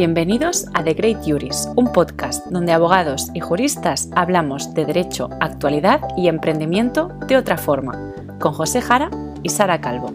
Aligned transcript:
Bienvenidos 0.00 0.64
a 0.72 0.82
The 0.82 0.94
Great 0.94 1.18
Juris, 1.26 1.68
un 1.76 1.92
podcast 1.92 2.46
donde 2.46 2.72
abogados 2.72 3.28
y 3.34 3.40
juristas 3.40 4.08
hablamos 4.16 4.72
de 4.72 4.86
derecho, 4.86 5.28
actualidad 5.42 6.00
y 6.16 6.28
emprendimiento 6.28 7.08
de 7.26 7.36
otra 7.36 7.58
forma, 7.58 8.14
con 8.38 8.54
José 8.54 8.80
Jara 8.80 9.10
y 9.42 9.50
Sara 9.50 9.82
Calvo. 9.82 10.14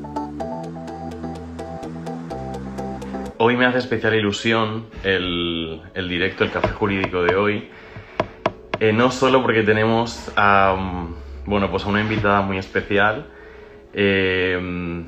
Hoy 3.37 3.57
me 3.57 3.67
hace 3.67 3.77
especial 3.77 4.15
ilusión 4.15 4.87
el, 5.03 5.83
directo, 5.93 6.43
el 6.43 6.49
café 6.49 6.69
jurídico 6.69 7.21
de 7.21 7.35
hoy, 7.35 7.69
eh, 8.79 8.91
no 8.91 9.11
solo 9.11 9.43
porque 9.43 9.61
tenemos 9.61 10.31
a, 10.35 10.75
bueno, 11.45 11.69
pues 11.69 11.85
a 11.85 11.89
una 11.89 12.01
invitada 12.01 12.41
muy 12.41 12.57
especial, 12.57 13.27
eh, 13.93 15.05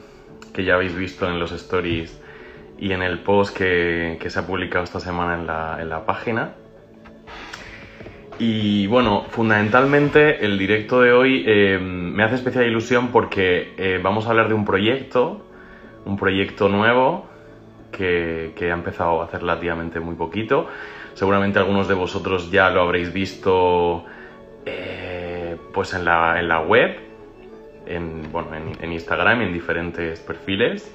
que 0.54 0.64
ya 0.64 0.75
habéis 0.75 0.96
visto 0.96 1.28
en 1.28 1.39
los 1.39 1.52
stories 1.52 2.27
y 2.78 2.91
en 2.91 3.02
el 3.02 3.20
post 3.20 3.55
que, 3.55 4.18
se 4.28 4.39
ha 4.39 4.46
publicado 4.46 4.84
esta 4.84 5.00
semana 5.00 5.80
en 5.80 5.90
la, 5.90 6.05
página. 6.05 6.54
Y 8.40 8.85
bueno, 8.88 9.26
fundamentalmente 9.30 10.45
el 10.45 10.59
directo 10.59 11.02
de 11.02 11.12
hoy 11.12 11.44
eh, 11.48 11.80
me 11.80 12.23
hace 12.23 12.35
especial 12.35 12.66
ilusión 12.66 13.08
porque 13.08 13.73
eh, 13.77 13.99
vamos 14.02 14.27
a 14.27 14.30
hablar 14.30 14.48
de 14.48 14.54
un 14.54 14.63
proyecto, 14.63 15.48
un 16.05 16.18
proyecto 16.18 16.70
nuevo 16.70 17.27
que, 17.91 18.54
ha 18.59 18.73
empezado 18.73 19.21
a 19.21 19.26
hacer 19.26 19.41
relativamente 19.41 19.99
muy 19.99 20.16
poquito. 20.16 20.68
Seguramente 21.16 21.57
algunos 21.57 21.88
de 21.88 21.96
vosotros 21.96 22.52
ya 22.52 22.70
lo 22.70 22.82
habréis 22.82 23.12
visto 23.12 24.05
eh, 24.66 25.57
pues 25.73 25.96
en 25.96 26.05
la, 26.05 26.40
en 26.40 26.48
la, 26.48 26.59
web, 26.62 26.96
en, 27.88 28.32
bueno, 28.32 28.54
en, 28.54 28.77
en 28.80 28.94
Instagram 28.94 29.41
en 29.41 29.54
diferentes 29.54 30.20
perfiles. 30.20 30.94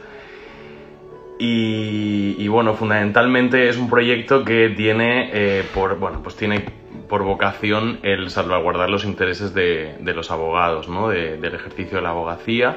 Y, 1.45 2.47
bueno, 2.47 2.75
fundamentalmente 2.75 3.69
es 3.69 3.77
un 3.77 3.91
proyecto 3.91 4.45
que 4.45 4.69
tiene, 4.77 5.29
eh, 5.33 5.65
por, 5.75 5.99
bueno, 5.99 6.23
pues 6.23 6.37
tiene 6.37 6.65
por 7.09 7.25
vocación 7.25 7.99
el 8.05 8.31
salvaguardar 8.31 8.89
los 8.89 9.05
intereses 9.05 9.53
de, 9.53 9.97
los 10.15 10.31
abogados, 10.31 10.89
¿no? 10.89 11.09
del 11.09 11.45
ejercicio 11.45 11.97
de 11.97 12.03
la 12.03 12.11
abogacía 12.11 12.77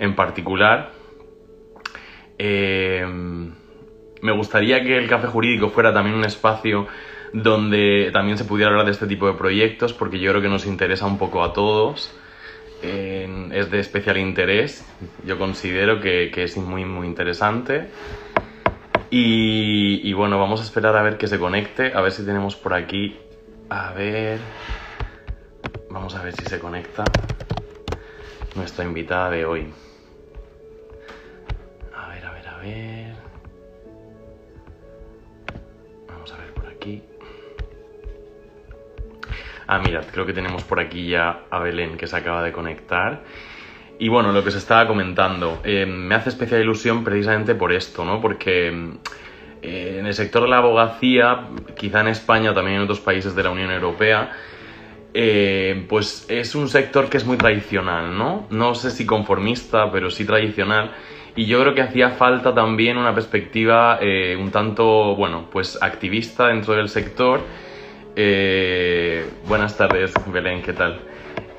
en 0.00 0.16
particular. 0.16 0.90
Eh, 2.36 3.06
me 4.22 4.32
gustaría 4.32 4.82
que 4.82 4.98
el 4.98 5.08
café 5.08 5.28
jurídico 5.28 5.68
fuera 5.68 5.94
también 5.94 6.16
un 6.16 6.24
espacio 6.24 6.88
donde 7.32 8.10
también 8.12 8.38
se 8.38 8.44
pudiera 8.44 8.72
hablar 8.72 8.86
de 8.86 8.90
este 8.92 9.06
tipo 9.06 9.28
de 9.28 9.34
proyectos, 9.34 9.92
porque 9.92 10.18
yo 10.18 10.32
creo 10.32 10.42
que 10.42 10.48
nos 10.48 10.66
interesa 10.66 11.06
un 11.06 11.16
poco 11.16 11.44
a 11.44 11.52
todos 11.52 12.12
es 12.82 13.70
de 13.70 13.80
especial 13.80 14.16
interés. 14.16 14.84
Yo 15.24 15.38
considero 15.38 16.00
que, 16.00 16.30
es 16.34 16.56
muy, 16.56 16.84
muy 16.84 17.06
interesante. 17.06 17.88
Y, 19.10 20.12
bueno, 20.12 20.38
vamos 20.38 20.60
a 20.60 20.64
esperar 20.64 20.96
a 20.96 21.02
ver 21.02 21.18
que 21.18 21.26
se 21.26 21.38
conecte. 21.38 21.92
A 21.94 22.00
ver 22.00 22.12
si 22.12 22.24
tenemos 22.24 22.56
por 22.56 22.74
aquí. 22.74 23.18
A 23.68 23.92
ver. 23.92 24.38
Vamos 25.90 26.14
a 26.14 26.22
ver 26.22 26.34
si 26.34 26.44
se 26.44 26.58
conecta 26.58 27.04
nuestra 28.54 28.84
invitada 28.84 29.30
de 29.30 29.44
hoy. 29.44 29.72
A 31.94 32.08
ver, 32.08 32.24
a 32.24 32.32
ver, 32.32 32.48
a 32.48 32.58
ver. 32.58 33.14
Vamos 36.06 36.32
a 36.32 36.36
ver 36.38 36.54
por 36.54 36.66
aquí. 36.68 37.02
Ah, 39.72 39.78
mirad, 39.78 40.04
creo 40.10 40.26
que 40.26 40.32
tenemos 40.32 40.64
por 40.64 40.80
aquí 40.80 41.06
ya 41.10 41.42
a 41.48 41.60
Belén 41.60 41.96
que 41.96 42.08
se 42.08 42.16
acaba 42.16 42.42
de 42.42 42.50
conectar. 42.50 43.22
Y 44.00 44.08
bueno, 44.08 44.32
lo 44.32 44.42
que 44.42 44.50
se 44.50 44.58
estaba 44.58 44.84
comentando, 44.88 45.60
eh, 45.62 45.86
me 45.86 46.16
hace 46.16 46.30
especial 46.30 46.60
ilusión 46.60 47.04
precisamente 47.04 47.54
por 47.54 47.72
esto, 47.72 48.04
¿no? 48.04 48.20
Porque 48.20 48.66
eh, 49.62 49.96
en 50.00 50.06
el 50.06 50.12
sector 50.14 50.42
de 50.42 50.48
la 50.48 50.56
abogacía, 50.56 51.46
quizá 51.76 52.00
en 52.00 52.08
España, 52.08 52.52
también 52.52 52.78
en 52.78 52.82
otros 52.82 52.98
países 52.98 53.36
de 53.36 53.44
la 53.44 53.50
Unión 53.50 53.70
Europea, 53.70 54.32
eh, 55.14 55.86
pues 55.88 56.26
es 56.28 56.56
un 56.56 56.68
sector 56.68 57.08
que 57.08 57.18
es 57.18 57.24
muy 57.24 57.36
tradicional, 57.36 58.18
¿no? 58.18 58.48
No 58.50 58.74
sé 58.74 58.90
si 58.90 59.06
conformista, 59.06 59.92
pero 59.92 60.10
sí 60.10 60.24
tradicional. 60.24 60.90
Y 61.36 61.46
yo 61.46 61.60
creo 61.60 61.76
que 61.76 61.82
hacía 61.82 62.10
falta 62.10 62.52
también 62.52 62.98
una 62.98 63.14
perspectiva 63.14 64.00
un 64.36 64.50
tanto, 64.50 65.14
bueno, 65.14 65.46
pues 65.48 65.80
activista 65.80 66.48
dentro 66.48 66.74
del 66.74 66.88
sector 66.88 67.42
eh, 68.22 69.30
buenas 69.46 69.76
tardes, 69.78 70.12
Belén, 70.26 70.62
¿qué 70.62 70.74
tal? 70.74 71.00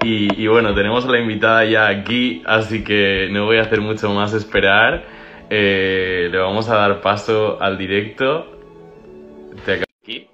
Y, 0.04 0.48
bueno, 0.48 0.74
tenemos 0.74 1.06
a 1.06 1.10
la 1.10 1.20
invitada 1.20 1.64
ya 1.66 1.88
aquí, 1.88 2.42
así 2.46 2.84
que 2.84 3.30
no 3.32 3.46
voy 3.46 3.58
a 3.58 3.62
hacer 3.62 3.82
mucho 3.82 4.12
más 4.12 4.34
esperar. 4.34 5.04
Eh, 5.50 6.28
le 6.32 6.38
vamos 6.40 6.70
a 6.70 6.76
dar 6.76 7.02
paso 7.02 7.62
al 7.62 7.78
directo. 7.78 8.60
Te 9.66 9.84
aquí. 10.02 10.28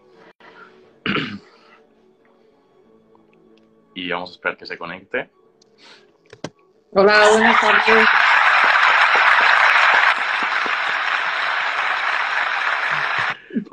y 3.95 4.09
vamos 4.09 4.29
a 4.29 4.33
esperar 4.33 4.57
que 4.57 4.65
se 4.65 4.77
conecte. 4.77 5.29
Hola, 6.91 7.29
buenas 7.33 7.59
tardes. 7.59 8.07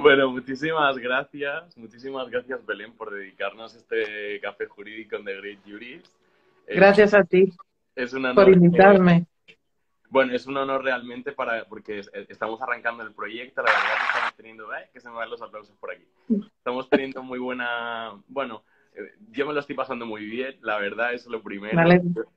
Bueno, 0.04 0.30
muchísimas 0.30 0.98
gracias, 0.98 1.78
muchísimas 1.78 2.28
gracias 2.28 2.66
Belén 2.66 2.92
por 2.92 3.10
dedicarnos 3.10 3.74
este 3.74 4.38
café 4.38 4.66
jurídico 4.66 5.16
en 5.16 5.24
The 5.24 5.36
Great 5.40 5.60
Juris. 5.66 6.02
Gracias 6.68 7.14
a 7.14 7.24
ti 7.24 7.50
es 7.96 8.12
un 8.12 8.34
por 8.34 8.50
invitarme. 8.50 9.24
bueno, 10.10 10.34
es 10.34 10.46
un 10.46 10.58
honor 10.58 10.84
realmente 10.84 11.32
para 11.32 11.64
porque 11.64 12.02
estamos 12.28 12.60
arrancando 12.60 13.02
el 13.02 13.14
proyecto, 13.14 13.62
la 13.62 13.72
verdad 13.72 13.96
que 13.98 14.06
estamos 14.06 14.34
teniendo, 14.36 14.74
eh, 14.74 14.90
que 14.92 15.00
se 15.00 15.08
me 15.08 15.14
van 15.14 15.30
los 15.30 15.40
aplausos 15.40 15.74
por 15.78 15.92
aquí. 15.92 16.04
Estamos 16.58 16.90
teniendo 16.90 17.22
muy 17.22 17.38
buena, 17.38 18.12
bueno, 18.28 18.62
eh, 18.94 19.10
yo 19.30 19.46
me 19.46 19.54
lo 19.54 19.60
estoy 19.60 19.74
pasando 19.74 20.04
muy 20.04 20.26
bien, 20.26 20.58
la 20.60 20.78
verdad 20.78 21.14
es 21.14 21.26
lo 21.26 21.40
primero. 21.42 21.80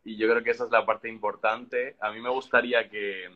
Y 0.06 0.16
yo 0.16 0.30
creo 0.30 0.42
que 0.42 0.52
esa 0.52 0.64
es 0.64 0.72
la 0.72 0.86
parte 0.86 1.10
importante. 1.10 1.98
A 2.00 2.14
mí 2.14 2.22
me 2.22 2.30
gustaría 2.30 2.88
que, 2.88 3.30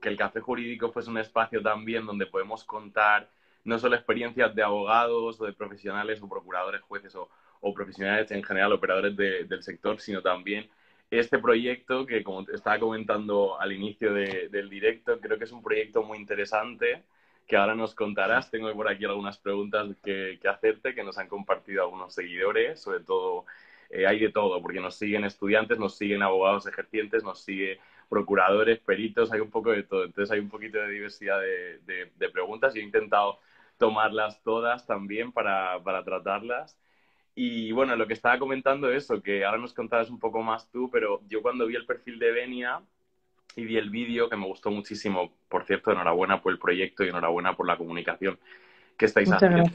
que 0.00 0.08
el 0.08 0.16
café 0.16 0.40
jurídico 0.40 0.90
fuese 0.90 1.10
un 1.10 1.18
espacio 1.18 1.62
también 1.62 2.04
donde 2.06 2.26
podemos 2.26 2.64
contar 2.64 3.30
no 3.68 3.78
solo 3.78 3.96
experiencias 3.96 4.54
de 4.54 4.62
abogados 4.62 5.38
o 5.40 5.44
de 5.44 5.52
profesionales 5.52 6.22
o 6.22 6.28
procuradores, 6.28 6.80
jueces 6.82 7.14
o, 7.14 7.28
profesionales 7.74 8.30
en 8.30 8.42
general, 8.42 8.72
operadores 8.72 9.14
del 9.14 9.62
sector, 9.62 10.00
sino 10.00 10.22
también 10.22 10.70
este 11.10 11.38
proyecto 11.38 12.06
que, 12.06 12.24
como 12.24 12.44
te 12.44 12.54
estaba 12.54 12.78
comentando 12.78 13.60
al 13.60 13.72
inicio 13.72 14.14
del 14.14 14.70
directo, 14.70 15.20
creo 15.20 15.36
que 15.36 15.44
es 15.44 15.52
un 15.52 15.62
proyecto 15.62 16.02
muy 16.02 16.18
interesante 16.18 17.02
que 17.46 17.56
ahora 17.56 17.74
nos 17.74 17.94
contarás. 17.94 18.50
Tengo 18.50 18.72
por 18.74 18.88
aquí 18.88 19.04
algunas 19.04 19.36
preguntas 19.38 19.88
que, 20.02 20.38
hacerte 20.48 20.94
que 20.94 21.04
nos 21.04 21.18
han 21.18 21.28
compartido 21.28 21.82
algunos 21.82 22.14
seguidores, 22.14 22.80
sobre 22.80 23.00
todo 23.00 23.44
eh, 23.90 24.06
hay 24.06 24.18
de 24.18 24.30
todo, 24.30 24.62
porque 24.62 24.80
nos 24.80 24.94
siguen 24.94 25.24
estudiantes, 25.24 25.78
nos 25.78 25.96
siguen 25.96 26.22
abogados 26.22 26.66
ejercientes, 26.66 27.22
nos 27.22 27.40
sigue 27.40 27.80
procuradores, 28.08 28.78
peritos, 28.78 29.30
hay 29.32 29.40
un 29.40 29.50
poco 29.50 29.72
de 29.72 29.82
todo. 29.82 30.04
Entonces 30.04 30.30
hay 30.30 30.40
un 30.40 30.48
poquito 30.48 30.78
de 30.78 30.88
diversidad 30.88 31.38
de, 31.40 32.10
de 32.16 32.28
preguntas 32.30 32.74
y 32.74 32.80
he 32.80 32.82
intentado 32.82 33.38
tomarlas 33.78 34.42
todas 34.42 34.86
también 34.86 35.32
para, 35.32 35.82
para 35.82 36.04
tratarlas. 36.04 36.76
Y 37.34 37.70
bueno, 37.72 37.94
lo 37.96 38.06
que 38.06 38.14
estaba 38.14 38.38
comentando 38.38 38.90
es 38.90 39.04
eso, 39.04 39.22
que 39.22 39.44
ahora 39.44 39.58
nos 39.58 39.72
contarás 39.72 40.10
un 40.10 40.18
poco 40.18 40.42
más 40.42 40.70
tú, 40.70 40.90
pero 40.90 41.22
yo 41.28 41.40
cuando 41.40 41.66
vi 41.66 41.76
el 41.76 41.86
perfil 41.86 42.18
de 42.18 42.32
Benia 42.32 42.82
y 43.54 43.64
vi 43.64 43.76
el 43.76 43.90
vídeo, 43.90 44.28
que 44.28 44.36
me 44.36 44.46
gustó 44.46 44.70
muchísimo, 44.70 45.32
por 45.48 45.64
cierto, 45.64 45.92
enhorabuena 45.92 46.42
por 46.42 46.52
el 46.52 46.58
proyecto 46.58 47.04
y 47.04 47.08
enhorabuena 47.08 47.56
por 47.56 47.66
la 47.66 47.76
comunicación 47.76 48.38
que 48.96 49.06
estáis 49.06 49.30
haciendo. 49.30 49.70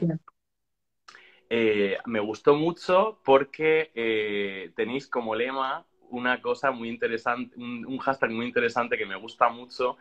Eh, 1.50 1.98
me 2.06 2.20
gustó 2.20 2.54
mucho 2.54 3.20
porque 3.24 3.90
eh, 3.94 4.72
tenéis 4.76 5.08
como 5.08 5.34
lema 5.34 5.86
una 6.10 6.40
cosa 6.40 6.70
muy 6.70 6.88
interesante, 6.88 7.54
un, 7.56 7.84
un 7.86 7.98
hashtag 7.98 8.30
muy 8.30 8.46
interesante 8.46 8.98
que 8.98 9.06
me 9.06 9.16
gusta 9.16 9.48
mucho 9.48 9.96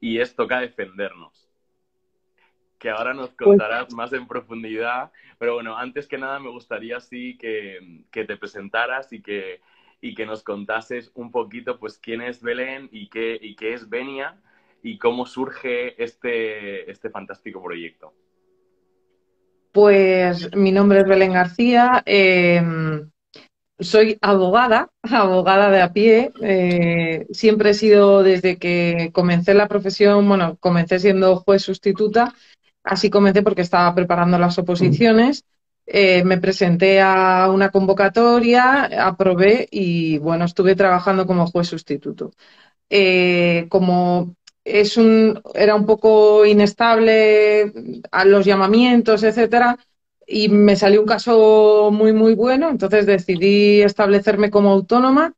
y 0.00 0.20
es 0.20 0.34
toca 0.34 0.60
defendernos 0.60 1.47
que 2.78 2.90
ahora 2.90 3.12
nos 3.12 3.30
pues 3.30 3.48
contarás 3.48 3.92
más 3.92 4.12
en 4.12 4.26
profundidad. 4.26 5.10
Pero 5.38 5.54
bueno, 5.54 5.76
antes 5.76 6.06
que 6.06 6.18
nada 6.18 6.38
me 6.38 6.50
gustaría 6.50 7.00
sí 7.00 7.36
que, 7.38 8.04
te 8.10 8.36
presentaras 8.36 9.12
y 9.12 9.22
que, 9.22 9.60
y 10.00 10.14
que 10.14 10.26
nos 10.26 10.42
contases 10.42 11.10
un 11.14 11.30
poquito 11.30 11.78
pues 11.78 11.98
quién 11.98 12.22
es 12.22 12.42
Belén 12.42 12.88
y 12.92 13.08
qué, 13.08 13.38
y 13.40 13.56
qué 13.56 13.74
es 13.74 13.88
Benia 13.88 14.40
y 14.82 14.98
cómo 14.98 15.26
surge 15.26 16.02
este, 16.02 16.90
este 16.90 17.10
fantástico 17.10 17.62
proyecto. 17.62 18.12
Pues 19.72 20.54
mi 20.56 20.72
nombre 20.72 21.00
es 21.00 21.06
Belén 21.06 21.32
García. 21.32 22.02
Em, 22.06 23.10
soy 23.78 24.18
abogada, 24.20 24.90
abogada 25.02 25.70
de 25.70 25.82
a 25.82 25.92
pie. 25.92 26.32
Eh, 26.42 27.26
siempre 27.30 27.70
he 27.70 27.74
sido, 27.74 28.22
desde 28.22 28.58
que 28.58 29.10
comencé 29.12 29.54
la 29.54 29.68
profesión, 29.68 30.26
bueno, 30.28 30.56
comencé 30.58 30.98
siendo 30.98 31.36
juez 31.36 31.62
sustituta 31.62 32.34
Así 32.88 33.10
comencé 33.10 33.42
porque 33.42 33.62
estaba 33.62 33.94
preparando 33.94 34.38
las 34.38 34.58
oposiciones. 34.58 35.44
Eh, 35.84 36.24
me 36.24 36.38
presenté 36.38 37.02
a 37.02 37.50
una 37.52 37.70
convocatoria, 37.70 38.84
aprobé 39.06 39.68
y 39.70 40.16
bueno, 40.18 40.46
estuve 40.46 40.74
trabajando 40.74 41.26
como 41.26 41.46
juez 41.46 41.68
sustituto. 41.68 42.32
Eh, 42.88 43.66
como 43.68 44.34
era 44.64 45.74
un 45.74 45.84
poco 45.84 46.46
inestable 46.46 47.72
a 48.10 48.24
los 48.24 48.46
llamamientos, 48.46 49.22
etcétera, 49.22 49.76
y 50.26 50.48
me 50.48 50.74
salió 50.76 51.00
un 51.02 51.06
caso 51.06 51.90
muy, 51.92 52.14
muy 52.14 52.34
bueno, 52.34 52.70
entonces 52.70 53.04
decidí 53.04 53.82
establecerme 53.82 54.50
como 54.50 54.70
autónoma 54.70 55.34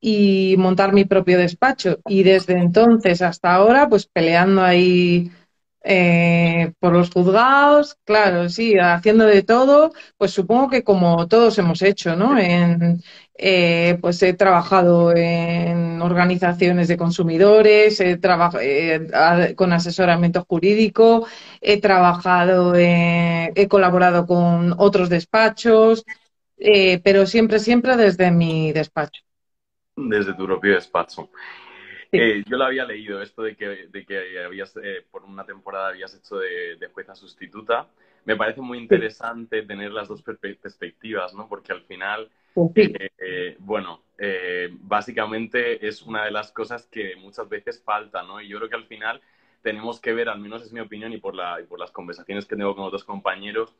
y 0.00 0.54
montar 0.58 0.94
mi 0.94 1.04
propio 1.04 1.36
despacho. 1.38 1.98
Y 2.08 2.22
desde 2.22 2.54
entonces 2.58 3.20
hasta 3.20 3.54
ahora, 3.54 3.88
pues 3.90 4.06
peleando 4.06 4.62
ahí 4.62 5.30
eh, 5.86 6.72
por 6.80 6.94
los 6.94 7.10
juzgados, 7.10 7.96
claro, 8.04 8.48
sí, 8.48 8.78
haciendo 8.78 9.26
de 9.26 9.42
todo, 9.42 9.92
pues 10.16 10.30
supongo 10.30 10.70
que 10.70 10.82
como 10.82 11.28
todos 11.28 11.58
hemos 11.58 11.82
hecho, 11.82 12.16
¿no? 12.16 12.38
En, 12.38 13.02
eh, 13.36 13.98
pues 14.00 14.22
he 14.22 14.32
trabajado 14.32 15.14
en 15.14 16.00
organizaciones 16.00 16.88
de 16.88 16.96
consumidores, 16.96 18.00
he 18.00 18.16
trabajado 18.16 18.60
eh, 18.62 19.54
con 19.54 19.74
asesoramiento 19.74 20.46
jurídico, 20.48 21.26
he 21.60 21.80
trabajado, 21.80 22.74
he 22.76 23.66
colaborado 23.68 24.26
con 24.26 24.74
otros 24.78 25.10
despachos, 25.10 26.04
pero 26.56 27.26
siempre, 27.26 27.58
siempre 27.58 27.96
desde 27.98 28.30
mi 28.30 28.72
despacho. 28.72 29.20
Desde 29.96 30.32
tu 30.34 30.46
propio 30.46 30.74
despacho. 30.74 31.28
Eh, 32.16 32.44
yo 32.46 32.56
lo 32.56 32.64
había 32.64 32.84
leído, 32.84 33.20
esto 33.20 33.42
de 33.42 33.56
que, 33.56 33.88
de 33.88 34.06
que 34.06 34.38
habías, 34.44 34.76
eh, 34.76 35.04
por 35.10 35.24
una 35.24 35.44
temporada 35.44 35.88
habías 35.88 36.14
hecho 36.14 36.36
de, 36.36 36.78
jueza 36.92 37.14
sustituta. 37.14 37.88
Me 38.24 38.36
parece 38.36 38.60
muy 38.60 38.78
interesante 38.78 39.62
tener 39.62 39.92
las 39.92 40.08
dos 40.08 40.22
perspectivas, 40.22 41.34
¿no? 41.34 41.48
Porque 41.48 41.72
al 41.72 41.82
final, 41.82 42.30
eh, 42.74 43.56
bueno, 43.58 44.02
básicamente 44.80 45.86
es 45.86 46.02
una 46.02 46.24
de 46.24 46.30
las 46.30 46.52
cosas 46.52 46.86
que 46.86 47.16
muchas 47.16 47.48
veces 47.48 47.82
falta, 47.82 48.22
¿no? 48.22 48.40
Y 48.40 48.48
yo 48.48 48.58
creo 48.58 48.70
que 48.70 48.76
al 48.76 48.86
final 48.86 49.20
tenemos 49.62 50.00
que 50.00 50.14
ver, 50.14 50.28
al 50.28 50.38
menos 50.38 50.62
es 50.62 50.72
mi 50.72 50.80
opinión 50.80 51.12
y 51.12 51.18
por, 51.18 51.34
la, 51.34 51.60
y 51.60 51.64
por 51.64 51.80
las 51.80 51.90
conversaciones 51.90 52.46
que 52.46 52.56
tengo 52.56 52.74
con 52.76 52.84
otros 52.84 53.04
compañeros, 53.04 53.74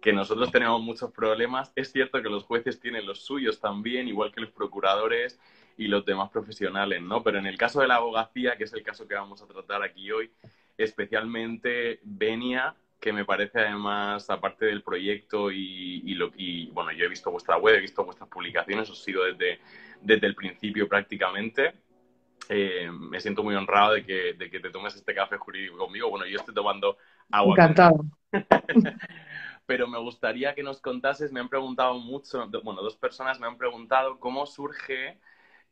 que 0.00 0.12
nosotros 0.12 0.50
tenemos 0.52 0.80
muchos 0.80 1.10
problemas. 1.12 1.72
Es 1.74 1.92
cierto 1.92 2.22
que 2.22 2.28
los 2.28 2.44
jueces 2.44 2.80
tienen 2.80 3.06
los 3.06 3.24
suyos 3.24 3.60
también, 3.60 4.08
igual 4.08 4.32
que 4.32 4.40
los 4.40 4.50
procuradores 4.50 5.38
y 5.76 5.88
los 5.88 6.04
demás 6.04 6.30
profesionales, 6.30 7.02
¿no? 7.02 7.22
Pero 7.22 7.38
en 7.38 7.46
el 7.46 7.56
caso 7.56 7.80
de 7.80 7.88
la 7.88 7.96
abogacía, 7.96 8.56
que 8.56 8.64
es 8.64 8.72
el 8.72 8.82
caso 8.82 9.06
que 9.06 9.14
vamos 9.14 9.42
a 9.42 9.46
tratar 9.46 9.82
aquí 9.82 10.10
hoy, 10.10 10.30
especialmente 10.76 12.00
Benia, 12.02 12.74
que 13.00 13.12
me 13.12 13.24
parece 13.24 13.60
además, 13.60 14.30
aparte 14.30 14.66
del 14.66 14.82
proyecto 14.82 15.50
y, 15.50 16.14
lo, 16.14 16.30
y 16.36 16.66
bueno, 16.70 16.92
yo 16.92 17.04
he 17.04 17.08
visto 17.08 17.32
vuestra 17.32 17.56
web, 17.56 17.74
he 17.74 17.80
visto 17.80 18.04
vuestras 18.04 18.28
publicaciones, 18.28 18.88
os 18.88 19.02
sigo 19.02 19.24
desde, 19.24 19.58
desde 20.00 20.26
el 20.26 20.36
principio 20.36 20.88
prácticamente. 20.88 21.74
Eh, 22.48 22.90
me 22.92 23.20
siento 23.20 23.42
muy 23.42 23.54
honrado 23.54 23.94
de 23.94 24.04
que, 24.04 24.34
de 24.34 24.50
que 24.50 24.60
te 24.60 24.70
tomes 24.70 24.94
este 24.94 25.14
café 25.14 25.36
jurídico 25.36 25.78
conmigo. 25.78 26.10
Bueno, 26.10 26.26
yo 26.26 26.38
estoy 26.38 26.54
tomando 26.54 26.96
agua. 27.30 27.54
Encantado. 27.54 28.04
Pero 29.66 29.88
me 29.88 29.98
gustaría 29.98 30.54
que 30.54 30.62
nos 30.62 30.80
contases, 30.80 31.32
me 31.32 31.40
han 31.40 31.48
preguntado 31.48 31.98
mucho, 31.98 32.48
bueno, 32.62 32.82
dos 32.82 32.96
personas 32.96 33.40
me 33.40 33.46
han 33.46 33.56
preguntado 33.56 34.18
cómo 34.20 34.46
surge 34.46 35.18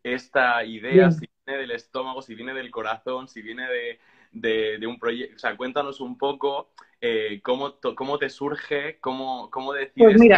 esta 0.02 0.64
idea, 0.64 1.10
si 1.10 1.28
viene 1.46 1.60
del 1.60 1.70
estómago, 1.72 2.22
si 2.22 2.34
viene 2.34 2.54
del 2.54 2.70
corazón, 2.70 3.28
si 3.28 3.42
viene 3.42 3.64
de, 4.32 4.86
un 4.86 4.98
proyecto. 4.98 5.36
O 5.36 5.38
sea, 5.38 5.56
cuéntanos 5.56 6.00
un 6.00 6.16
poco 6.16 6.70
eh, 7.00 7.40
cómo, 7.42 7.76
cómo 7.96 8.18
te 8.18 8.28
surge, 8.28 8.98
cómo, 9.00 9.50
cómo 9.50 9.72
decides 9.72 10.16
pues 10.16 10.30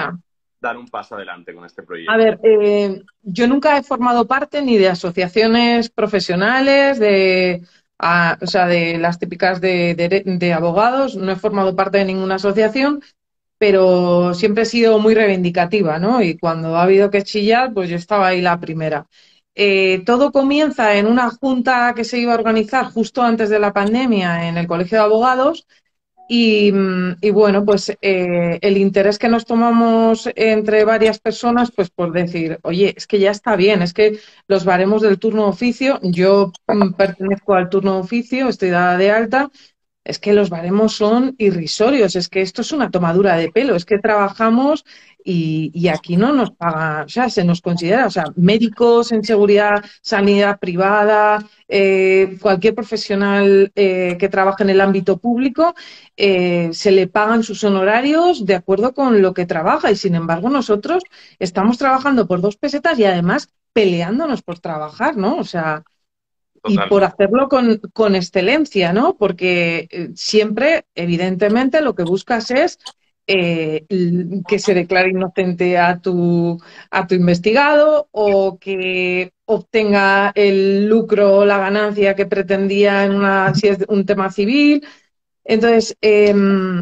dar 0.61 0.77
un 0.77 0.89
paso 0.89 1.17
adelante 1.17 1.55
con 1.55 1.65
este 1.65 1.83
proyecto. 1.83 2.13
A 2.13 2.17
ver, 2.17 2.39
eh, 2.43 3.03
yo 3.23 3.47
nunca 3.49 3.77
he 3.77 3.83
formado 3.83 4.27
parte 4.27 4.63
ni 4.63 4.79
de 4.79 4.89
asociaciones 4.89 5.91
profesionales, 5.91 6.99
de, 6.99 7.63
o 7.99 8.47
sea, 8.47 8.67
de 8.67 8.97
las 8.99 9.19
típicas 9.19 9.61
de, 9.61 9.95
de 10.25 10.53
abogados, 10.53 11.17
no 11.17 11.33
he 11.33 11.37
formado 11.37 11.75
parte 11.75 11.99
de 11.99 12.05
ninguna 12.05 12.37
asociación, 12.37 13.03
pero 13.59 14.35
siempre 14.35 14.65
he 14.65 14.67
sido 14.67 14.99
muy 14.99 15.15
reivindicativa, 15.15 16.01
¿no? 16.01 16.21
Y 16.21 16.37
cuando 16.37 16.77
ha 16.77 16.83
habido 16.83 17.11
que 17.11 17.23
chillar, 17.23 17.73
pues 17.73 17.89
yo 17.89 17.97
estaba 17.97 18.27
ahí 18.27 18.41
la 18.41 18.59
primera. 18.59 19.07
Eh, 19.55 20.03
todo 20.07 20.33
comienza 20.33 20.95
en 20.97 21.07
una 21.07 21.31
junta 21.31 21.93
que 21.95 22.05
se 22.05 22.19
iba 22.19 22.33
a 22.33 22.37
organizar 22.37 22.87
justo 22.87 23.23
antes 23.23 23.51
de 23.51 23.59
la 23.59 23.73
pandemia 23.73 24.49
en 24.49 24.57
el 24.57 24.67
Colegio 24.67 24.99
de 24.99 25.05
Abogados 25.05 25.67
y, 26.35 26.71
bueno, 27.31 27.63
pues 27.65 27.91
eh, 28.01 28.59
el 28.63 28.79
interés 28.79 29.19
que 29.19 29.29
nos 29.29 29.45
tomamos 29.45 30.31
entre 30.35 30.85
varias 30.85 31.19
personas, 31.19 31.71
pues 31.71 31.91
por 31.91 32.11
decir, 32.11 32.59
oye, 32.63 32.95
es 32.97 33.07
que 33.07 33.19
ya 33.19 33.31
está 33.31 33.55
bien, 33.55 33.83
es 33.83 33.93
que 33.93 34.19
los 34.49 34.65
baremos 34.65 35.03
del 35.03 35.19
turno 35.19 35.47
oficio, 35.47 36.01
yo 36.03 36.51
mm, 36.69 36.93
pertenezco 36.95 37.55
al 37.55 37.69
turno 37.69 37.99
oficio, 37.99 38.49
estoy 38.49 38.71
dada 38.71 38.97
de 38.97 39.11
alta, 39.11 39.51
es 40.05 40.19
que 40.19 40.33
los 40.33 40.49
baremos 40.49 40.95
son 40.95 41.35
irrisorios, 41.39 42.17
es 42.17 42.31
que 42.31 42.41
esto 42.41 42.63
es 42.63 42.73
una 42.73 42.91
tomadura 42.91 43.37
de 43.37 43.53
pelo, 43.53 43.77
es 43.77 43.85
que 43.85 43.99
trabajamos 43.99 44.87
y, 45.25 45.89
aquí 45.89 46.17
no 46.17 46.33
nos 46.33 46.51
pagan, 46.51 47.05
o 47.05 47.09
sea, 47.09 47.29
se 47.29 47.45
nos 47.45 47.61
considera, 47.61 48.07
o 48.07 48.11
sea, 48.11 48.25
médicos 48.37 49.13
en 49.13 49.23
seguridad, 49.25 49.85
sanidad 50.01 50.59
privada, 50.59 51.45
eh, 51.69 52.39
cualquier 52.41 52.75
profesional 52.75 53.73
eh, 53.75 54.17
que 54.19 54.29
trabaje 54.29 54.63
en 54.63 54.71
el 54.71 54.81
ámbito 54.81 55.19
público, 55.19 55.75
eh, 56.17 56.71
se 56.73 56.91
le 56.91 57.07
pagan 57.07 57.43
sus 57.43 57.63
honorarios 57.65 58.45
de 58.47 58.55
acuerdo 58.55 58.95
con 58.95 59.23
lo 59.23 59.35
que 59.35 59.47
trabaja 59.47 59.91
y 59.91 59.97
sin 59.97 60.15
embargo 60.15 60.49
nosotros 60.49 61.03
estamos 61.39 61.79
trabajando 61.79 62.27
por 62.27 62.41
dos 62.41 62.57
pesetas 62.57 62.99
y 62.99 63.05
además 63.05 63.49
peleándonos 63.73 64.43
por 64.43 64.59
trabajar, 64.59 65.17
¿no? 65.17 65.39
O 65.39 65.45
sea, 65.45 65.85
y 66.65 66.79
por 66.89 67.03
hacerlo 67.03 67.49
con, 67.49 67.79
con, 67.93 68.15
excelencia, 68.15 68.93
¿no? 68.93 69.17
Porque 69.17 70.13
siempre, 70.15 70.85
evidentemente, 70.95 71.81
lo 71.81 71.97
que 71.97 72.05
buscas 72.05 72.53
es 72.53 72.79
eh, 73.27 73.87
que 74.49 74.59
se 74.59 74.75
declare 74.75 75.11
inocente 75.11 75.79
a 75.79 75.99
tu, 76.01 76.59
a 76.91 77.07
tu 77.07 77.15
investigado 77.15 78.09
o 78.13 78.59
que 78.59 79.33
obtenga 79.45 80.33
el 80.35 80.89
lucro 80.89 81.39
o 81.39 81.45
la 81.45 81.59
ganancia 81.59 82.15
que 82.15 82.27
pretendía 82.27 83.05
en 83.05 83.15
una, 83.15 83.55
si 83.55 83.69
es 83.69 83.79
un 83.89 84.05
tema 84.07 84.31
civil. 84.31 84.87
Entonces, 85.45 85.97
em, 86.01 86.81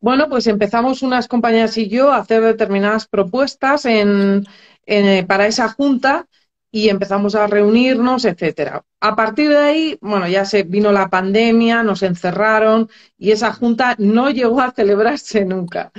bueno, 0.00 0.28
pues 0.28 0.46
empezamos 0.46 1.02
unas 1.02 1.28
compañías 1.28 1.76
y 1.78 1.88
yo 1.88 2.12
a 2.12 2.18
hacer 2.18 2.42
determinadas 2.42 3.06
propuestas 3.08 3.86
en, 3.86 4.44
en, 4.86 5.26
para 5.26 5.46
esa 5.46 5.68
junta 5.68 6.26
y 6.74 6.88
empezamos 6.88 7.36
a 7.36 7.46
reunirnos, 7.46 8.24
etcétera. 8.24 8.84
A 8.98 9.14
partir 9.14 9.48
de 9.50 9.58
ahí, 9.58 9.98
bueno, 10.00 10.26
ya 10.26 10.44
se 10.44 10.64
vino 10.64 10.90
la 10.90 11.08
pandemia, 11.08 11.84
nos 11.84 12.02
encerraron 12.02 12.90
y 13.16 13.30
esa 13.30 13.52
junta 13.52 13.94
no 13.98 14.28
llegó 14.30 14.60
a 14.60 14.72
celebrarse 14.72 15.44
nunca. 15.44 15.92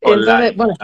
Entonces, 0.00 0.56
bueno, 0.56 0.74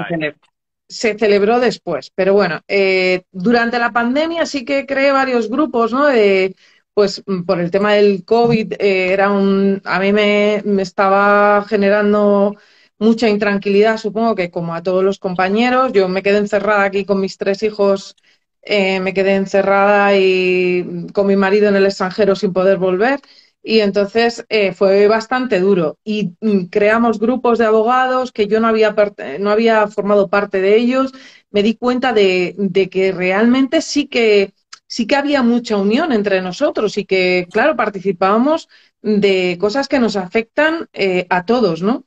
se 0.86 1.18
celebró, 1.18 1.60
después, 1.60 2.12
pero 2.14 2.34
bueno, 2.34 2.60
eh, 2.68 3.22
durante 3.32 3.78
la 3.78 3.90
pandemia 3.90 4.44
sí 4.44 4.66
que 4.66 4.84
creé 4.84 5.12
varios 5.12 5.48
grupos, 5.48 5.94
¿no? 5.94 6.04
De, 6.04 6.54
pues 6.92 7.22
por 7.46 7.58
el 7.58 7.70
tema 7.70 7.94
del 7.94 8.26
COVID 8.26 8.74
eh, 8.74 9.12
era 9.14 9.30
un, 9.30 9.80
a 9.86 9.98
mí 9.98 10.12
me, 10.12 10.60
me 10.66 10.82
estaba 10.82 11.64
generando 11.66 12.54
mucha 12.98 13.30
intranquilidad, 13.30 13.96
supongo 13.96 14.34
que 14.34 14.50
como 14.50 14.74
a 14.74 14.82
todos 14.82 15.02
los 15.02 15.18
compañeros. 15.18 15.94
Yo 15.94 16.06
me 16.06 16.22
quedé 16.22 16.36
encerrada 16.36 16.82
aquí 16.82 17.06
con 17.06 17.18
mis 17.18 17.38
tres 17.38 17.62
hijos 17.62 18.14
eh, 18.62 19.00
me 19.00 19.14
quedé 19.14 19.34
encerrada 19.36 20.16
y 20.16 21.06
con 21.12 21.26
mi 21.26 21.36
marido 21.36 21.68
en 21.68 21.76
el 21.76 21.86
extranjero 21.86 22.36
sin 22.36 22.52
poder 22.52 22.78
volver. 22.78 23.20
Y 23.62 23.80
entonces 23.80 24.44
eh, 24.48 24.72
fue 24.72 25.08
bastante 25.08 25.60
duro. 25.60 25.98
Y 26.04 26.32
mm, 26.40 26.66
creamos 26.66 27.18
grupos 27.18 27.58
de 27.58 27.66
abogados 27.66 28.32
que 28.32 28.46
yo 28.46 28.60
no 28.60 28.68
había, 28.68 28.94
no 29.40 29.50
había 29.50 29.86
formado 29.88 30.28
parte 30.28 30.60
de 30.60 30.76
ellos. 30.76 31.12
Me 31.50 31.62
di 31.62 31.74
cuenta 31.76 32.12
de, 32.12 32.54
que 32.90 33.12
realmente 33.12 33.82
sí 33.82 34.06
que, 34.06 34.54
sí 34.86 35.06
que 35.06 35.16
había 35.16 35.42
mucha 35.42 35.76
unión 35.76 36.12
entre 36.12 36.40
nosotros 36.40 36.96
y 36.98 37.04
que, 37.04 37.46
claro, 37.50 37.76
participábamos 37.76 38.68
de 39.02 39.56
cosas 39.60 39.88
que 39.88 39.98
nos 40.00 40.16
afectan 40.16 40.88
eh, 40.92 41.26
a 41.30 41.44
todos, 41.44 41.82
¿no? 41.82 42.04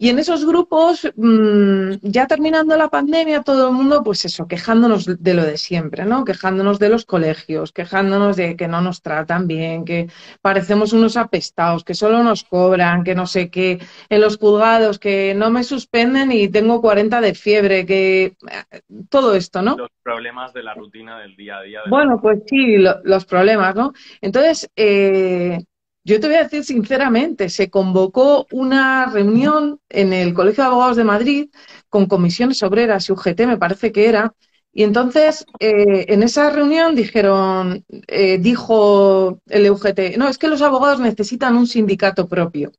Y 0.00 0.10
en 0.10 0.20
esos 0.20 0.46
grupos, 0.46 1.10
mm, 1.16 1.94
ya 2.02 2.28
terminando 2.28 2.76
la 2.76 2.88
pandemia, 2.88 3.42
todo 3.42 3.68
el 3.68 3.74
mundo, 3.74 4.04
pues 4.04 4.24
eso, 4.24 4.46
quejándonos 4.46 5.06
de 5.20 5.34
lo 5.34 5.44
de 5.44 5.58
siempre, 5.58 6.04
¿no? 6.04 6.24
Quejándonos 6.24 6.78
de 6.78 6.88
los 6.88 7.04
colegios, 7.04 7.72
quejándonos 7.72 8.36
de 8.36 8.56
que 8.56 8.68
no 8.68 8.80
nos 8.80 9.02
tratan 9.02 9.48
bien, 9.48 9.84
que 9.84 10.08
parecemos 10.40 10.92
unos 10.92 11.16
apestados, 11.16 11.82
que 11.82 11.94
solo 11.94 12.22
nos 12.22 12.44
cobran, 12.44 13.02
que 13.02 13.16
no 13.16 13.26
sé 13.26 13.50
qué, 13.50 13.80
en 14.08 14.20
los 14.20 14.38
juzgados, 14.38 15.00
que 15.00 15.34
no 15.34 15.50
me 15.50 15.64
suspenden 15.64 16.30
y 16.30 16.48
tengo 16.48 16.80
40 16.80 17.20
de 17.20 17.34
fiebre, 17.34 17.84
que 17.84 18.24
eh, 18.26 18.80
todo 19.10 19.34
esto, 19.34 19.62
¿no? 19.62 19.76
Los 19.76 19.90
problemas 20.04 20.52
de 20.52 20.62
la 20.62 20.74
rutina 20.74 21.18
del 21.18 21.34
día 21.34 21.58
a 21.58 21.62
día. 21.62 21.80
Bueno, 21.90 22.20
pues 22.22 22.42
sí, 22.46 22.76
los 23.02 23.24
problemas, 23.24 23.74
¿no? 23.74 23.92
Entonces, 24.20 24.70
eh, 24.76 25.58
yo 26.04 26.20
te 26.20 26.26
voy 26.28 26.36
a 26.36 26.44
decir 26.44 26.64
sinceramente, 26.64 27.48
se 27.50 27.70
convocó 27.70 28.46
una 28.52 29.06
reunión 29.06 29.80
en 29.88 30.12
el 30.12 30.34
Colegio 30.34 30.64
de 30.64 30.68
Abogados 30.70 30.96
de 30.96 31.04
Madrid 31.04 31.50
con 31.88 32.06
comisiones 32.06 32.62
obreras 32.62 33.08
y 33.08 33.12
UGT, 33.12 33.46
me 33.46 33.58
parece 33.58 33.92
que 33.92 34.08
era, 34.08 34.34
Y 34.72 34.84
entonces, 34.84 35.44
eh, 35.60 36.06
en 36.08 36.22
esa 36.22 36.50
reunión 36.50 36.94
dijeron, 36.94 37.84
eh, 38.06 38.38
dijo 38.38 39.40
el 39.46 39.70
UGT, 39.70 40.16
no, 40.18 40.28
es 40.28 40.38
que 40.38 40.48
los 40.48 40.62
abogados 40.62 41.00
necesitan 41.00 41.56
un 41.56 41.66
sindicato 41.66 42.28
propio. 42.28 42.72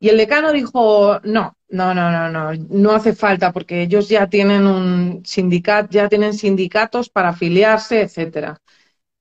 Y 0.00 0.08
el 0.08 0.16
decano 0.16 0.52
dijo, 0.52 1.20
no, 1.24 1.56
no, 1.68 1.94
no, 1.94 2.10
no, 2.10 2.30
no, 2.30 2.52
no 2.70 2.90
hace 2.92 3.14
falta 3.14 3.52
porque 3.52 3.82
ellos 3.82 4.08
ya 4.08 4.28
tienen 4.28 4.66
un 4.66 5.22
sindicato, 5.24 5.88
ya 5.90 6.08
tienen 6.08 6.34
sindicatos 6.34 7.08
para 7.10 7.30
afiliarse, 7.30 8.02
etcétera. 8.02 8.60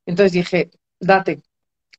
Entonces 0.06 0.34
dije, 0.34 0.72
date, 1.00 1.42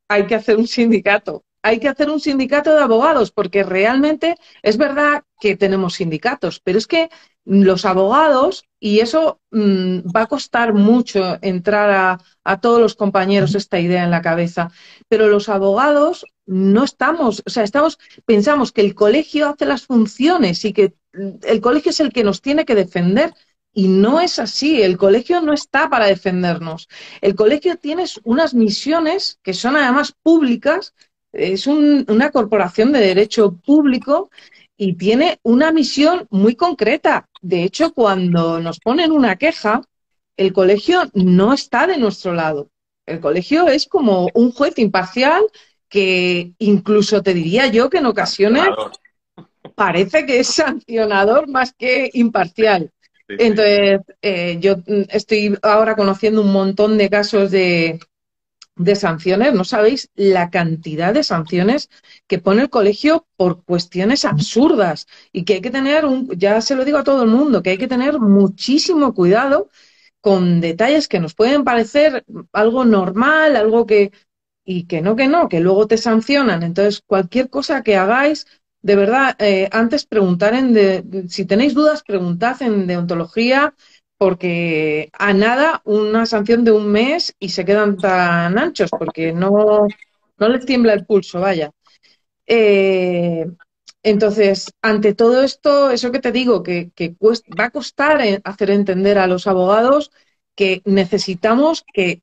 hay 0.09 0.27
que 0.27 0.35
hacer 0.35 0.57
un 0.57 0.67
sindicato 0.67 1.45
hay 1.62 1.81
que 1.81 1.88
hacer 1.88 2.11
un 2.11 2.21
sindicato 2.21 2.75
de 2.75 2.83
abogados, 2.83 3.31
porque 3.31 3.62
realmente 3.62 4.37
es 4.62 4.77
verdad 4.77 5.25
que 5.41 5.57
tenemos 5.57 5.95
sindicatos, 5.95 6.61
pero 6.61 6.79
es 6.79 6.87
que 6.87 7.11
los 7.45 7.85
abogados, 7.85 8.65
y 8.79 9.00
eso 9.00 9.41
mm, 9.50 10.00
va 10.15 10.23
a 10.23 10.27
costar 10.27 10.75
mucho 10.75 11.38
entrar 11.43 11.91
a, 11.91 12.21
a, 12.45 12.61
todos 12.61 12.81
los 12.81 12.95
compañeros 12.95 13.55
esta 13.55 13.81
idea 13.81 14.05
en 14.05 14.11
la 14.11 14.23
cabeza, 14.23 14.71
pero 15.09 15.29
los 15.29 15.49
abogados 15.49 16.27
no 16.47 16.85
estamos, 16.85 17.43
o 17.47 17.50
sea, 17.50 17.65
estamos, 17.65 17.99
pensamos 18.25 18.73
que 18.73 18.83
el 18.83 18.95
colegio 18.95 19.49
hace 19.49 19.67
las 19.67 19.87
funciones 19.87 20.65
y 20.65 20.73
que 20.73 20.95
el 21.43 21.61
colegio 21.61 21.91
es 21.91 22.00
el 22.00 22.12
que 22.12 22.25
nos 22.25 22.41
tiene 22.41 22.65
que 22.65 22.75
defender. 22.75 23.35
Y 23.78 23.87
no 23.87 24.20
es 24.20 24.40
así, 24.40 24.82
el 24.82 24.97
colegio 24.97 25.40
no 25.40 25.52
está 25.52 25.88
para 25.88 26.06
defendernos. 26.06 26.88
El 27.20 27.37
colegio 27.37 27.76
tiene 27.76 28.06
unas 28.25 28.52
misiones 28.52 29.38
que 29.40 29.54
son 29.54 29.76
además 29.76 30.12
públicas 30.20 30.94
es 31.32 31.68
una 31.68 32.32
corporación 32.32 32.90
de 32.90 32.99
derecho 32.99 33.52
público 33.64 34.30
y 34.76 34.94
tiene 34.94 35.38
una 35.44 35.70
misión 35.70 36.26
muy 36.30 36.56
concreta. 36.56 37.28
De 37.40 37.62
hecho, 37.62 37.92
cuando 37.92 38.58
nos 38.58 38.80
ponen 38.80 39.12
una 39.12 39.37
queja, 39.37 39.82
el 40.37 40.52
colegio 40.52 41.02
no 41.14 41.52
está 41.52 41.87
de 41.87 41.99
nuestro 41.99 42.35
lado. 42.35 42.70
El 43.06 43.20
colegio 43.20 43.68
es 43.68 43.87
como 43.87 44.28
un 44.35 44.50
juez 44.50 44.76
imparcial 44.78 45.44
que 45.88 46.52
incluso 46.58 47.23
te 47.23 47.32
diría 47.32 47.68
yo 47.68 47.88
que 47.90 47.99
en 47.99 48.06
ocasiones 48.06 48.66
parece 49.76 50.26
que 50.26 50.40
es 50.40 50.49
sancionador 50.49 51.47
más 51.47 51.73
que 51.73 52.11
imparcial. 52.12 52.90
Entonces, 53.28 54.00
eh, 54.23 54.58
yo 54.61 54.76
estoy 55.11 55.56
ahora 55.62 55.97
conociendo 55.97 56.42
un 56.42 56.52
montón 56.52 56.99
de 56.99 57.11
casos 57.11 57.50
de, 57.50 58.00
de 58.76 58.97
sanciones, 58.97 59.54
no 59.54 59.64
sabéis 59.64 60.11
la 60.14 60.50
cantidad 60.50 61.12
de 61.12 61.25
sanciones 61.25 61.90
que 62.28 62.38
pone 62.38 62.62
el 62.62 62.70
colegio 62.70 63.26
por 63.37 63.64
cuestiones 63.64 64.25
absurdas 64.25 65.06
y 65.32 65.44
que 65.44 65.54
hay 65.54 65.61
que 65.61 65.70
tener, 65.70 66.04
un, 66.04 66.30
ya 66.38 66.61
se 66.61 66.76
lo 66.76 66.85
digo 66.85 66.99
a 66.99 67.04
todo 67.04 67.23
el 67.25 67.28
mundo, 67.28 67.62
que 67.62 67.70
hay 67.70 67.78
que 67.78 67.88
tener 67.88 68.20
muchísimo 68.20 69.14
cuidado 69.14 69.68
con 70.20 70.61
detalles 70.61 71.08
que 71.08 71.20
nos 71.20 71.35
pueden 71.35 71.64
parecer 71.64 72.25
algo 72.52 72.85
normal, 72.85 73.56
algo 73.56 73.87
que 73.87 74.12
y 74.64 74.87
que 74.87 75.00
no, 75.00 75.16
que 75.16 75.28
no, 75.28 75.49
que 75.49 75.61
luego 75.61 75.87
te 75.87 75.97
sancionan. 75.97 76.62
Entonces, 76.62 77.02
cualquier 77.06 77.49
cosa 77.49 77.82
que 77.82 77.97
hagáis, 77.97 78.47
de 78.82 78.97
verdad, 78.97 79.37
eh, 79.38 79.68
antes 79.73 80.06
preguntar 80.06 80.54
en 80.54 80.73
de, 80.73 81.25
si 81.28 81.44
tenéis 81.44 81.75
dudas, 81.75 82.02
preguntad 82.02 82.61
en 82.62 82.87
deontología, 82.87 83.75
porque 84.16 85.11
a 85.12 85.32
nada 85.32 85.82
una 85.85 86.26
sanción 86.26 86.64
de 86.64 86.73
un 86.73 86.90
mes 86.90 87.35
y 87.38 87.50
se 87.50 87.64
quedan 87.64 87.97
tan 87.97 88.58
anchos, 88.58 88.90
porque 88.90 89.32
no, 89.32 89.87
no 90.38 90.49
les 90.49 90.64
tiembla 90.66 90.92
el 90.94 91.06
pulso, 91.06 91.40
vaya. 91.40 91.70
Eh, 92.47 93.47
entonces, 94.02 94.73
ante 94.80 95.14
todo 95.14 95.42
esto, 95.42 95.90
eso 95.90 96.12
que 96.12 96.20
te 96.20 96.32
digo, 96.32 96.62
que, 96.62 96.90
que 96.94 97.16
va 97.58 97.64
a 97.64 97.70
costar 97.70 98.20
hacer 98.44 98.70
entender 98.70 99.18
a 99.18 99.26
los 99.26 99.47
abogados 99.47 100.11
que 100.54 100.82
necesitamos 100.85 101.85
que 101.92 102.23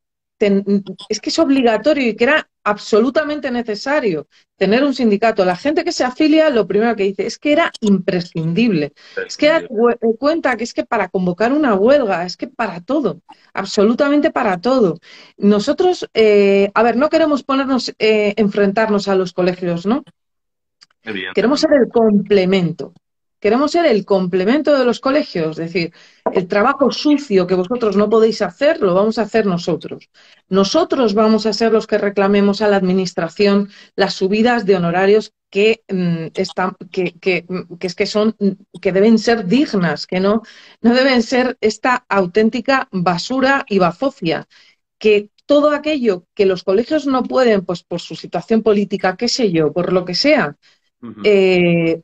es 1.09 1.21
que 1.21 1.29
es 1.29 1.39
obligatorio 1.39 2.09
y 2.09 2.15
que 2.15 2.23
era 2.25 2.49
absolutamente 2.65 3.51
necesario 3.51 4.27
tener 4.57 4.83
un 4.83 4.93
sindicato. 4.93 5.45
La 5.45 5.55
gente 5.55 5.83
que 5.83 5.91
se 5.91 6.03
afilia, 6.03 6.49
lo 6.49 6.67
primero 6.67 6.95
que 6.95 7.03
dice 7.03 7.25
es 7.25 7.37
que 7.37 7.51
era 7.51 7.71
imprescindible. 7.79 8.93
Es 9.25 9.37
que 9.37 9.47
da 9.47 9.61
cuenta 10.17 10.57
que 10.57 10.63
es 10.63 10.73
que 10.73 10.83
para 10.83 11.07
convocar 11.07 11.53
una 11.53 11.75
huelga, 11.75 12.25
es 12.25 12.35
que 12.35 12.47
para 12.47 12.81
todo, 12.81 13.21
absolutamente 13.53 14.31
para 14.31 14.59
todo. 14.59 14.99
Nosotros, 15.37 16.09
eh, 16.13 16.71
a 16.73 16.83
ver, 16.83 16.97
no 16.97 17.09
queremos 17.09 17.43
ponernos, 17.43 17.93
eh, 17.99 18.33
enfrentarnos 18.35 19.07
a 19.07 19.15
los 19.15 19.31
colegios, 19.31 19.85
¿no? 19.85 20.03
Queremos 21.35 21.59
ser 21.59 21.71
el 21.73 21.87
complemento. 21.89 22.93
Queremos 23.45 23.73
ser 23.73 23.85
el 23.85 24.05
complemento 24.05 24.75
de 24.75 24.83
los 24.85 24.99
colegios, 24.99 25.59
es 25.59 25.71
decir, 25.71 25.93
el 26.33 26.47
trabajo 26.47 26.89
sucio 26.91 27.45
que 27.45 27.53
vosotros 27.53 27.95
no 27.95 28.09
podéis 28.09 28.41
hacer, 28.41 28.81
lo 28.81 28.95
vamos 28.95 29.19
a 29.19 29.21
hacer 29.21 29.45
nosotros. 29.45 30.09
Nosotros 30.49 31.13
vamos 31.13 31.45
a 31.45 31.53
ser 31.53 31.71
los 31.71 31.85
que 31.85 31.99
reclamemos 31.99 32.63
a 32.63 32.67
la 32.67 32.77
Administración 32.77 33.69
las 33.95 34.15
subidas 34.15 34.65
de 34.65 34.77
honorarios 34.77 35.31
que, 35.51 35.83
mm, 35.87 36.29
están, 36.33 36.75
que, 36.91 37.13
que, 37.19 37.45
que, 37.79 37.85
es 37.85 37.93
que 37.93 38.07
son, 38.07 38.35
que 38.81 38.91
deben 38.91 39.19
ser 39.19 39.45
dignas, 39.45 40.07
que 40.07 40.19
no, 40.19 40.41
no 40.81 40.95
deben 40.95 41.21
ser 41.21 41.55
esta 41.61 42.03
auténtica 42.09 42.89
basura 42.91 43.63
y 43.69 43.77
bazofia, 43.77 44.47
que 44.97 45.29
todo 45.45 45.69
aquello 45.69 46.25
que 46.33 46.47
los 46.47 46.63
colegios 46.63 47.05
no 47.05 47.21
pueden, 47.21 47.63
pues 47.63 47.83
por 47.83 48.01
su 48.01 48.15
situación 48.15 48.63
política, 48.63 49.15
qué 49.15 49.27
sé 49.27 49.51
yo, 49.51 49.71
por 49.71 49.93
lo 49.93 50.03
que 50.03 50.15
sea, 50.15 50.57
eh, 51.23 52.01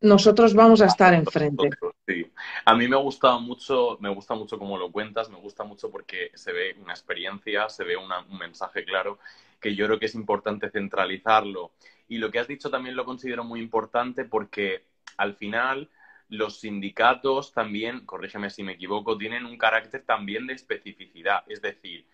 nosotros 0.00 0.54
vamos 0.54 0.80
a 0.80 0.86
estar 0.86 1.12
enfrente. 1.14 1.70
Sí. 2.06 2.30
A 2.64 2.74
mí 2.74 2.88
me 2.88 2.96
gusta 2.96 3.36
mucho, 3.38 3.98
me 4.00 4.08
gusta 4.08 4.34
mucho 4.34 4.58
como 4.58 4.78
lo 4.78 4.92
cuentas, 4.92 5.28
me 5.28 5.38
gusta 5.38 5.64
mucho 5.64 5.90
porque 5.90 6.30
se 6.34 6.52
ve 6.52 6.76
una 6.80 6.92
experiencia, 6.92 7.68
se 7.68 7.84
ve 7.84 7.96
un 7.96 8.38
mensaje 8.38 8.84
claro, 8.84 9.18
que 9.60 9.74
yo 9.74 9.86
creo 9.86 9.98
que 9.98 10.06
es 10.06 10.14
importante 10.14 10.70
centralizarlo. 10.70 11.72
Y 12.08 12.18
lo 12.18 12.30
que 12.30 12.38
has 12.38 12.48
dicho 12.48 12.70
también 12.70 12.96
lo 12.96 13.04
considero 13.04 13.44
muy 13.44 13.60
importante 13.60 14.24
porque 14.24 14.84
al 15.16 15.34
final 15.34 15.88
los 16.28 16.60
sindicatos 16.60 17.52
también, 17.52 18.04
corrígeme 18.04 18.50
si 18.50 18.62
me 18.62 18.72
equivoco, 18.72 19.16
tienen 19.16 19.46
un 19.46 19.58
carácter 19.58 20.04
también 20.04 20.46
de 20.46 20.54
especificidad. 20.54 21.42
Es 21.48 21.60
decir, 21.62 22.06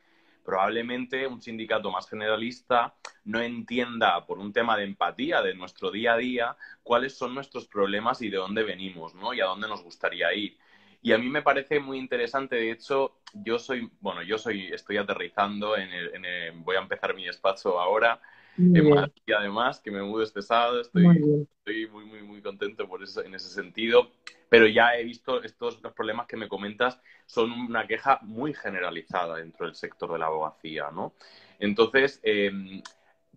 probablemente 0.45 1.27
un 1.27 1.41
sindicato 1.41 1.91
más 1.91 2.09
generalista 2.09 2.95
no 3.25 3.41
entienda 3.41 4.27
por 4.27 4.39
un 4.39 4.53
tema 4.53 4.77
de 4.77 4.85
empatía 4.85 5.43
de 5.43 5.55
nuestro 5.55 5.91
día 5.91 6.15
a 6.15 6.17
día 6.19 6.57
cuáles 6.83 7.17
son 7.17 7.35
nuestros 7.35 7.67
problemas 7.67 8.21
y 8.23 8.29
de 8.29 8.37
dónde 8.37 8.63
venimos, 8.63 9.15
¿no? 9.15 9.33
Y 9.33 9.41
a 9.41 9.47
dónde 9.47 9.69
nos 9.69 9.83
gustaría 9.83 10.33
ir. 10.35 10.57
Y 11.03 11.13
a 11.13 11.19
mí 11.19 11.29
me 11.29 11.43
parece 11.43 11.81
muy 11.81 11.99
interesante, 11.99 12.57
de 12.57 12.71
hecho, 12.71 13.19
yo 13.35 13.59
soy, 13.59 13.91
bueno, 14.01 14.23
yo 14.23 14.39
soy, 14.39 14.69
estoy 14.73 14.97
aterrizando 14.97 15.77
en 15.77 15.93
el, 15.93 16.53
voy 16.57 16.77
a 16.77 16.81
empezar 16.81 17.15
mi 17.15 17.27
despacho 17.27 17.79
ahora, 17.79 18.21
en 18.57 18.89
Madrid 18.89 19.35
además, 19.37 19.81
que 19.81 19.91
me 19.91 20.03
mudo 20.03 20.23
este 20.23 20.41
sábado, 20.41 20.81
estoy 20.81 21.03
muy, 21.03 21.47
estoy 21.59 21.89
muy, 21.89 22.05
muy, 22.05 22.23
muy 22.23 22.41
contento 22.41 22.89
por 22.89 23.03
eso, 23.03 23.23
en 23.23 23.35
ese 23.35 23.49
sentido, 23.49 24.13
pero 24.49 24.67
ya 24.67 24.97
he 24.97 25.05
visto 25.05 25.43
estos 25.43 25.83
los 25.83 25.93
problemas 25.93 26.27
que 26.27 26.37
me 26.37 26.49
comentas 26.49 27.01
son 27.27 27.53
una 27.53 27.87
queja 27.87 28.19
muy 28.23 28.55
generalizada 28.55 29.37
dentro 29.37 29.67
del 29.67 29.75
sector 29.75 30.13
de 30.13 30.19
la 30.19 30.27
abogacía, 30.27 30.91
¿no? 30.91 31.15
Entonces, 31.59 32.21
em, 32.23 32.83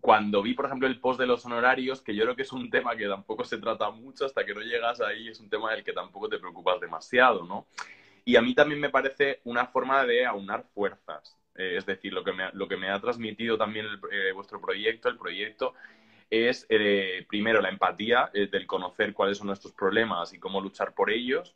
cuando 0.02 0.42
vi, 0.42 0.54
por 0.54 0.66
ejemplo, 0.66 0.88
el 0.88 1.00
post 1.00 1.20
de 1.20 1.28
los 1.28 1.46
honorarios, 1.46 2.02
que 2.02 2.16
yo 2.16 2.24
creo 2.24 2.36
que 2.36 2.44
es 2.44 2.52
un 2.54 2.70
tema 2.70 2.96
que 2.96 3.08
tampoco 3.08 3.44
se 3.44 3.58
trata 3.58 3.90
mucho 3.90 4.26
hasta 4.26 4.46
que 4.46 4.54
no 4.54 4.62
llegas 4.62 5.02
ahí, 5.02 5.28
es 5.30 5.40
un 5.40 5.50
tema 5.50 5.72
del 5.74 5.84
que 5.84 5.94
tampoco 5.94 6.30
te 6.30 6.40
preocupas 6.40 6.80
demasiado, 6.80 7.46
¿no? 7.46 7.68
Y 8.26 8.36
a 8.36 8.42
mí 8.42 8.54
también 8.54 8.80
me 8.80 8.90
parece 8.90 9.42
una 9.46 9.68
forma 9.68 10.06
de 10.06 10.26
aunar 10.26 10.66
fuerzas. 10.74 11.38
Eh, 11.56 11.78
es 11.78 11.86
decir, 11.86 12.14
lo 12.14 12.24
que, 12.24 12.34
me, 12.34 12.52
lo 12.54 12.68
que 12.68 12.78
me 12.78 12.90
ha 12.90 13.00
transmitido 13.00 13.58
también 13.58 13.88
eh, 14.12 14.32
vuestro 14.34 14.62
proyecto, 14.62 15.10
el 15.10 15.18
proyecto, 15.18 15.74
es 16.30 16.66
eh, 16.70 17.26
primero 17.30 17.62
la 17.62 17.70
empatía, 17.70 18.30
del 18.34 18.68
conocer 18.68 19.14
cuáles 19.14 19.38
son 19.38 19.48
nuestros 19.48 19.74
problemas 19.74 20.34
y 20.34 20.40
cómo 20.40 20.62
luchar 20.62 20.94
por 20.94 21.10
ellos. 21.10 21.56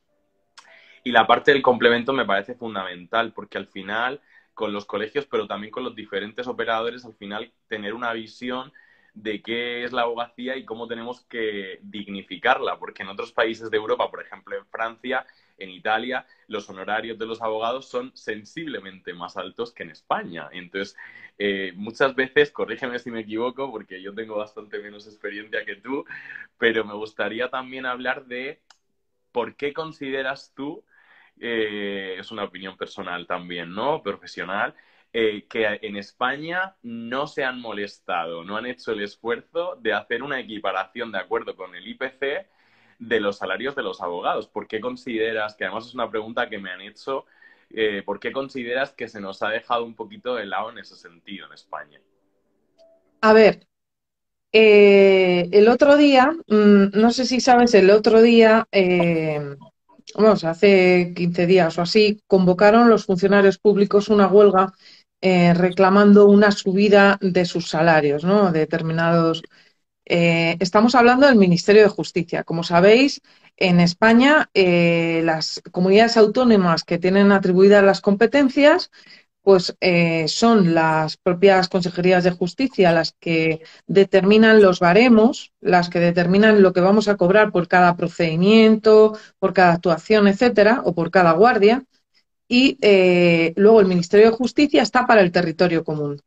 Y 1.03 1.11
la 1.11 1.25
parte 1.25 1.51
del 1.51 1.61
complemento 1.61 2.13
me 2.13 2.25
parece 2.25 2.53
fundamental, 2.53 3.33
porque 3.33 3.57
al 3.57 3.67
final, 3.67 4.21
con 4.53 4.71
los 4.71 4.85
colegios, 4.85 5.25
pero 5.25 5.47
también 5.47 5.71
con 5.71 5.83
los 5.83 5.95
diferentes 5.95 6.47
operadores, 6.47 7.05
al 7.05 7.15
final 7.15 7.51
tener 7.67 7.93
una 7.93 8.13
visión 8.13 8.71
de 9.13 9.41
qué 9.41 9.83
es 9.83 9.91
la 9.91 10.03
abogacía 10.03 10.55
y 10.55 10.65
cómo 10.65 10.87
tenemos 10.87 11.21
que 11.25 11.79
dignificarla, 11.81 12.79
porque 12.79 13.03
en 13.03 13.09
otros 13.09 13.31
países 13.31 13.69
de 13.69 13.77
Europa, 13.77 14.09
por 14.09 14.21
ejemplo 14.21 14.55
en 14.55 14.65
Francia, 14.67 15.25
en 15.63 15.69
Italia, 15.69 16.25
los 16.47 16.69
honorarios 16.69 17.17
de 17.17 17.25
los 17.25 17.41
abogados 17.41 17.87
son 17.89 18.15
sensiblemente 18.15 19.13
más 19.13 19.37
altos 19.37 19.73
que 19.73 19.83
en 19.83 19.91
España. 19.91 20.49
Entonces, 20.51 20.97
eh, 21.37 21.73
muchas 21.75 22.15
veces, 22.15 22.51
corrígeme 22.51 22.99
si 22.99 23.11
me 23.11 23.21
equivoco, 23.21 23.71
porque 23.71 24.01
yo 24.01 24.13
tengo 24.13 24.37
bastante 24.37 24.79
menos 24.79 25.07
experiencia 25.07 25.65
que 25.65 25.75
tú, 25.77 26.05
pero 26.57 26.85
me 26.85 26.93
gustaría 26.93 27.49
también 27.49 27.85
hablar 27.85 28.25
de 28.25 28.61
por 29.31 29.55
qué 29.55 29.73
consideras 29.73 30.53
tú, 30.55 30.83
eh, 31.39 32.17
es 32.19 32.31
una 32.31 32.43
opinión 32.43 32.77
personal 32.77 33.25
también, 33.27 33.73
¿no? 33.73 34.03
Profesional, 34.03 34.75
eh, 35.13 35.45
que 35.49 35.79
en 35.81 35.97
España 35.97 36.75
no 36.83 37.27
se 37.27 37.43
han 37.43 37.59
molestado, 37.59 38.43
no 38.43 38.57
han 38.57 38.65
hecho 38.65 38.93
el 38.93 39.01
esfuerzo 39.01 39.75
de 39.81 39.93
hacer 39.93 40.23
una 40.23 40.39
equiparación 40.39 41.11
de 41.11 41.19
acuerdo 41.19 41.55
con 41.55 41.75
el 41.75 41.87
IPC 41.87 42.47
de 43.01 43.19
los 43.19 43.37
salarios 43.37 43.75
de 43.75 43.83
los 43.83 44.01
abogados. 44.01 44.47
¿Por 44.47 44.67
qué 44.67 44.79
consideras, 44.79 45.55
que 45.55 45.65
además 45.65 45.87
es 45.87 45.93
una 45.93 46.09
pregunta 46.09 46.49
que 46.49 46.59
me 46.59 46.71
han 46.71 46.81
hecho 46.81 47.25
eh, 47.73 48.03
¿por 48.05 48.19
qué 48.19 48.31
consideras 48.31 48.91
que 48.91 49.07
se 49.07 49.21
nos 49.21 49.41
ha 49.43 49.49
dejado 49.49 49.85
un 49.85 49.95
poquito 49.95 50.35
de 50.35 50.45
lado 50.45 50.71
en 50.71 50.79
ese 50.79 50.95
sentido 50.95 51.47
en 51.47 51.53
España? 51.53 51.99
A 53.21 53.33
ver, 53.33 53.67
eh, 54.51 55.47
el 55.51 55.69
otro 55.69 55.95
día, 55.95 56.33
mm, 56.47 56.99
no 56.99 57.11
sé 57.11 57.25
si 57.25 57.39
sabes, 57.39 57.73
el 57.73 57.89
otro 57.89 58.21
día, 58.21 58.67
eh, 58.71 59.55
vamos, 60.15 60.43
hace 60.43 61.13
15 61.15 61.45
días 61.45 61.77
o 61.77 61.81
así, 61.83 62.21
convocaron 62.27 62.89
los 62.89 63.05
funcionarios 63.05 63.57
públicos 63.57 64.09
una 64.09 64.27
huelga 64.27 64.73
eh, 65.21 65.53
reclamando 65.53 66.25
una 66.27 66.51
subida 66.51 67.17
de 67.21 67.45
sus 67.45 67.69
salarios, 67.69 68.23
¿no? 68.23 68.51
Determinados. 68.51 69.43
Estamos 70.59 70.95
hablando 70.95 71.27
del 71.27 71.37
Ministerio 71.37 71.83
de 71.83 71.89
Justicia. 71.89 72.43
Como 72.43 72.63
sabéis, 72.63 73.21
en 73.57 73.79
España, 73.79 74.49
las 74.53 75.61
comunidades 75.71 76.17
autónomas 76.17 76.83
que 76.83 76.97
tienen 76.97 77.31
atribuidas 77.31 77.83
las 77.83 78.01
competencias 78.01 78.91
pues 79.43 79.75
eh, 79.81 80.27
son 80.27 80.73
las 80.73 81.17
propias 81.17 81.67
consejerías 81.67 82.23
de 82.23 82.31
justicia 82.31 82.91
las 82.91 83.13
que 83.19 83.61
determinan 83.87 84.61
los 84.61 84.79
baremos, 84.79 85.51
las 85.61 85.89
que 85.89 85.99
determinan 85.99 86.61
lo 86.61 86.73
que 86.73 86.81
vamos 86.81 87.07
a 87.07 87.17
cobrar 87.17 87.51
por 87.51 87.67
cada 87.67 87.95
procedimiento, 87.95 89.17
por 89.39 89.53
cada 89.53 89.73
actuación, 89.73 90.27
etcétera, 90.27 90.81
o 90.85 90.93
por 90.93 91.09
cada 91.11 91.31
guardia. 91.33 91.83
Y 92.47 92.77
eh, 92.81 93.53
luego 93.55 93.79
el 93.79 93.87
Ministerio 93.87 94.29
de 94.29 94.37
Justicia 94.37 94.83
está 94.83 95.07
para 95.07 95.21
el 95.21 95.31
territorio 95.31 95.83
común. 95.83 96.21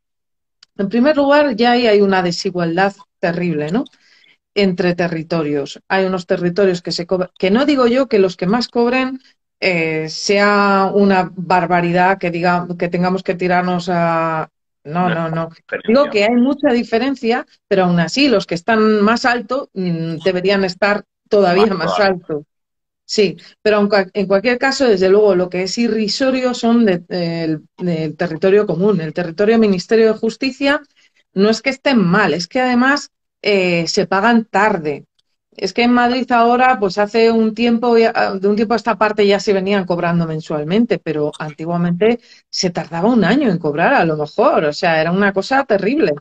En 0.77 0.89
primer 0.89 1.15
lugar, 1.17 1.55
ya 1.55 1.71
ahí 1.71 1.87
hay 1.87 2.01
una 2.01 2.21
desigualdad 2.21 2.93
terrible, 3.19 3.71
¿no? 3.71 3.85
Entre 4.53 4.95
territorios. 4.95 5.81
Hay 5.87 6.05
unos 6.05 6.25
territorios 6.25 6.81
que 6.81 6.91
se 6.91 7.05
cobran, 7.05 7.29
que 7.37 7.51
no 7.51 7.65
digo 7.65 7.87
yo 7.87 8.07
que 8.07 8.19
los 8.19 8.35
que 8.37 8.45
más 8.45 8.67
cobren 8.67 9.19
eh, 9.59 10.09
sea 10.09 10.91
una 10.93 11.31
barbaridad 11.35 12.17
que 12.17 12.31
diga 12.31 12.67
que 12.77 12.89
tengamos 12.89 13.23
que 13.23 13.35
tirarnos 13.35 13.89
a 13.89 14.49
no, 14.85 15.09
no, 15.09 15.29
no. 15.29 15.49
Digo 15.87 16.09
que 16.11 16.23
hay 16.23 16.35
mucha 16.35 16.69
diferencia, 16.69 17.45
pero 17.67 17.85
aún 17.85 17.99
así 17.99 18.27
los 18.29 18.45
que 18.45 18.53
están 18.53 19.01
más 19.01 19.25
alto 19.25 19.69
mm, 19.73 20.17
deberían 20.23 20.63
estar 20.63 21.03
todavía 21.27 21.73
más, 21.73 21.99
alto. 21.99 22.45
Sí, 23.07 23.37
pero 23.61 23.87
en, 24.13 24.27
cualquier 24.27 24.57
caso, 24.57 24.87
desde 24.87 25.09
luego, 25.09 25.35
lo 25.35 25.49
que 25.49 25.63
es 25.63 25.77
irrisorio 25.77 26.53
son 26.55 26.85
del 26.85 27.67
territorio 28.17 28.65
común. 28.65 28.99
El 28.99 29.13
territorio 29.13 29.59
Ministerio 29.59 30.07
de 30.13 30.19
Justicia 30.19 30.81
no 31.33 31.49
es 31.49 31.61
que 31.61 31.69
estén 31.69 31.99
mal, 31.99 32.33
es 32.33 32.47
que 32.47 32.61
además 32.61 33.11
eh, 33.43 33.87
se 33.87 34.07
pagan 34.07 34.45
tarde. 34.45 35.05
Es 35.51 35.71
que 35.73 35.83
en 35.83 35.93
Madrid 35.93 36.29
ahora, 36.31 36.79
pues 36.79 36.97
hace 36.97 37.31
un 37.31 37.53
tiempo, 37.53 37.95
de 37.95 38.47
un 38.47 38.55
tiempo 38.55 38.73
a 38.73 38.77
esta 38.77 38.97
parte 38.97 39.25
ya 39.25 39.39
se 39.39 39.53
venían 39.53 39.85
cobrando 39.85 40.25
mensualmente, 40.27 40.99
pero 40.99 41.31
antiguamente 41.39 42.19
se 42.49 42.71
tardaba 42.71 43.07
un 43.09 43.23
año 43.23 43.49
en 43.49 43.57
cobrar 43.59 43.93
a 43.93 44.03
lo 44.05 44.17
mejor, 44.17 44.65
o 44.65 44.73
sea, 44.73 44.99
era 44.99 45.11
una 45.11 45.31
cosa 45.31 45.63
terrible. 45.63 46.13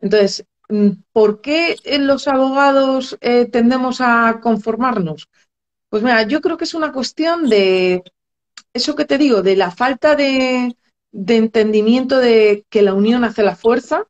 Entonces, 0.00 0.44
mm, 0.68 0.90
¿por 1.12 1.40
qué 1.40 1.76
los 2.00 2.28
abogados 2.28 3.16
eh, 3.20 3.46
tendemos 3.46 4.00
a 4.00 4.40
conformarnos? 4.42 5.28
Pues 5.94 6.02
mira, 6.02 6.24
yo 6.24 6.40
creo 6.40 6.56
que 6.56 6.64
es 6.64 6.74
una 6.74 6.90
cuestión 6.90 7.48
de 7.48 8.02
eso 8.72 8.96
que 8.96 9.04
te 9.04 9.16
digo, 9.16 9.42
de 9.42 9.54
la 9.54 9.70
falta 9.70 10.16
de, 10.16 10.76
de 11.12 11.36
entendimiento 11.36 12.18
de 12.18 12.66
que 12.68 12.82
la 12.82 12.94
unión 12.94 13.22
hace 13.22 13.44
la 13.44 13.54
fuerza 13.54 14.02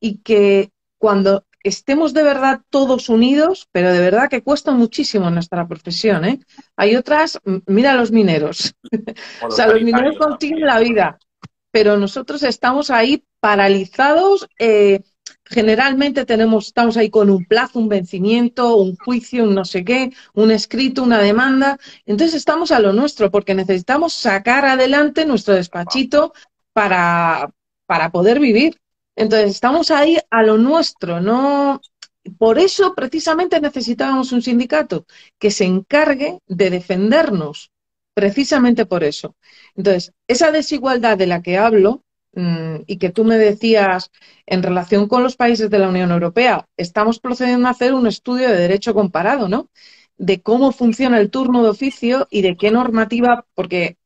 y 0.00 0.22
que 0.22 0.70
cuando 0.96 1.44
estemos 1.62 2.14
de 2.14 2.22
verdad 2.22 2.62
todos 2.70 3.10
unidos, 3.10 3.68
pero 3.70 3.92
de 3.92 3.98
verdad 3.98 4.30
que 4.30 4.42
cuesta 4.42 4.72
muchísimo 4.72 5.30
nuestra 5.30 5.68
profesión. 5.68 6.24
¿eh? 6.24 6.40
Hay 6.74 6.96
otras, 6.96 7.38
mira 7.66 7.92
los 7.96 8.10
mineros. 8.10 8.74
O, 9.42 9.50
sea, 9.50 9.66
los 9.66 9.82
mineros 9.82 10.16
consiguen 10.16 10.64
la 10.64 10.78
vida, 10.78 11.18
pero 11.70 11.98
nosotros 11.98 12.42
estamos 12.44 12.90
ahí 12.90 13.22
paralizados. 13.40 14.48
Eh, 14.58 15.02
generalmente 15.54 16.26
tenemos, 16.26 16.66
estamos 16.66 16.96
ahí 16.96 17.10
con 17.10 17.30
un 17.30 17.44
plazo, 17.44 17.78
un 17.78 17.88
vencimiento, 17.88 18.76
un 18.76 18.96
juicio, 18.96 19.44
un 19.44 19.54
no 19.54 19.64
sé 19.64 19.84
qué, 19.84 20.10
un 20.34 20.50
escrito, 20.50 21.02
una 21.04 21.20
demanda. 21.20 21.78
Entonces 22.04 22.34
estamos 22.34 22.72
a 22.72 22.80
lo 22.80 22.92
nuestro 22.92 23.30
porque 23.30 23.54
necesitamos 23.54 24.12
sacar 24.14 24.66
adelante 24.66 25.24
nuestro 25.24 25.54
despachito 25.54 26.34
para, 26.72 27.50
para 27.86 28.10
poder 28.10 28.40
vivir. 28.40 28.80
Entonces, 29.16 29.50
estamos 29.50 29.90
ahí 29.90 30.18
a 30.30 30.42
lo 30.42 30.58
nuestro, 30.58 31.20
¿no? 31.20 31.80
Por 32.38 32.58
eso, 32.58 32.94
precisamente, 32.94 33.60
necesitábamos 33.60 34.32
un 34.32 34.42
sindicato 34.42 35.06
que 35.38 35.50
se 35.52 35.64
encargue 35.64 36.40
de 36.48 36.70
defendernos, 36.70 37.70
precisamente 38.14 38.86
por 38.86 39.04
eso. 39.04 39.36
Entonces, 39.76 40.12
esa 40.26 40.50
desigualdad 40.50 41.16
de 41.16 41.28
la 41.28 41.42
que 41.42 41.58
hablo 41.58 42.03
y 42.86 42.98
que 42.98 43.10
tú 43.10 43.24
me 43.24 43.38
decías 43.38 44.10
en 44.46 44.62
relación 44.62 45.08
con 45.08 45.22
los 45.22 45.36
países 45.36 45.70
de 45.70 45.78
la 45.78 45.88
Unión 45.88 46.10
Europea, 46.10 46.66
estamos 46.76 47.20
procediendo 47.20 47.68
a 47.68 47.72
hacer 47.72 47.94
un 47.94 48.06
estudio 48.06 48.48
de 48.48 48.56
derecho 48.56 48.94
comparado, 48.94 49.48
¿no? 49.48 49.70
De 50.16 50.42
cómo 50.42 50.72
funciona 50.72 51.18
el 51.20 51.30
turno 51.30 51.62
de 51.62 51.70
oficio 51.70 52.26
y 52.30 52.42
de 52.42 52.56
qué 52.56 52.70
normativa, 52.70 53.46
porque 53.54 53.98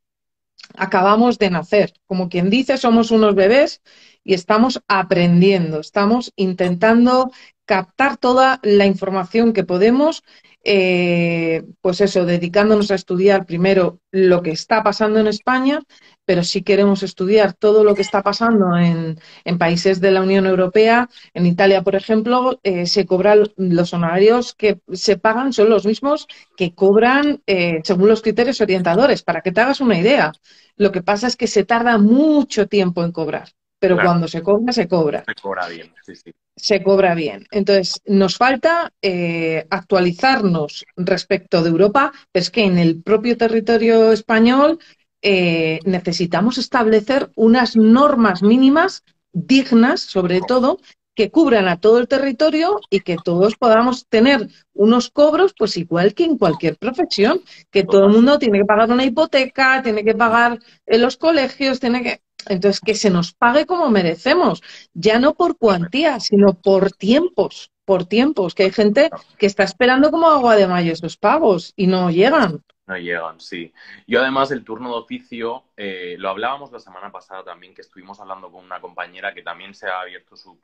acabamos 0.74 1.38
de 1.38 1.50
nacer. 1.50 1.94
Como 2.06 2.28
quien 2.28 2.50
dice, 2.50 2.76
somos 2.76 3.10
unos 3.10 3.34
bebés 3.34 3.82
y 4.24 4.34
estamos 4.34 4.82
aprendiendo, 4.88 5.80
estamos 5.80 6.32
intentando 6.36 7.32
captar 7.68 8.16
toda 8.16 8.60
la 8.62 8.86
información 8.86 9.52
que 9.52 9.62
podemos, 9.62 10.24
eh, 10.64 11.64
pues 11.82 12.00
eso, 12.00 12.24
dedicándonos 12.24 12.90
a 12.90 12.94
estudiar 12.94 13.44
primero 13.44 14.00
lo 14.10 14.42
que 14.42 14.52
está 14.52 14.82
pasando 14.82 15.20
en 15.20 15.26
España, 15.26 15.82
pero 16.24 16.44
si 16.44 16.62
queremos 16.62 17.02
estudiar 17.02 17.52
todo 17.52 17.84
lo 17.84 17.94
que 17.94 18.00
está 18.00 18.22
pasando 18.22 18.74
en, 18.78 19.18
países 19.58 20.00
de 20.00 20.12
la 20.12 20.22
Unión 20.22 20.46
Europea, 20.46 21.10
en 21.34 21.44
Italia, 21.44 21.82
por 21.82 21.94
ejemplo, 21.94 22.58
eh, 22.62 22.86
se 22.86 23.04
cobran 23.04 23.50
los 23.58 23.92
honorarios 23.92 24.54
que 24.54 24.80
se 24.90 25.18
pagan 25.18 25.52
son 25.52 25.68
los 25.68 25.84
mismos 25.84 26.26
que 26.56 26.74
cobran 26.74 27.42
eh, 27.46 27.80
según 27.84 28.08
los 28.08 28.22
criterios 28.22 28.62
orientadores, 28.62 29.22
para 29.22 29.42
que 29.42 29.52
te 29.52 29.60
hagas 29.60 29.82
una 29.82 29.98
idea. 29.98 30.32
Lo 30.76 30.90
que 30.90 31.02
pasa 31.02 31.26
es 31.26 31.36
que 31.36 31.46
se 31.46 31.64
tarda 31.64 31.98
mucho 31.98 32.66
tiempo 32.66 33.04
en 33.04 33.12
cobrar 33.12 33.57
pero 33.78 33.96
cuando 33.96 34.26
se 34.28 34.42
cobra, 34.42 34.72
se 34.72 34.88
cobra. 34.88 35.24
Se 35.26 35.34
cobra 35.40 35.68
bien, 35.68 35.94
sí, 36.04 36.16
sí. 36.16 36.32
Se 36.56 36.82
cobra 36.82 37.14
bien. 37.14 37.46
Entonces, 37.50 38.00
nos 38.06 38.36
falta 38.36 38.92
eh, 39.00 39.66
actualizarnos 39.70 40.84
respecto 40.96 41.62
de 41.62 41.70
Europa, 41.70 42.12
pero 42.32 42.42
es 42.42 42.50
que 42.50 42.64
en 42.64 42.78
el 42.78 43.02
propio 43.02 43.36
territorio 43.36 44.12
español 44.12 44.78
eh, 45.22 45.78
necesitamos 45.84 46.58
establecer 46.58 47.30
unas 47.36 47.76
normas 47.76 48.42
mínimas 48.42 49.04
dignas, 49.32 50.00
sobre 50.00 50.40
todo, 50.40 50.78
que 51.14 51.30
cubran 51.30 51.66
a 51.66 51.80
todo 51.80 51.98
el 51.98 52.06
territorio 52.06 52.80
y 52.90 53.00
que 53.00 53.16
todos 53.24 53.56
podamos 53.56 54.06
tener 54.06 54.48
unos 54.72 55.10
cobros, 55.10 55.52
pues 55.58 55.76
igual 55.76 56.14
que 56.14 56.24
en 56.24 56.38
cualquier 56.38 56.76
profesión, 56.76 57.42
que 57.72 57.82
todo 57.82 58.06
el 58.06 58.12
mundo 58.12 58.38
tiene 58.38 58.60
que 58.60 58.64
pagar 58.64 58.90
una 58.90 59.04
hipoteca, 59.04 59.82
tiene 59.82 60.04
que 60.04 60.14
pagar 60.14 60.60
en 60.86 61.02
los 61.02 61.16
colegios, 61.16 61.80
tiene 61.80 62.04
que 62.04 62.20
entonces, 62.46 62.80
que 62.80 62.94
se 62.94 63.10
nos 63.10 63.32
pague 63.32 63.66
como 63.66 63.90
merecemos, 63.90 64.62
ya 64.94 65.18
no 65.18 65.34
por 65.34 65.58
cuantía, 65.58 66.20
sino 66.20 66.54
por 66.54 66.92
tiempos, 66.92 67.72
por 67.84 68.04
tiempos, 68.04 68.54
que 68.54 68.64
hay 68.64 68.72
gente 68.72 69.10
que 69.38 69.46
está 69.46 69.64
esperando 69.64 70.10
como 70.10 70.28
agua 70.28 70.56
de 70.56 70.66
mayo 70.66 70.92
esos 70.92 71.16
pagos 71.16 71.72
y 71.76 71.86
no 71.86 72.10
llegan. 72.10 72.62
No 72.86 72.96
llegan, 72.96 73.38
sí. 73.40 73.72
Yo 74.06 74.20
además 74.20 74.50
el 74.50 74.64
turno 74.64 74.90
de 74.90 74.96
oficio, 74.96 75.64
eh, 75.76 76.16
lo 76.18 76.30
hablábamos 76.30 76.72
la 76.72 76.80
semana 76.80 77.12
pasada 77.12 77.44
también, 77.44 77.74
que 77.74 77.82
estuvimos 77.82 78.18
hablando 78.20 78.50
con 78.50 78.64
una 78.64 78.80
compañera 78.80 79.34
que 79.34 79.42
también 79.42 79.74
se 79.74 79.88
ha 79.88 80.00
abierto 80.00 80.36
su, 80.36 80.58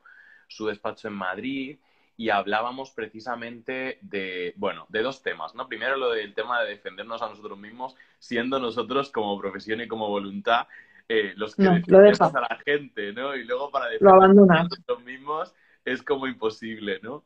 su 0.47 0.65
despacho 0.65 1.07
en 1.07 1.13
Madrid 1.13 1.77
y 2.17 2.29
hablábamos 2.29 2.91
precisamente 2.91 3.99
de, 4.01 4.53
bueno, 4.55 4.85
de 4.89 5.01
dos 5.01 5.21
temas, 5.21 5.53
¿no? 5.53 5.67
Primero 5.67 5.97
lo 5.97 6.11
del 6.11 6.33
tema 6.33 6.61
de 6.61 6.69
defendernos 6.69 7.21
a 7.21 7.29
nosotros 7.29 7.57
mismos, 7.57 7.95
siendo 8.19 8.59
nosotros 8.59 9.11
como 9.11 9.37
profesión 9.39 9.81
y 9.81 9.87
como 9.87 10.07
voluntad 10.07 10.67
eh, 11.07 11.33
los 11.35 11.55
que 11.55 11.63
no, 11.63 11.71
a 11.71 12.41
la 12.41 12.59
gente, 12.65 13.13
¿no? 13.13 13.35
Y 13.35 13.43
luego 13.43 13.69
para 13.69 13.87
defender 13.89 14.67
los 14.87 15.03
mismos 15.03 15.53
es 15.83 16.01
como 16.01 16.27
imposible, 16.27 16.99
¿no? 17.03 17.23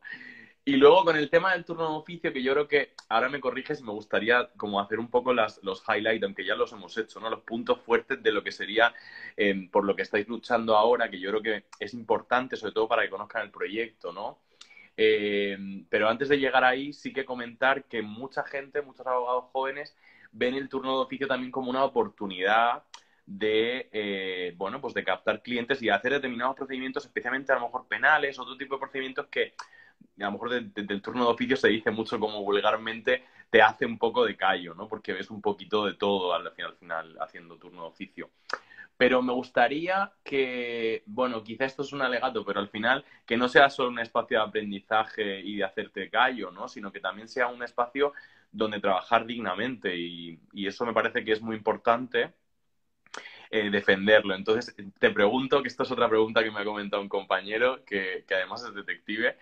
Y 0.66 0.76
luego 0.76 1.04
con 1.06 1.16
el 1.16 1.30
tema 1.30 1.54
del 1.54 1.66
turno 1.66 1.90
de 1.90 1.98
oficio, 1.98 2.34
que 2.34 2.44
yo 2.44 2.54
creo 2.54 2.68
que 2.68 2.94
ahora 3.08 3.30
me 3.30 3.40
corriges 3.40 3.80
y 3.80 3.84
me 3.84 3.92
gustaría 3.92 4.50
como 4.58 4.80
hacer 4.80 5.00
un 5.00 5.10
poco 5.10 5.34
las, 5.34 5.60
los 5.64 5.82
highlights, 5.88 6.24
aunque 6.24 6.46
ya 6.46 6.56
los 6.56 6.72
hemos 6.74 6.96
hecho, 6.98 7.20
¿no? 7.20 7.30
Los 7.30 7.42
puntos 7.42 7.80
fuertes 7.82 8.22
de 8.22 8.32
lo 8.32 8.44
que 8.44 8.52
sería 8.52 8.94
em, 9.38 9.70
por 9.70 9.86
lo 9.86 9.96
que 9.96 10.04
estáis 10.04 10.28
luchando 10.28 10.76
ahora, 10.76 11.10
que 11.10 11.20
yo 11.20 11.30
creo 11.32 11.42
que 11.42 11.64
es 11.80 11.94
importante, 11.94 12.56
sobre 12.56 12.74
todo 12.74 12.88
para 12.88 13.02
que 13.04 13.10
conozcan 13.10 13.44
el 13.44 13.52
proyecto, 13.52 14.12
¿no? 14.12 14.40
Em, 14.96 15.86
pero 15.90 16.10
antes 16.10 16.28
de 16.30 16.38
llegar 16.38 16.64
ahí, 16.64 16.94
sí 16.94 17.14
que 17.14 17.26
comentar 17.26 17.86
que 17.86 18.02
mucha 18.02 18.44
gente, 18.44 18.82
muchos 18.82 19.08
abogados 19.08 19.46
jóvenes, 19.52 19.96
ven 20.32 20.56
el 20.56 20.70
turno 20.70 20.98
de 20.98 21.04
oficio 21.06 21.28
también 21.28 21.52
como 21.52 21.70
una 21.72 21.84
oportunidad 21.86 22.84
de, 23.30 23.90
eh, 23.92 24.54
bueno, 24.58 24.82
pues 24.82 24.96
de 24.96 25.04
captar 25.04 25.44
clientes 25.44 25.82
y 25.84 25.90
hacer 25.90 26.14
determinados 26.14 26.56
procedimientos, 26.56 27.06
especialmente 27.06 27.52
a 27.52 27.56
lo 27.56 27.62
mejor 27.62 27.88
penales, 27.88 28.40
otro 28.40 28.58
tipo 28.58 28.76
de 28.76 28.80
procedimientos 28.80 29.28
que 29.28 29.54
a 30.20 30.26
lo 30.26 30.32
mejor 30.32 30.50
del 30.50 31.02
turno 31.02 31.26
de 31.26 31.32
oficio 31.32 31.56
se 31.56 31.68
dice 31.70 31.92
mucho 31.92 32.20
como 32.20 32.44
vulgarmente, 32.44 33.24
te 33.50 33.62
hace 33.62 33.86
un 33.86 34.00
poco 34.00 34.26
de 34.26 34.36
callo, 34.36 34.74
¿no? 34.74 34.88
Porque 34.88 35.14
ves 35.14 35.30
un 35.30 35.42
poquito 35.42 35.86
de 35.86 35.94
todo 35.94 36.34
al 36.34 36.52
final, 36.52 36.72
al 36.72 36.78
final 36.78 37.18
haciendo 37.22 37.58
turno 37.58 37.84
de 37.84 37.88
oficio. 37.90 38.32
Pero 38.98 39.22
me 39.22 39.32
gustaría 39.32 40.12
que, 40.24 41.04
bueno, 41.06 41.44
quizá 41.44 41.66
esto 41.66 41.84
es 41.84 41.94
un 41.94 42.02
alegato, 42.02 42.44
pero 42.44 42.60
al 42.60 42.68
final 42.68 43.06
que 43.26 43.38
no 43.38 43.48
sea 43.48 43.70
solo 43.70 43.90
un 43.90 44.00
espacio 44.00 44.40
de 44.40 44.44
aprendizaje 44.44 45.40
y 45.40 45.58
de 45.58 45.64
hacerte 45.64 46.10
callo, 46.10 46.52
¿no? 46.52 46.68
Sino 46.68 46.92
que 46.92 47.00
también 47.00 47.28
sea 47.28 47.48
un 47.48 47.64
espacio 47.64 48.12
donde 48.52 48.80
trabajar 48.80 49.26
dignamente 49.26 49.96
y, 49.96 50.40
eso 50.66 50.86
me 50.86 50.94
parece 50.94 51.24
que 51.24 51.32
es 51.32 51.42
muy 51.42 51.56
importante 51.56 52.34
eh, 53.50 53.70
defenderlo. 53.70 54.36
Entonces, 54.36 54.76
te 55.00 55.10
pregunto, 55.12 55.62
que 55.62 55.68
esta 55.68 55.84
es 55.84 55.92
otra 55.92 56.10
pregunta 56.10 56.44
que 56.44 56.52
me 56.52 56.60
ha 56.60 56.66
comentado 56.66 57.02
un 57.02 57.10
compañero 57.10 57.84
que, 57.86 58.26
además 58.30 58.64
es 58.64 58.74
detective 58.74 59.38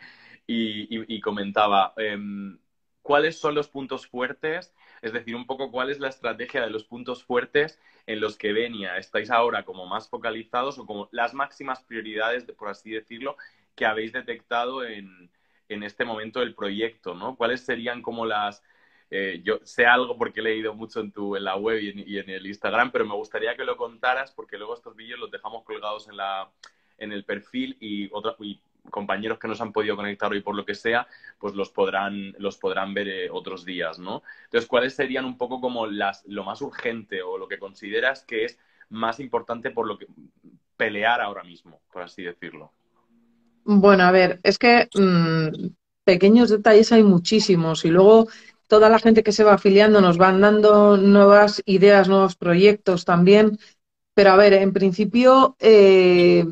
y, 0.47 1.19
comentaba, 1.21 1.93
em, 1.97 2.57
¿cuáles 3.01 3.39
son 3.39 3.55
los 3.55 3.67
puntos 3.69 4.07
fuertes 4.07 4.73
es 5.01 5.13
decir, 5.13 5.35
un 5.35 5.45
poco 5.45 5.71
cuál 5.71 5.89
es 5.89 5.99
la 5.99 6.09
estrategia 6.09 6.61
de 6.61 6.69
los 6.69 6.83
puntos 6.83 7.23
fuertes 7.23 7.79
en 8.05 8.19
los 8.19 8.37
que 8.37 8.53
Venia 8.53 8.97
estáis 8.97 9.29
ahora 9.29 9.63
como 9.63 9.85
más 9.85 10.09
focalizados 10.09 10.79
o 10.79 10.85
como 10.85 11.09
las 11.11 11.33
máximas 11.33 11.83
prioridades, 11.83 12.45
por 12.57 12.69
así 12.69 12.91
decirlo, 12.91 13.37
que 13.75 13.85
habéis 13.85 14.13
detectado 14.13 14.83
en, 14.85 15.29
este 15.69 16.05
momento 16.05 16.39
del 16.39 16.55
proyecto, 16.55 17.13
¿no? 17.13 17.35
¿Cuáles 17.35 17.61
serían 17.61 18.01
como 18.01 18.25
las... 18.25 18.63
Eh, 19.09 19.41
yo 19.43 19.59
sé 19.63 19.85
algo 19.85 20.17
porque 20.17 20.41
he 20.41 20.43
leído 20.43 20.73
mucho 20.73 20.99
en, 20.99 21.11
tu, 21.11 21.35
en 21.35 21.45
la 21.45 21.55
web 21.55 21.79
y 21.79 22.17
en, 22.17 22.29
el 22.29 22.45
Instagram, 22.45 22.91
pero 22.91 23.05
me 23.05 23.15
gustaría 23.15 23.55
que 23.55 23.63
lo 23.63 23.77
contaras 23.77 24.31
porque 24.31 24.57
luego 24.57 24.73
estos 24.73 24.95
vídeos 24.95 25.19
los 25.19 25.31
dejamos 25.31 25.63
colgados 25.63 26.09
en, 26.09 26.17
la, 26.17 26.49
en 26.97 27.13
el 27.13 27.23
perfil 27.23 27.77
y, 27.79 28.09
otra, 28.11 28.35
y 28.39 28.59
compañeros 28.89 29.39
que 29.39 29.47
no 29.47 29.55
se 29.55 29.63
han 29.63 29.71
podido 29.71 29.95
conectar 29.95 30.31
hoy 30.31 30.41
por 30.41 30.55
lo 30.55 30.65
que 30.65 30.75
sea, 30.75 31.07
pues 31.39 31.53
los 31.53 31.69
podrán, 31.69 32.33
los 32.37 32.57
podrán 32.57 32.93
ver 32.93 33.07
eh, 33.07 33.29
otros 33.31 33.63
días, 33.63 33.97
¿no? 33.99 34.23
Entonces, 34.45 34.67
¿cuáles 34.67 34.95
serían 34.95 35.25
un 35.25 35.37
poco 35.37 35.61
como 35.61 35.87
las, 35.87 36.25
lo 36.25 36.43
más 36.43 36.61
urgente 36.61 37.21
o 37.21 37.37
lo 37.37 37.47
que 37.47 37.59
consideras 37.59 38.23
que 38.23 38.45
es 38.45 38.59
más 38.89 39.19
importante 39.19 39.71
por 39.71 39.87
lo 39.87 39.97
que 39.97 40.07
pelear 40.75 41.21
ahora 41.21 41.43
mismo, 41.43 41.81
por 41.91 42.03
así 42.03 42.23
decirlo? 42.23 42.71
Bueno, 43.63 44.03
a 44.03 44.11
ver, 44.11 44.39
es 44.43 44.57
que 44.57 44.89
mm, 44.93 45.67
pequeños 46.03 46.49
detalles 46.49 46.91
hay 46.91 47.03
muchísimos 47.03 47.83
y 47.83 47.89
luego 47.89 48.27
toda 48.67 48.89
la 48.89 48.99
gente 48.99 49.23
que 49.23 49.31
se 49.31 49.43
va 49.43 49.53
afiliando 49.53 50.01
nos 50.01 50.17
van 50.17 50.41
dando 50.41 50.97
nuevas 50.97 51.61
ideas, 51.65 52.07
nuevos 52.07 52.35
proyectos 52.35 53.05
también. 53.05 53.57
Pero 54.13 54.31
a 54.31 54.35
ver, 54.35 54.53
en 54.53 54.73
principio, 54.73 55.55
eh, 55.59 56.45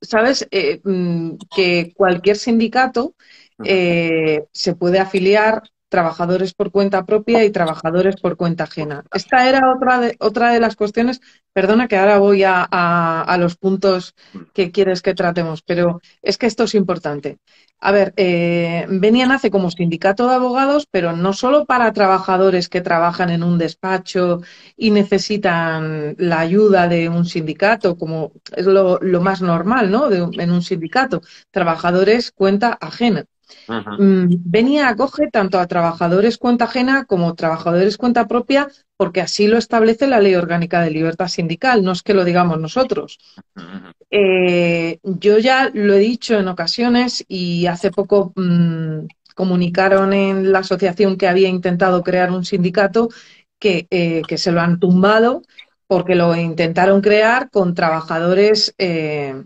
sabes 0.00 0.46
eh, 0.50 0.80
mm, 0.84 1.36
que 1.54 1.92
cualquier 1.96 2.36
sindicato 2.36 3.14
eh, 3.64 4.44
se 4.52 4.74
puede 4.74 4.98
afiliar 4.98 5.62
trabajadores 5.88 6.54
por 6.54 6.70
cuenta 6.70 7.04
propia 7.04 7.44
y 7.44 7.50
trabajadores 7.50 8.16
por 8.16 8.36
cuenta 8.36 8.64
ajena. 8.64 9.04
Esta 9.12 9.48
era 9.48 9.72
otra 9.74 10.00
de, 10.00 10.16
otra 10.18 10.52
de 10.52 10.60
las 10.60 10.76
cuestiones, 10.76 11.20
perdona 11.52 11.88
que 11.88 11.96
ahora 11.96 12.18
voy 12.18 12.42
a, 12.44 12.62
a, 12.62 13.38
los 13.38 13.56
puntos 13.56 14.14
que 14.52 14.70
quieres 14.70 15.02
que 15.02 15.14
tratemos, 15.14 15.62
pero 15.62 16.00
es 16.22 16.38
que 16.38 16.46
esto 16.46 16.64
es 16.64 16.74
importante. 16.74 17.38
A 17.78 17.92
ver, 17.92 18.14
eh, 18.16 18.86
Benia 18.88 19.26
nace 19.26 19.50
como 19.50 19.70
sindicato 19.70 20.28
de 20.28 20.34
abogados, 20.34 20.88
pero 20.90 21.14
no 21.14 21.32
solo 21.32 21.66
para 21.66 21.92
trabajadores 21.92 22.68
que 22.68 22.80
trabajan 22.80 23.30
en 23.30 23.42
un 23.42 23.58
despacho 23.58 24.40
y 24.76 24.90
necesitan 24.90 26.16
la 26.18 26.40
ayuda 26.40 26.88
de 26.88 27.08
un 27.08 27.26
sindicato, 27.26 27.96
como 27.96 28.32
es 28.54 28.66
lo, 28.66 28.98
más 29.20 29.42
normal, 29.42 29.90
¿no? 29.90 30.10
en 30.10 30.50
un 30.50 30.62
sindicato. 30.62 31.20
Trabajadores 31.50 32.32
cuenta 32.32 32.76
ajena. 32.80 33.26
Venía 33.98 34.84
mm, 34.84 34.88
acoge 34.88 35.28
tanto 35.30 35.58
a 35.58 35.66
trabajadores 35.66 36.38
cuenta 36.38 36.64
ajena 36.64 37.04
como 37.04 37.34
trabajadores 37.34 37.96
cuenta 37.96 38.26
propia, 38.26 38.68
porque 38.96 39.20
así 39.20 39.46
lo 39.46 39.58
establece 39.58 40.06
la 40.06 40.20
Ley 40.20 40.34
Orgánica 40.34 40.82
de 40.82 40.90
Libertad 40.90 41.28
Sindical, 41.28 41.84
no 41.84 41.92
es 41.92 42.02
que 42.02 42.14
lo 42.14 42.24
digamos 42.24 42.58
nosotros. 42.60 43.18
Eh, 44.10 44.98
yo 45.02 45.38
ya 45.38 45.70
lo 45.72 45.94
he 45.94 45.98
dicho 45.98 46.38
en 46.38 46.48
ocasiones 46.48 47.24
y 47.28 47.66
hace 47.66 47.90
poco 47.90 48.32
mm, 48.36 49.06
comunicaron 49.34 50.12
en 50.12 50.52
la 50.52 50.60
asociación 50.60 51.16
que 51.16 51.28
había 51.28 51.48
intentado 51.48 52.02
crear 52.02 52.30
un 52.30 52.44
sindicato 52.44 53.08
que, 53.58 53.86
eh, 53.90 54.22
que 54.26 54.38
se 54.38 54.52
lo 54.52 54.60
han 54.60 54.80
tumbado 54.80 55.42
porque 55.86 56.14
lo 56.14 56.34
intentaron 56.34 57.00
crear 57.00 57.50
con 57.50 57.74
trabajadores 57.74 58.74
eh, 58.78 59.44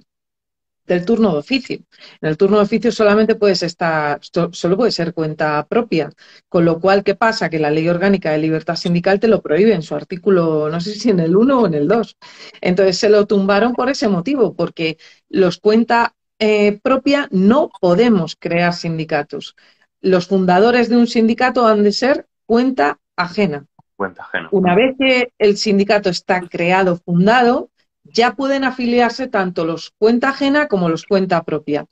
del 0.94 1.04
turno 1.04 1.32
de 1.32 1.38
oficio. 1.38 1.76
En 2.20 2.28
el 2.28 2.36
turno 2.36 2.56
de 2.56 2.64
oficio 2.64 2.90
solamente 2.92 3.34
puedes 3.34 3.62
estar, 3.62 4.20
solo 4.22 4.76
puede 4.76 4.90
ser 4.90 5.14
cuenta 5.14 5.66
propia, 5.66 6.10
con 6.48 6.64
lo 6.64 6.80
cual, 6.80 7.04
¿qué 7.04 7.14
pasa? 7.14 7.48
Que 7.48 7.58
la 7.58 7.70
Ley 7.70 7.88
Orgánica 7.88 8.32
de 8.32 8.38
Libertad 8.38 8.76
Sindical 8.76 9.20
te 9.20 9.28
lo 9.28 9.40
prohíbe 9.40 9.74
en 9.74 9.82
su 9.82 9.94
artículo, 9.94 10.68
no 10.68 10.80
sé 10.80 10.94
si 10.94 11.10
en 11.10 11.20
el 11.20 11.36
1 11.36 11.60
o 11.60 11.66
en 11.66 11.74
el 11.74 11.88
2. 11.88 12.16
Entonces 12.60 12.98
se 12.98 13.08
lo 13.08 13.26
tumbaron 13.26 13.74
por 13.74 13.88
ese 13.88 14.08
motivo, 14.08 14.54
porque 14.54 14.98
los 15.28 15.58
cuenta 15.58 16.14
eh, 16.38 16.80
propia 16.82 17.28
no 17.30 17.70
podemos 17.80 18.36
crear 18.36 18.72
sindicatos. 18.72 19.56
Los 20.00 20.26
fundadores 20.26 20.88
de 20.88 20.96
un 20.96 21.06
sindicato 21.06 21.66
han 21.66 21.82
de 21.82 21.92
ser 21.92 22.26
cuenta 22.46 22.98
ajena. 23.16 23.66
Cuenta 23.94 24.22
ajena. 24.22 24.48
Una 24.50 24.74
vez 24.74 24.96
que 24.98 25.32
el 25.38 25.56
sindicato 25.56 26.08
está 26.08 26.40
creado, 26.40 26.96
fundado, 26.96 27.70
ya 28.04 28.34
pueden 28.34 28.64
afiliarse 28.64 29.28
tanto 29.28 29.64
los 29.64 29.92
cuenta 29.98 30.30
ajena 30.30 30.68
como 30.68 30.88
los 30.88 31.04
cuenta 31.06 31.42
propia. 31.42 31.86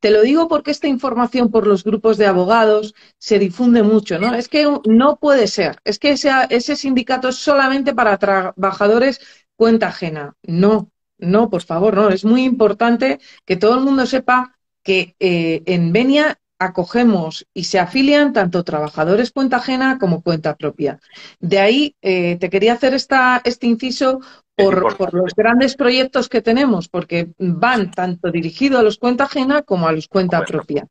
Te 0.00 0.10
lo 0.10 0.22
digo 0.22 0.48
porque 0.48 0.70
esta 0.70 0.88
información 0.88 1.50
por 1.50 1.66
los 1.66 1.84
grupos 1.84 2.16
de 2.16 2.26
abogados 2.26 2.94
se 3.18 3.38
difunde 3.38 3.82
mucho, 3.82 4.18
¿no? 4.18 4.34
Es 4.34 4.48
que 4.48 4.66
no 4.86 5.16
puede 5.16 5.46
ser, 5.46 5.78
es 5.84 5.98
que 5.98 6.10
ese, 6.10 6.76
sindicato 6.76 7.28
es 7.28 7.36
solamente 7.36 7.94
para 7.94 8.18
trabajadores 8.18 9.20
cuenta 9.56 9.88
ajena. 9.88 10.36
No, 10.42 10.90
no, 11.18 11.50
por 11.50 11.62
favor, 11.62 11.96
no. 11.96 12.08
Es 12.10 12.24
muy 12.24 12.44
importante 12.44 13.18
que 13.44 13.56
todo 13.56 13.74
el 13.74 13.84
mundo 13.84 14.06
sepa 14.06 14.58
que 14.82 15.16
eh, 15.18 15.62
en 15.66 15.92
Benia 15.92 16.38
acogemos 16.58 17.46
y 17.54 17.64
se 17.64 17.78
afilian 17.78 18.32
tanto 18.32 18.64
trabajadores 18.64 19.30
cuenta 19.30 19.58
ajena 19.58 19.98
como 19.98 20.22
cuenta 20.22 20.56
propia. 20.56 20.98
De 21.38 21.58
ahí 21.60 21.96
eh, 22.02 22.36
te 22.36 22.50
quería 22.50 22.72
hacer 22.72 22.94
esta, 22.94 23.40
este 23.44 23.66
inciso 23.66 24.20
por, 24.56 25.14
los 25.14 25.34
grandes 25.34 25.76
proyectos 25.76 26.28
que 26.28 26.42
tenemos, 26.42 26.88
porque 26.88 27.28
van 27.38 27.92
tanto 27.92 28.30
dirigidos 28.30 28.80
a 28.80 28.82
los 28.82 28.98
cuenta 28.98 29.24
ajena 29.24 29.62
como 29.62 29.86
a 29.86 29.92
los 29.92 30.08
cuenta 30.08 30.44
propia. 30.44 30.86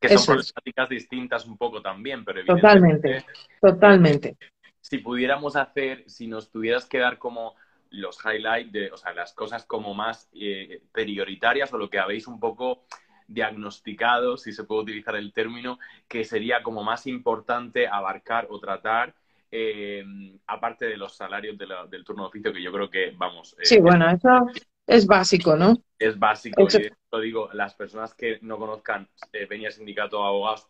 Que 0.00 0.16
son 0.16 0.36
problemáticas 0.36 0.88
distintas 0.88 1.44
un 1.44 1.58
poco 1.58 1.82
también, 1.82 2.24
pero 2.24 2.42
Totalmente, 2.46 3.26
totalmente. 3.60 4.36
Si 4.80 4.96
pudiéramos 4.96 5.56
hacer, 5.56 6.04
si 6.06 6.26
nos 6.26 6.50
tuvieras 6.50 6.86
que 6.86 6.98
dar 6.98 7.18
como 7.18 7.54
los 7.90 8.18
highlights 8.24 8.92
o 8.92 8.96
sea, 8.96 9.12
las 9.12 9.34
cosas 9.34 9.66
como 9.66 9.92
más 9.92 10.30
eh, 10.32 10.80
prioritarias 10.92 11.72
o 11.74 11.78
lo 11.78 11.90
que 11.90 11.98
habéis 11.98 12.26
un 12.28 12.40
poco 12.40 12.84
diagnosticado, 13.30 14.36
si 14.36 14.52
se 14.52 14.64
puede 14.64 14.82
utilizar 14.82 15.16
el 15.16 15.32
término, 15.32 15.78
que 16.08 16.24
sería 16.24 16.62
como 16.62 16.82
más 16.82 17.06
importante 17.06 17.86
abarcar 17.86 18.46
o 18.50 18.58
tratar 18.58 19.14
eh, 19.52 20.04
aparte 20.46 20.86
de 20.86 20.96
los 20.96 21.16
salarios 21.16 21.56
del 21.58 22.04
turno 22.04 22.24
de 22.24 22.28
oficio, 22.28 22.52
que 22.52 22.62
yo 22.62 22.72
creo 22.72 22.90
que, 22.90 23.12
vamos... 23.16 23.54
Eh, 23.58 23.64
sí, 23.64 23.80
bueno, 23.80 24.08
eso 24.10 24.46
es 24.86 25.06
básico, 25.06 25.56
¿no? 25.56 25.76
Es 25.98 26.18
básico. 26.18 26.62
Y 26.62 26.90
lo 27.12 27.20
digo, 27.20 27.50
las 27.52 27.74
personas 27.74 28.14
que 28.14 28.38
no 28.42 28.58
conozcan 28.58 29.08
eh, 29.32 29.46
Peña 29.46 29.70
Sindicato 29.70 30.18
de 30.18 30.24
Abogados, 30.24 30.68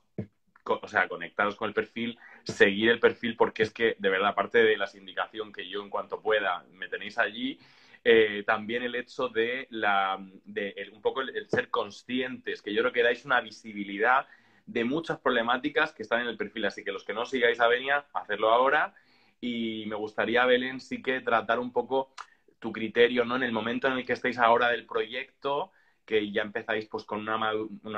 o 0.65 0.89
sea, 0.89 1.09
conectados 1.09 1.57
con 1.57 1.69
el 1.69 1.75
perfil, 1.75 2.19
seguir 2.45 2.91
el 2.91 3.01
perfil, 3.01 3.37
porque 3.37 3.63
es 3.63 3.73
que, 3.73 3.97
de 3.99 4.09
verdad, 4.09 4.31
aparte 4.31 4.59
de 4.59 4.77
la 4.77 4.87
sindicación 4.87 5.53
que 5.53 5.69
yo 5.69 5.83
en 5.83 5.91
cuanto 5.91 6.21
pueda 6.21 6.65
me 6.73 6.89
tenéis 6.89 7.19
allí, 7.19 7.59
eh, 8.05 8.45
también 8.47 8.83
el 8.83 8.95
hecho 8.95 9.29
de, 9.29 9.67
la, 9.71 10.19
de 10.45 10.91
un 10.93 11.03
poco 11.03 11.21
el, 11.21 11.49
ser 11.49 11.71
conscientes, 11.71 12.63
que 12.63 12.73
yo 12.73 12.83
creo 12.83 12.93
que 12.93 13.03
dais 13.03 13.25
una 13.25 13.41
visibilidad 13.41 14.27
de 14.67 14.85
muchas 14.85 15.19
problemáticas 15.19 15.93
que 15.93 16.03
están 16.03 16.23
en 16.23 16.29
el 16.29 16.37
perfil. 16.37 16.65
Así 16.67 16.85
que 16.85 16.93
los 16.93 17.05
que 17.05 17.15
no 17.15 17.27
sigáis 17.27 17.61
a 17.61 17.69
Benia, 17.69 18.07
hacerlo 18.15 18.51
ahora. 18.51 18.95
Y 19.41 19.85
me 19.87 19.97
gustaría, 19.97 20.45
Belén, 20.47 20.81
sí 20.81 21.03
que 21.03 21.21
tratar 21.21 21.59
un 21.59 21.73
poco 21.73 22.13
tu 22.59 22.73
criterio, 22.73 23.25
¿no? 23.25 23.37
En 23.37 23.43
el 23.43 23.53
momento 23.53 23.89
en 23.89 23.95
el 23.95 24.07
que 24.07 24.13
estáis 24.13 24.39
ahora 24.39 24.69
del 24.69 24.87
proyecto, 24.87 25.73
que 26.05 26.31
ya 26.31 26.43
empezáis 26.43 26.87
pues 26.87 27.05
con 27.05 27.21
una, 27.21 27.39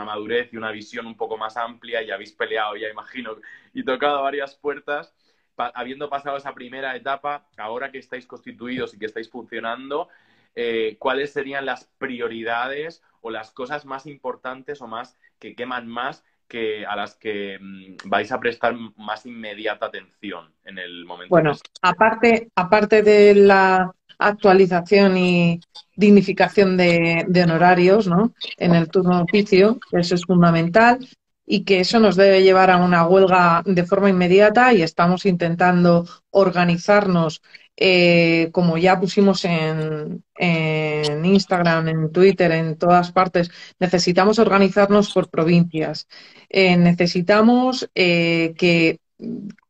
madurez 0.04 0.52
y 0.52 0.56
una 0.56 0.70
visión 0.70 1.06
un 1.06 1.16
poco 1.16 1.36
más 1.36 1.56
amplia, 1.56 2.02
y 2.02 2.10
habéis 2.10 2.32
peleado, 2.32 2.76
ya 2.76 2.88
imagino, 2.88 3.36
y 3.74 3.84
tocado 3.84 4.22
varias 4.22 4.54
puertas, 4.54 5.14
habiendo 5.56 6.08
pasado 6.08 6.36
esa 6.36 6.54
primera 6.54 6.96
etapa, 6.96 7.46
ahora 7.56 7.90
que 7.90 7.98
estáis 7.98 8.26
constituidos 8.26 8.94
y 8.94 8.98
que 8.98 9.06
estáis 9.06 9.28
funcionando, 9.28 10.08
eh, 10.54 10.96
¿cuáles 10.98 11.32
serían 11.32 11.66
las 11.66 11.84
prioridades 11.98 13.02
o 13.20 13.30
las 13.30 13.50
cosas 13.50 13.84
más 13.84 14.06
importantes 14.06 14.80
o 14.82 14.86
más 14.86 15.16
que 15.38 15.54
queman 15.54 15.88
más 15.88 16.24
que, 16.48 16.84
a 16.84 16.96
las 16.96 17.14
que 17.14 17.58
mm, 17.60 18.08
vais 18.08 18.30
a 18.32 18.40
prestar 18.40 18.74
más 18.96 19.24
inmediata 19.26 19.86
atención 19.86 20.52
en 20.64 20.78
el 20.78 21.04
momento? 21.04 21.30
Bueno, 21.30 21.52
aparte, 21.80 22.50
aparte 22.54 23.02
de 23.02 23.34
la 23.34 23.90
actualización 24.18 25.16
y 25.16 25.60
dignificación 25.96 26.76
de, 26.76 27.26
honorarios 27.42 28.06
¿no? 28.06 28.34
en 28.56 28.74
el 28.74 28.88
turno 28.88 29.16
de 29.16 29.22
oficio, 29.22 29.78
eso 29.92 30.14
es 30.14 30.24
fundamental 30.24 30.98
y 31.46 31.64
que 31.64 31.80
eso 31.80 31.98
nos 32.00 32.16
debe 32.16 32.42
llevar 32.42 32.70
a 32.70 32.76
una 32.76 33.06
huelga 33.06 33.62
de 33.66 33.84
forma 33.84 34.10
inmediata 34.10 34.72
y 34.72 34.82
estamos 34.82 35.26
intentando 35.26 36.06
organizarnos 36.30 37.42
eh, 37.76 38.50
como 38.52 38.76
ya 38.76 39.00
pusimos 39.00 39.44
en, 39.44 40.22
en, 40.36 41.24
Instagram, 41.24 41.88
en 41.88 42.12
Twitter, 42.12 42.52
en 42.52 42.76
todas 42.76 43.12
partes, 43.12 43.50
necesitamos 43.80 44.38
organizarnos 44.38 45.12
por 45.12 45.30
provincias. 45.30 46.06
Eh, 46.48 46.76
necesitamos 46.76 47.88
eh, 47.94 48.54
que, 48.58 49.00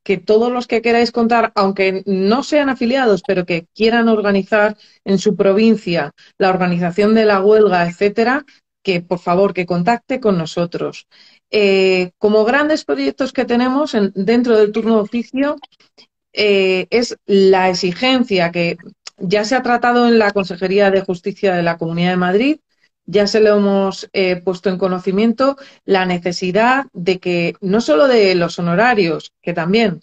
que 0.03 0.19
todos 0.19 0.53
los 0.53 0.67
que 0.67 0.83
queráis 0.83 1.13
contar, 1.13 1.53
aunque 1.55 2.03
no 2.07 2.43
sean 2.43 2.69
afiliados, 2.69 3.23
pero 3.27 3.47
que 3.47 3.67
quieran 3.75 4.09
organizar 4.09 4.77
en 5.05 5.19
su 5.19 5.37
provincia 5.37 6.13
la 6.39 6.51
organización 6.51 7.15
de 7.15 7.25
la 7.25 7.41
huelga, 7.41 7.87
etcétera, 7.87 8.45
que 8.83 9.01
por 9.01 9.21
favor 9.21 9.55
que 9.55 9.67
contacte 9.67 10.21
con 10.21 10.37
nosotros. 10.37 11.07
Como 12.19 12.45
grandes 12.45 12.85
proyectos 12.85 13.33
que 13.33 13.45
tenemos 13.45 13.95
dentro 14.15 14.57
del 14.57 14.73
turno 14.73 14.95
de 14.97 15.01
oficio, 15.03 15.57
eh, 16.33 16.87
es 16.91 17.17
la 17.27 17.69
exigencia 17.69 18.51
que 18.51 18.79
ya 19.19 19.45
se 19.45 19.55
ha 19.55 19.63
tratado 19.63 20.09
en 20.09 20.19
la 20.19 20.33
Consejería 20.33 20.91
de 20.91 21.03
Justicia 21.03 21.55
de 21.55 21.63
la 21.63 21.77
Comunidad 21.77 22.11
de 22.11 22.17
Madrid, 22.17 22.61
ya 23.05 23.27
se 23.27 23.41
lo 23.41 23.57
hemos 23.57 24.09
eh, 24.13 24.37
puesto 24.37 24.71
en 24.71 24.79
conocimiento, 24.79 25.57
la 25.85 26.07
necesidad 26.07 26.87
de 26.93 27.19
que, 27.19 27.55
no 27.61 27.81
solo 27.81 28.09
de 28.09 28.35
los 28.35 28.59
honorarios, 28.59 29.33
que 29.43 29.53
también, 29.53 30.03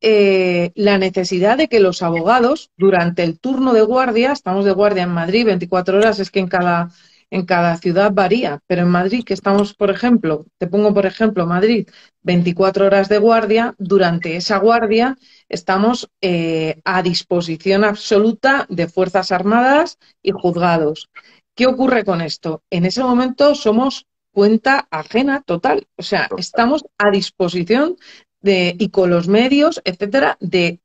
eh, 0.00 0.72
la 0.74 0.98
necesidad 0.98 1.56
de 1.56 1.68
que 1.68 1.80
los 1.80 2.02
abogados, 2.02 2.70
durante 2.76 3.22
el 3.22 3.38
turno 3.38 3.72
de 3.72 3.82
guardia, 3.82 4.32
estamos 4.32 4.64
de 4.64 4.72
guardia 4.72 5.04
en 5.04 5.10
Madrid 5.10 5.46
24 5.46 5.98
horas, 5.98 6.18
es 6.18 6.30
que 6.30 6.40
en 6.40 6.48
cada, 6.48 6.90
en 7.30 7.44
cada 7.44 7.76
ciudad 7.76 8.12
varía, 8.12 8.60
pero 8.66 8.82
en 8.82 8.88
Madrid, 8.88 9.24
que 9.24 9.34
estamos, 9.34 9.74
por 9.74 9.90
ejemplo, 9.90 10.46
te 10.58 10.66
pongo 10.66 10.94
por 10.94 11.06
ejemplo 11.06 11.46
Madrid, 11.46 11.88
24 12.22 12.86
horas 12.86 13.08
de 13.08 13.18
guardia, 13.18 13.74
durante 13.78 14.36
esa 14.36 14.58
guardia 14.58 15.16
estamos 15.48 16.08
eh, 16.20 16.80
a 16.84 17.02
disposición 17.02 17.84
absoluta 17.84 18.66
de 18.68 18.88
Fuerzas 18.88 19.32
Armadas 19.32 19.98
y 20.22 20.32
juzgados. 20.32 21.10
¿Qué 21.54 21.66
ocurre 21.66 22.04
con 22.04 22.20
esto? 22.20 22.62
En 22.70 22.86
ese 22.86 23.02
momento 23.02 23.54
somos 23.54 24.06
cuenta 24.30 24.86
ajena 24.90 25.42
total. 25.42 25.88
O 25.96 26.02
sea, 26.02 26.28
estamos 26.36 26.84
a 26.98 27.10
disposición 27.10 27.96
de, 28.40 28.76
y 28.78 28.90
con 28.90 29.10
los 29.10 29.26
medios, 29.26 29.80
etcétera, 29.84 30.36
de, 30.40 30.80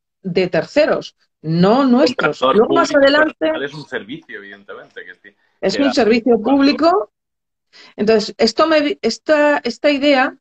terceros, 0.49 1.15
no 1.41 1.85
nuestros. 1.85 2.41
Luego 2.41 2.73
más 2.73 2.95
adelante. 2.95 3.51
Es 3.63 3.73
un 3.73 3.85
servicio, 3.85 4.37
evidentemente. 4.37 5.01
Es 5.63 5.79
un 5.79 5.93
servicio 5.93 6.39
público. 6.41 7.11
Entonces, 7.95 8.35
esto 8.37 8.67
me, 8.67 8.99
esta, 9.01 9.59
esta 9.63 9.89
idea 9.89 10.37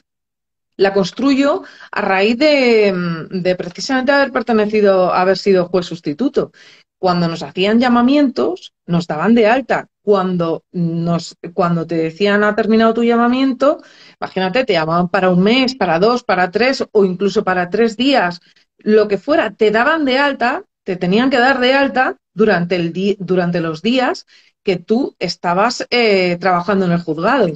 la 0.77 0.93
construyo 0.93 1.63
a 1.91 2.01
raíz 2.01 2.37
de, 2.39 3.55
precisamente 3.57 4.13
haber 4.13 4.33
pertenecido, 4.33 5.13
haber 5.15 5.39
sido 5.39 5.69
juez 5.69 5.87
sustituto. 5.87 6.53
Cuando 6.99 7.29
nos 7.29 7.43
hacían 7.43 7.81
llamamientos, 7.81 8.75
nos 8.87 9.07
daban 9.07 9.35
de 9.35 9.47
alta. 9.47 9.89
Cuando, 10.03 10.65
nos, 10.73 11.37
cuando 11.55 11.87
te 11.87 11.95
decían 11.95 12.43
ha 12.43 12.57
terminado 12.57 12.95
tu 12.95 13.05
llamamiento, 13.05 13.79
imagínate, 14.21 14.65
te 14.65 14.73
llamaban 14.73 15.09
para 15.09 15.31
un 15.31 15.43
mes, 15.43 15.77
para 15.77 16.01
dos, 16.01 16.25
para 16.25 16.51
tres 16.51 16.85
o 16.91 17.05
incluso 17.05 17.45
para 17.45 17.71
tres 17.71 17.97
días, 17.97 18.41
lo 18.79 19.07
que 19.07 19.19
fuera, 19.19 19.53
te 19.53 19.71
daban 19.71 20.05
de 20.05 20.19
alta, 20.19 20.65
te 20.83 20.97
tenían 20.97 21.31
que 21.31 21.39
dar 21.39 21.61
de 21.61 21.75
alta 21.75 22.17
durante, 22.35 22.75
el 22.75 23.17
durante 23.21 23.61
los 23.61 23.83
días 23.83 24.27
que 24.63 24.77
tú 24.77 25.17
estabas 25.19 25.87
eh, 25.91 26.37
trabajando 26.39 26.87
en 26.87 26.93
el 26.93 27.03
juzgado. 27.03 27.49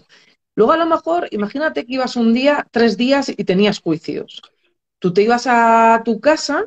Luego 0.55 0.73
a 0.73 0.77
lo 0.77 0.87
mejor, 0.87 1.29
imagínate 1.31 1.85
que 1.85 1.95
ibas 1.95 2.16
un 2.16 2.33
día, 2.33 2.66
tres 2.71 2.97
días 2.97 3.29
y 3.29 3.45
tenías 3.45 3.81
juicios. 3.81 4.42
Tú 4.99 5.12
te 5.12 5.23
ibas 5.23 5.47
a 5.47 6.03
tu 6.05 6.21
casa 6.21 6.66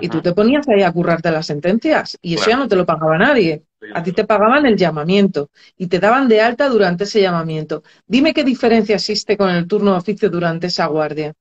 y 0.00 0.08
tú 0.08 0.20
te 0.22 0.32
ponías 0.32 0.68
ahí 0.68 0.82
a 0.82 0.92
currarte 0.92 1.30
las 1.30 1.46
sentencias 1.46 2.18
y 2.22 2.34
eso 2.34 2.50
ya 2.50 2.56
no 2.56 2.68
te 2.68 2.76
lo 2.76 2.86
pagaba 2.86 3.18
nadie. 3.18 3.64
A 3.94 4.02
ti 4.02 4.12
te 4.12 4.24
pagaban 4.24 4.66
el 4.66 4.76
llamamiento 4.76 5.50
y 5.76 5.86
te 5.86 5.98
daban 5.98 6.28
de 6.28 6.40
alta 6.40 6.68
durante 6.68 7.04
ese 7.04 7.20
llamamiento. 7.20 7.82
Dime 8.06 8.34
qué 8.34 8.44
diferencia 8.44 8.96
existe 8.96 9.36
con 9.36 9.50
el 9.50 9.66
turno 9.66 9.92
de 9.92 9.98
oficio 9.98 10.30
durante 10.30 10.66
esa 10.68 10.86
guardia. 10.86 11.34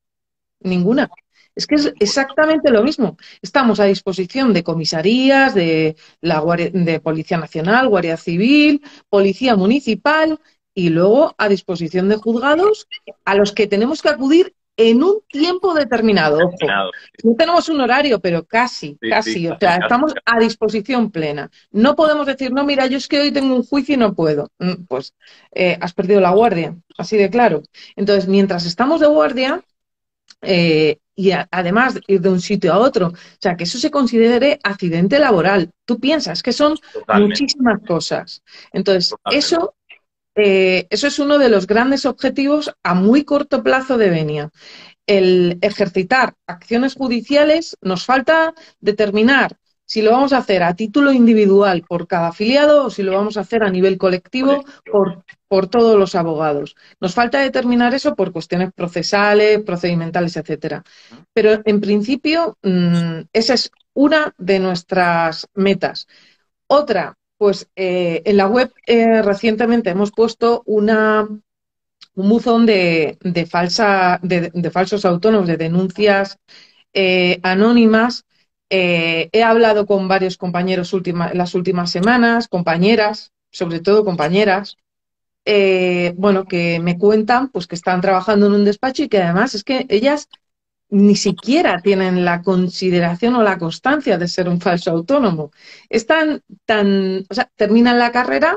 Ninguna. 0.61 1.09
Es 1.57 1.65
que 1.65 1.75
es 1.75 1.91
exactamente 1.99 2.69
lo 2.69 2.83
mismo. 2.83 3.17
Estamos 3.41 3.79
a 3.79 3.85
disposición 3.85 4.53
de 4.53 4.63
comisarías, 4.63 5.55
de 5.55 5.95
la 6.21 6.39
de 6.71 6.99
Policía 6.99 7.37
Nacional, 7.37 7.89
Guardia 7.89 8.15
Civil, 8.15 8.83
Policía 9.09 9.55
Municipal 9.55 10.39
y 10.75 10.89
luego 10.89 11.33
a 11.35 11.49
disposición 11.49 12.09
de 12.09 12.17
juzgados 12.17 12.87
a 13.25 13.33
los 13.33 13.53
que 13.53 13.65
tenemos 13.65 14.03
que 14.03 14.09
acudir 14.09 14.53
en 14.77 15.01
un 15.01 15.21
tiempo 15.27 15.73
determinado. 15.73 16.37
No 17.23 17.35
tenemos 17.35 17.67
un 17.69 17.81
horario, 17.81 18.19
pero 18.19 18.45
casi, 18.45 18.95
casi. 19.09 19.47
o 19.47 19.57
sea, 19.59 19.77
estamos 19.77 20.13
a 20.25 20.39
disposición 20.39 21.09
plena. 21.09 21.49
No 21.71 21.95
podemos 21.95 22.27
decir, 22.27 22.51
no, 22.51 22.63
mira, 22.63 22.85
yo 22.85 22.99
es 22.99 23.07
que 23.07 23.19
hoy 23.19 23.31
tengo 23.31 23.55
un 23.55 23.63
juicio 23.63 23.95
y 23.95 23.97
no 23.97 24.13
puedo. 24.13 24.51
Mm, 24.59 24.83
pues 24.87 25.15
eh, 25.55 25.75
has 25.81 25.93
perdido 25.93 26.21
la 26.21 26.29
guardia, 26.29 26.77
así 26.99 27.17
de 27.17 27.31
claro. 27.31 27.63
Entonces, 27.95 28.27
mientras 28.27 28.67
estamos 28.67 29.01
de 29.01 29.07
guardia, 29.07 29.63
eh, 30.43 30.99
y 31.17 31.31
además 31.31 31.99
ir 32.07 32.21
de 32.21 32.29
un 32.29 32.39
sitio 32.39 32.71
a 32.71 32.77
otro. 32.77 33.07
O 33.07 33.41
sea, 33.41 33.57
que 33.57 33.63
eso 33.63 33.79
se 33.79 33.89
considere 33.89 34.59
accidente 34.63 35.17
laboral. 35.17 35.71
Tú 35.83 35.99
piensas 35.99 36.43
que 36.43 36.53
son 36.53 36.75
muchísimas 37.07 37.81
cosas. 37.85 38.43
Entonces, 38.71 39.15
eso 39.31 39.73
eh, 40.35 40.85
eso 40.91 41.07
es 41.07 41.17
uno 41.17 41.39
de 41.39 41.49
los 41.49 41.65
grandes 41.65 42.05
objetivos 42.05 42.71
a 42.83 42.93
muy 42.93 43.23
corto 43.23 43.63
plazo 43.63 43.97
de 43.97 44.11
Venia. 44.11 44.51
El 45.07 45.57
ejercitar 45.61 46.35
acciones 46.45 46.93
judiciales 46.93 47.75
nos 47.81 48.05
falta 48.05 48.53
determinar 48.79 49.57
si 49.87 50.01
lo 50.03 50.11
vamos 50.11 50.33
a 50.33 50.39
hacer 50.39 50.61
a 50.61 50.75
título 50.75 51.11
individual 51.11 51.83
por 51.87 52.07
cada 52.07 52.27
afiliado 52.27 52.85
o 52.85 52.89
si 52.91 53.01
lo 53.01 53.13
vamos 53.13 53.37
a 53.37 53.41
hacer 53.41 53.63
a 53.63 53.69
nivel 53.69 53.97
colectivo 53.97 54.63
por, 54.91 55.23
por 55.47 55.67
todos 55.67 55.97
los 55.97 56.13
abogados. 56.13 56.75
Nos 56.99 57.15
falta 57.15 57.39
determinar 57.39 57.95
eso 57.95 58.13
por 58.13 58.31
cuestiones 58.31 58.71
procesales, 58.73 59.63
procedimentales, 59.63 60.35
etcétera. 60.37 60.83
Pero 61.33 61.61
en 61.63 61.81
principio, 61.81 62.57
mm, 62.61 63.21
esa 63.31 63.53
es 63.53 63.71
una 63.93 64.33
de 64.37 64.59
nuestras 64.59 65.47
metas. 65.55 66.07
Otra, 66.67 67.17
pues 67.37 67.69
eh, 67.75 68.21
en 68.25 68.37
la 68.37 68.47
web 68.47 68.71
eh, 68.85 69.21
recientemente 69.21 69.89
hemos 69.89 70.11
puesto 70.11 70.63
una, 70.65 71.27
un 72.15 72.29
buzón 72.29 72.65
de, 72.65 73.17
de, 73.21 73.45
falsa, 73.45 74.19
de, 74.21 74.71
falsos 74.71 75.05
autónomos, 75.05 75.47
de 75.47 75.57
denuncias 75.57 76.37
eh, 76.93 77.39
anónimas. 77.43 78.25
He 78.69 79.43
hablado 79.43 79.85
con 79.85 80.07
varios 80.07 80.37
compañeros 80.37 80.93
las 81.33 81.55
últimas 81.55 81.91
semanas, 81.91 82.47
compañeras, 82.47 83.31
sobre 83.51 83.79
todo 83.79 84.03
compañeras, 84.03 84.77
bueno, 86.15 86.45
que 86.45 86.79
me 86.79 86.97
cuentan 86.97 87.49
pues 87.49 87.67
que 87.67 87.75
están 87.75 88.01
trabajando 88.01 88.47
en 88.47 88.53
un 88.53 88.65
despacho 88.65 89.03
y 89.03 89.09
que 89.09 89.21
además 89.21 89.55
es 89.55 89.63
que 89.63 89.85
ellas 89.89 90.27
ni 90.89 91.15
siquiera 91.15 91.81
tienen 91.81 92.23
la 92.23 92.41
consideración 92.41 93.35
o 93.35 93.43
la 93.43 93.57
constancia 93.57 94.17
de 94.17 94.27
ser 94.27 94.47
un 94.47 94.61
falso 94.61 94.91
autónomo. 94.91 95.51
Están 95.89 96.41
tan, 96.65 97.25
o 97.29 97.33
sea, 97.33 97.49
terminan 97.55 97.99
la 97.99 98.11
carrera, 98.11 98.55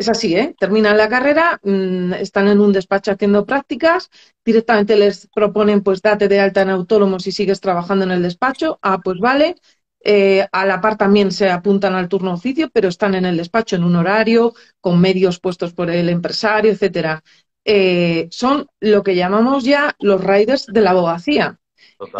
es 0.00 0.08
así, 0.08 0.34
¿eh? 0.34 0.54
Terminan 0.58 0.96
la 0.96 1.10
carrera, 1.10 1.60
mm, 1.62 2.14
están 2.14 2.48
en 2.48 2.60
un 2.60 2.72
despacho 2.72 3.12
haciendo 3.12 3.44
prácticas, 3.44 4.10
directamente 4.42 4.96
les 4.96 5.28
proponen, 5.34 5.82
pues 5.82 6.00
date 6.00 6.26
de 6.26 6.40
alta 6.40 6.62
en 6.62 6.70
autónomo 6.70 7.20
si 7.20 7.32
sigues 7.32 7.60
trabajando 7.60 8.04
en 8.06 8.12
el 8.12 8.22
despacho, 8.22 8.78
ah, 8.82 9.00
pues 9.04 9.18
vale. 9.20 9.56
Eh, 10.02 10.46
a 10.50 10.64
la 10.64 10.80
par 10.80 10.96
también 10.96 11.30
se 11.30 11.50
apuntan 11.50 11.94
al 11.94 12.08
turno 12.08 12.32
oficio, 12.32 12.70
pero 12.72 12.88
están 12.88 13.14
en 13.14 13.26
el 13.26 13.36
despacho 13.36 13.76
en 13.76 13.84
un 13.84 13.96
horario, 13.96 14.54
con 14.80 14.98
medios 14.98 15.38
puestos 15.38 15.74
por 15.74 15.90
el 15.90 16.08
empresario, 16.08 16.72
etcétera. 16.72 17.22
Eh, 17.66 18.26
son 18.30 18.66
lo 18.80 19.02
que 19.02 19.14
llamamos 19.14 19.64
ya 19.64 19.94
los 20.00 20.24
riders 20.24 20.64
de 20.66 20.80
la 20.80 20.92
abogacía. 20.92 21.60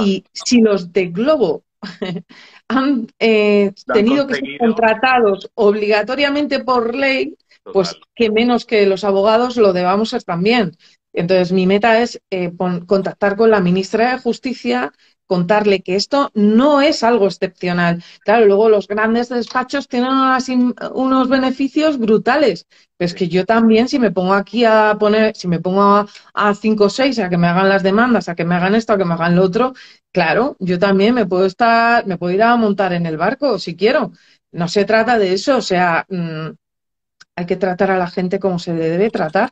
Y 0.00 0.24
si 0.34 0.60
los 0.60 0.92
de 0.92 1.06
Globo 1.06 1.64
han 2.68 3.06
eh, 3.18 3.72
tenido 3.86 4.26
que 4.26 4.34
ser 4.34 4.58
contratados 4.58 5.50
obligatoriamente 5.54 6.62
por 6.62 6.94
ley, 6.94 7.34
pues 7.72 7.96
que 8.14 8.30
menos 8.30 8.64
que 8.66 8.86
los 8.86 9.04
abogados 9.04 9.56
lo 9.56 9.72
debamos 9.72 10.10
ser 10.10 10.22
también. 10.22 10.76
Entonces, 11.12 11.52
mi 11.52 11.66
meta 11.66 12.00
es 12.00 12.20
eh, 12.30 12.52
contactar 12.86 13.36
con 13.36 13.50
la 13.50 13.60
ministra 13.60 14.12
de 14.12 14.18
Justicia, 14.18 14.92
contarle 15.26 15.80
que 15.80 15.94
esto 15.94 16.30
no 16.34 16.80
es 16.80 17.02
algo 17.02 17.26
excepcional. 17.26 18.02
Claro, 18.24 18.46
luego 18.46 18.68
los 18.68 18.88
grandes 18.88 19.28
despachos 19.28 19.86
tienen 19.88 20.10
unos 20.92 21.28
beneficios 21.28 21.98
brutales. 21.98 22.66
Pero 22.96 23.06
es 23.06 23.14
que 23.14 23.28
yo 23.28 23.44
también, 23.44 23.88
si 23.88 23.98
me 23.98 24.10
pongo 24.10 24.34
aquí 24.34 24.64
a 24.64 24.96
poner, 24.98 25.34
si 25.36 25.48
me 25.48 25.60
pongo 25.60 25.82
a, 25.82 26.06
a 26.34 26.54
cinco 26.54 26.84
o 26.84 26.90
seis 26.90 27.18
a 27.18 27.28
que 27.28 27.38
me 27.38 27.46
hagan 27.46 27.68
las 27.68 27.82
demandas, 27.82 28.28
a 28.28 28.34
que 28.34 28.44
me 28.44 28.56
hagan 28.56 28.74
esto, 28.74 28.92
a 28.92 28.98
que 28.98 29.04
me 29.04 29.14
hagan 29.14 29.36
lo 29.36 29.44
otro, 29.44 29.72
claro, 30.12 30.56
yo 30.58 30.78
también 30.78 31.14
me 31.14 31.26
puedo 31.26 31.46
estar, 31.46 32.06
me 32.06 32.18
puedo 32.18 32.34
ir 32.34 32.42
a 32.42 32.56
montar 32.56 32.92
en 32.92 33.06
el 33.06 33.16
barco 33.16 33.58
si 33.58 33.76
quiero. 33.76 34.12
No 34.52 34.68
se 34.68 34.84
trata 34.84 35.18
de 35.18 35.32
eso, 35.32 35.58
o 35.58 35.62
sea, 35.62 36.04
mm, 36.08 36.48
hay 37.40 37.46
que 37.46 37.56
tratar 37.56 37.90
a 37.90 37.98
la 37.98 38.06
gente 38.06 38.38
como 38.38 38.58
se 38.58 38.72
debe 38.74 39.10
tratar. 39.10 39.50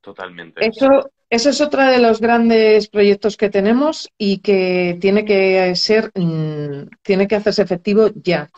Totalmente. 0.00 0.66
Eso, 0.66 1.10
eso 1.30 1.50
es 1.50 1.60
otro 1.60 1.82
de 1.82 1.98
los 1.98 2.20
grandes 2.20 2.88
proyectos 2.88 3.36
que 3.36 3.50
tenemos 3.50 4.08
y 4.18 4.38
que 4.38 4.98
tiene 5.00 5.24
que 5.24 5.74
ser, 5.76 6.10
mm, 6.14 6.88
tiene 7.02 7.28
que 7.28 7.36
hacerse 7.36 7.62
efectivo 7.62 8.10
ya. 8.14 8.50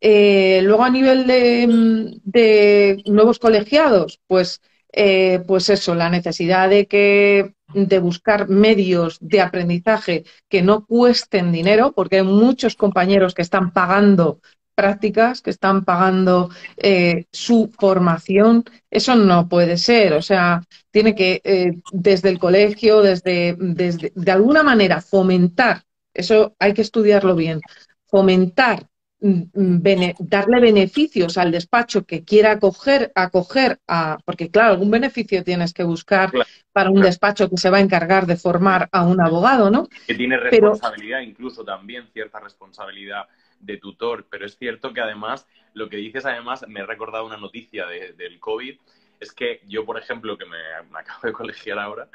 Eh, 0.00 0.60
luego 0.62 0.84
a 0.84 0.90
nivel 0.90 1.26
de, 1.26 3.02
nuevos 3.06 3.38
colegiados, 3.38 4.20
pues, 4.26 4.62
eh, 4.92 5.40
pues 5.46 5.68
eso, 5.68 5.94
la 5.94 6.08
necesidad 6.08 6.70
de 6.70 6.86
que 6.86 7.52
de 7.74 7.98
buscar 7.98 8.48
medios 8.48 9.18
de 9.20 9.40
aprendizaje 9.40 10.24
que 10.48 10.62
no 10.62 10.86
cuesten 10.86 11.52
dinero, 11.52 11.92
porque 11.92 12.16
hay 12.16 12.24
muchos 12.24 12.74
compañeros 12.74 13.34
que 13.34 13.42
están 13.42 13.72
pagando 13.72 14.40
prácticas, 14.80 15.42
que 15.42 15.50
están 15.50 15.84
pagando 15.84 16.48
eh, 16.78 17.26
su 17.30 17.70
formación. 17.78 18.64
Eso 18.90 19.14
no 19.14 19.46
puede 19.46 19.76
ser. 19.76 20.14
O 20.14 20.22
sea, 20.22 20.62
tiene 20.90 21.14
que, 21.14 21.42
eh, 21.44 21.72
desde 21.92 22.30
el 22.30 22.38
colegio, 22.38 23.02
desde, 23.02 23.56
desde, 23.58 24.10
de 24.14 24.30
alguna 24.30 24.62
manera, 24.62 25.02
fomentar, 25.02 25.82
eso 26.14 26.54
hay 26.58 26.72
que 26.72 26.80
estudiarlo 26.80 27.36
bien, 27.36 27.60
fomentar 28.06 28.88
mm, 29.20 29.42
mm, 29.52 29.82
darle 30.18 30.60
beneficios 30.60 31.36
al 31.36 31.50
despacho 31.52 32.06
que 32.06 32.24
quiera 32.24 32.52
acoger, 32.52 33.12
acoger 33.14 33.80
a, 33.86 34.16
porque 34.24 34.50
claro, 34.50 34.70
algún 34.70 34.90
beneficio 34.90 35.44
tienes 35.44 35.74
que 35.74 35.84
buscar 35.84 36.32
para 36.72 36.90
un 36.90 37.02
despacho 37.02 37.50
que 37.50 37.58
se 37.58 37.68
va 37.68 37.76
a 37.76 37.86
encargar 37.86 38.24
de 38.24 38.36
formar 38.36 38.88
a 38.92 39.02
un 39.04 39.20
abogado, 39.20 39.70
¿no? 39.70 39.88
Que 40.06 40.14
tiene 40.14 40.38
responsabilidad, 40.38 41.20
incluso 41.20 41.64
también 41.64 42.06
cierta 42.14 42.40
responsabilidad 42.40 43.26
de 43.60 43.76
tutor, 43.76 44.26
pero 44.28 44.46
es 44.46 44.56
cierto 44.56 44.92
que 44.92 45.00
además, 45.00 45.46
lo 45.74 45.88
que 45.88 45.98
dices 45.98 46.26
además, 46.26 46.64
me 46.66 46.80
he 46.80 46.86
recordado 46.86 47.26
una 47.26 47.36
noticia 47.36 47.86
del 47.86 48.40
COVID, 48.40 48.78
es 49.20 49.32
que 49.32 49.60
yo, 49.66 49.84
por 49.84 49.98
ejemplo, 49.98 50.36
que 50.36 50.46
me, 50.46 50.58
acabo 50.98 51.20
de 51.24 51.32
colegiar 51.32 51.78
ahora, 51.78 52.08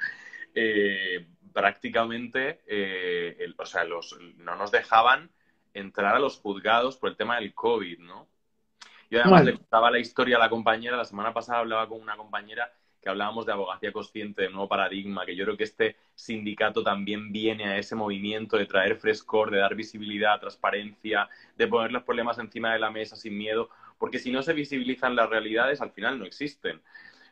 eh, 0.54 1.26
prácticamente, 1.54 2.62
eh, 2.68 3.54
o 3.58 3.66
sea, 3.66 3.84
los, 3.86 4.18
no 4.38 4.56
nos 4.56 4.72
dejaban 4.72 5.30
entrar 5.74 6.16
a 6.16 6.20
los 6.20 6.38
juzgados 6.38 6.98
por 6.98 7.10
el 7.10 7.18
tema 7.18 7.36
del 7.36 7.54
COVID, 7.54 8.00
¿no? 8.00 8.28
Yo 9.10 9.22
además 9.22 9.46
le 9.46 9.54
contaba 9.54 9.92
la 9.92 10.00
historia 10.00 10.38
a 10.38 10.40
la 10.40 10.50
compañera, 10.50 10.98
la 10.98 11.06
semana 11.06 11.34
pasada 11.34 11.60
hablaba 11.60 11.88
con 11.88 12.02
una 12.02 12.18
compañera 12.18 12.74
que 13.06 13.12
hablábamos 13.12 13.46
de 13.46 13.52
abogacía 13.52 13.92
consciente, 13.92 14.42
de 14.42 14.50
nuevo 14.50 14.68
paradigma, 14.68 15.28
que 15.28 15.36
yo 15.36 15.46
creo 15.46 15.56
que 15.56 15.64
este 15.66 15.96
sindicato 16.16 16.82
también 16.82 17.32
viene 17.32 17.66
a 17.66 17.78
ese 17.78 17.94
movimiento 17.94 18.58
de 18.58 18.66
traer 18.66 18.96
frescor, 18.96 19.52
de 19.52 19.60
dar 19.60 19.76
visibilidad, 19.76 20.40
transparencia, 20.40 21.30
de 21.56 21.68
poner 21.68 21.92
los 21.92 22.02
problemas 22.02 22.40
encima 22.40 22.74
de 22.74 22.80
la 22.80 22.90
mesa 22.90 23.16
sin 23.16 23.38
miedo, 23.38 23.70
porque 24.00 24.18
si 24.18 24.32
no 24.32 24.42
se 24.42 24.54
visibilizan 24.54 25.16
las 25.16 25.30
realidades, 25.30 25.82
al 25.82 25.92
final 25.92 26.18
no 26.18 26.26
existen. 26.26 26.82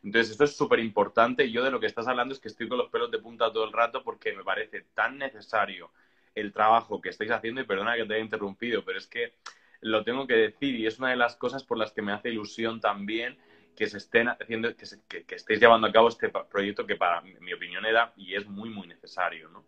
Entonces, 0.04 0.34
esto 0.34 0.44
es 0.44 0.56
súper 0.56 0.78
importante 0.78 1.50
yo 1.50 1.64
de 1.64 1.72
lo 1.72 1.80
que 1.80 1.88
estás 1.88 2.08
hablando 2.08 2.36
es 2.36 2.40
que 2.40 2.50
estoy 2.50 2.68
con 2.68 2.78
los 2.78 2.92
pelos 2.92 3.10
de 3.10 3.18
punta 3.18 3.52
todo 3.52 3.64
el 3.64 3.74
rato 3.74 4.04
porque 4.04 4.32
me 4.34 4.44
parece 4.44 4.86
tan 4.94 5.18
necesario 5.18 5.90
el 6.36 6.54
trabajo 6.54 7.02
que 7.02 7.10
estáis 7.10 7.32
haciendo 7.32 7.62
y 7.62 7.66
perdona 7.66 7.96
que 7.96 8.06
te 8.06 8.14
haya 8.14 8.24
interrumpido, 8.24 8.86
pero 8.86 9.00
es 9.00 9.08
que 9.08 9.34
lo 9.82 10.04
tengo 10.04 10.28
que 10.28 10.36
decir 10.36 10.76
y 10.76 10.86
es 10.86 11.00
una 11.00 11.10
de 11.10 11.16
las 11.16 11.36
cosas 11.36 11.64
por 11.64 11.80
las 11.80 11.92
que 11.92 12.04
me 12.04 12.12
hace 12.12 12.30
ilusión 12.30 12.80
también 12.80 13.40
que 13.76 13.88
se 13.88 13.98
estén 13.98 14.28
haciendo, 14.30 14.70
que, 14.76 15.26
que, 15.26 15.36
estéis 15.36 15.60
llevando 15.60 15.88
a 15.88 15.92
cabo 15.92 16.10
este 16.10 16.30
proyecto 16.30 16.86
que 16.86 16.96
para 16.96 17.22
mi 17.22 17.54
opinión 17.54 17.86
era 17.86 18.14
y 18.16 18.36
es 18.36 18.48
muy, 18.48 18.70
muy 18.70 18.88
necesario, 18.88 19.50
¿no? 19.50 19.66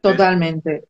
Totalmente. 0.00 0.88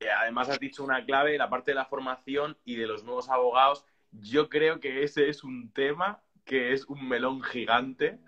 Eh, 0.00 0.10
además 0.10 0.48
has 0.48 0.58
dicho 0.58 0.84
una 0.84 1.04
clave, 1.04 1.38
la 1.38 1.48
parte 1.48 1.72
de 1.72 1.76
la 1.76 1.84
formación 1.84 2.56
y 2.64 2.76
de 2.76 2.86
los 2.86 3.04
nuevos 3.04 3.28
abogados. 3.28 3.84
Yo 4.12 4.48
creo 4.48 4.80
que 4.80 5.02
ese 5.02 5.28
es 5.28 5.44
un 5.44 5.72
tema 5.72 6.20
que 6.44 6.72
es 6.72 6.86
un 6.86 7.08
melón 7.08 7.42
gigante 7.42 8.18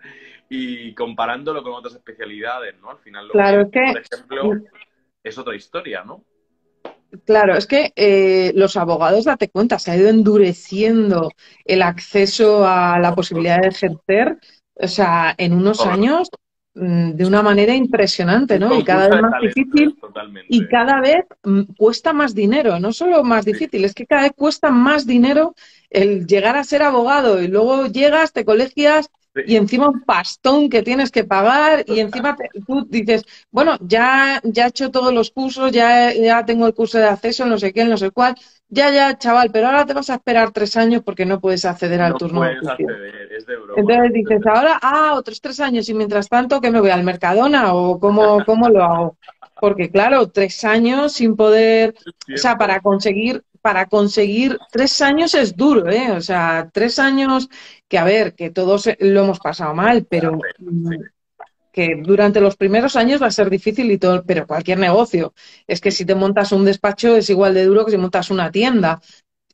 y 0.49 0.93
comparándolo 0.95 1.63
con 1.63 1.73
otras 1.73 1.95
especialidades, 1.95 2.79
¿no? 2.79 2.91
Al 2.91 2.99
final, 2.99 3.27
lo 3.27 3.33
claro 3.33 3.69
que, 3.69 3.81
por 3.81 4.01
ejemplo, 4.01 4.69
es 5.21 5.37
otra 5.37 5.55
historia, 5.55 6.03
¿no? 6.03 6.23
Claro, 7.25 7.55
es 7.55 7.65
que 7.65 7.93
eh, 7.95 8.51
los 8.55 8.75
abogados, 8.77 9.25
date 9.25 9.49
cuenta, 9.49 9.79
se 9.79 9.91
ha 9.91 9.97
ido 9.97 10.09
endureciendo 10.09 11.31
el 11.63 11.81
acceso 11.81 12.65
a 12.67 12.99
la 12.99 13.15
posibilidad 13.15 13.61
de 13.61 13.69
ejercer, 13.69 14.37
o 14.73 14.87
sea, 14.87 15.33
en 15.37 15.53
unos 15.53 15.85
años 15.85 16.29
mm, 16.73 17.11
de 17.11 17.25
una 17.25 17.41
manera 17.41 17.73
impresionante, 17.73 18.59
¿no? 18.59 18.77
Y 18.77 18.83
cada 18.83 19.07
vez 19.07 19.21
más 19.21 19.41
difícil 19.41 19.95
y 20.49 20.67
cada 20.67 20.99
vez 20.99 21.25
mm, 21.43 21.61
cuesta 21.77 22.11
más 22.11 22.35
dinero, 22.35 22.79
no 22.79 22.91
solo 22.91 23.23
más 23.23 23.45
difícil, 23.45 23.85
es 23.85 23.93
que 23.93 24.05
cada 24.05 24.23
vez 24.23 24.33
cuesta 24.35 24.71
más 24.71 25.05
dinero 25.05 25.55
el 25.89 26.25
llegar 26.27 26.57
a 26.57 26.63
ser 26.63 26.83
abogado 26.83 27.41
y 27.41 27.47
luego 27.47 27.87
llegas, 27.87 28.33
te 28.33 28.43
colegias 28.43 29.09
y 29.45 29.55
encima 29.57 29.89
un 29.89 30.01
pastón 30.01 30.69
que 30.69 30.81
tienes 30.81 31.11
que 31.11 31.23
pagar 31.23 31.83
y 31.87 31.99
encima 31.99 32.37
tú 32.65 32.85
dices, 32.89 33.23
bueno, 33.51 33.77
ya, 33.81 34.39
ya 34.43 34.65
he 34.65 34.69
hecho 34.69 34.91
todos 34.91 35.13
los 35.13 35.31
cursos, 35.31 35.71
ya, 35.71 36.13
ya 36.13 36.45
tengo 36.45 36.67
el 36.67 36.73
curso 36.73 36.97
de 36.97 37.05
acceso, 37.05 37.45
no 37.45 37.57
sé 37.57 37.73
qué, 37.73 37.83
no 37.85 37.97
sé 37.97 38.11
cuál, 38.11 38.35
ya, 38.69 38.91
ya, 38.91 39.17
chaval, 39.17 39.51
pero 39.51 39.67
ahora 39.67 39.85
te 39.85 39.93
vas 39.93 40.09
a 40.09 40.15
esperar 40.15 40.51
tres 40.51 40.77
años 40.77 41.01
porque 41.03 41.25
no 41.25 41.39
puedes 41.39 41.65
acceder 41.65 42.01
al 42.01 42.15
turno. 42.15 42.39
Puedes 42.39 42.65
acceder, 42.65 43.31
es 43.31 43.45
de 43.45 43.57
broma. 43.57 43.73
Entonces 43.77 44.13
dices, 44.13 44.41
ahora, 44.45 44.79
ah, 44.81 45.13
otros 45.15 45.41
tres 45.41 45.59
años 45.59 45.89
y 45.89 45.93
mientras 45.93 46.29
tanto, 46.29 46.61
¿qué 46.61 46.71
me 46.71 46.79
voy 46.79 46.89
al 46.89 47.03
Mercadona 47.03 47.73
o 47.73 47.99
cómo, 47.99 48.43
cómo 48.45 48.69
lo 48.69 48.83
hago? 48.83 49.17
Porque 49.59 49.89
claro, 49.89 50.27
tres 50.29 50.63
años 50.63 51.13
sin 51.13 51.35
poder, 51.35 51.95
o 52.33 52.37
sea, 52.37 52.57
para 52.57 52.81
conseguir 52.81 53.43
para 53.65 53.87
conseguir 53.87 54.59
tres 54.71 55.01
años 55.01 55.33
es 55.33 55.55
duro, 55.55 55.89
¿eh? 55.89 56.11
O 56.11 56.21
sea, 56.21 56.69
tres 56.71 56.99
años 56.99 57.49
que, 57.87 57.97
a 57.97 58.03
ver, 58.03 58.35
que 58.35 58.51
todos 58.51 58.87
lo 58.99 59.23
hemos 59.23 59.39
pasado 59.39 59.73
mal, 59.73 60.05
pero 60.07 60.37
mm, 60.59 60.91
que 61.71 61.95
durante 61.99 62.41
los 62.41 62.57
primeros 62.57 62.95
años 62.95 63.19
va 63.19 63.25
a 63.25 63.31
ser 63.31 63.49
difícil 63.49 63.89
y 63.89 63.97
todo, 63.97 64.23
pero 64.23 64.45
cualquier 64.45 64.77
negocio. 64.77 65.33
Es 65.65 65.81
que 65.81 65.89
si 65.89 66.05
te 66.05 66.13
montas 66.13 66.51
un 66.51 66.63
despacho 66.63 67.15
es 67.15 67.27
igual 67.31 67.55
de 67.55 67.65
duro 67.65 67.85
que 67.85 67.91
si 67.91 67.97
montas 67.97 68.29
una 68.29 68.51
tienda. 68.51 69.01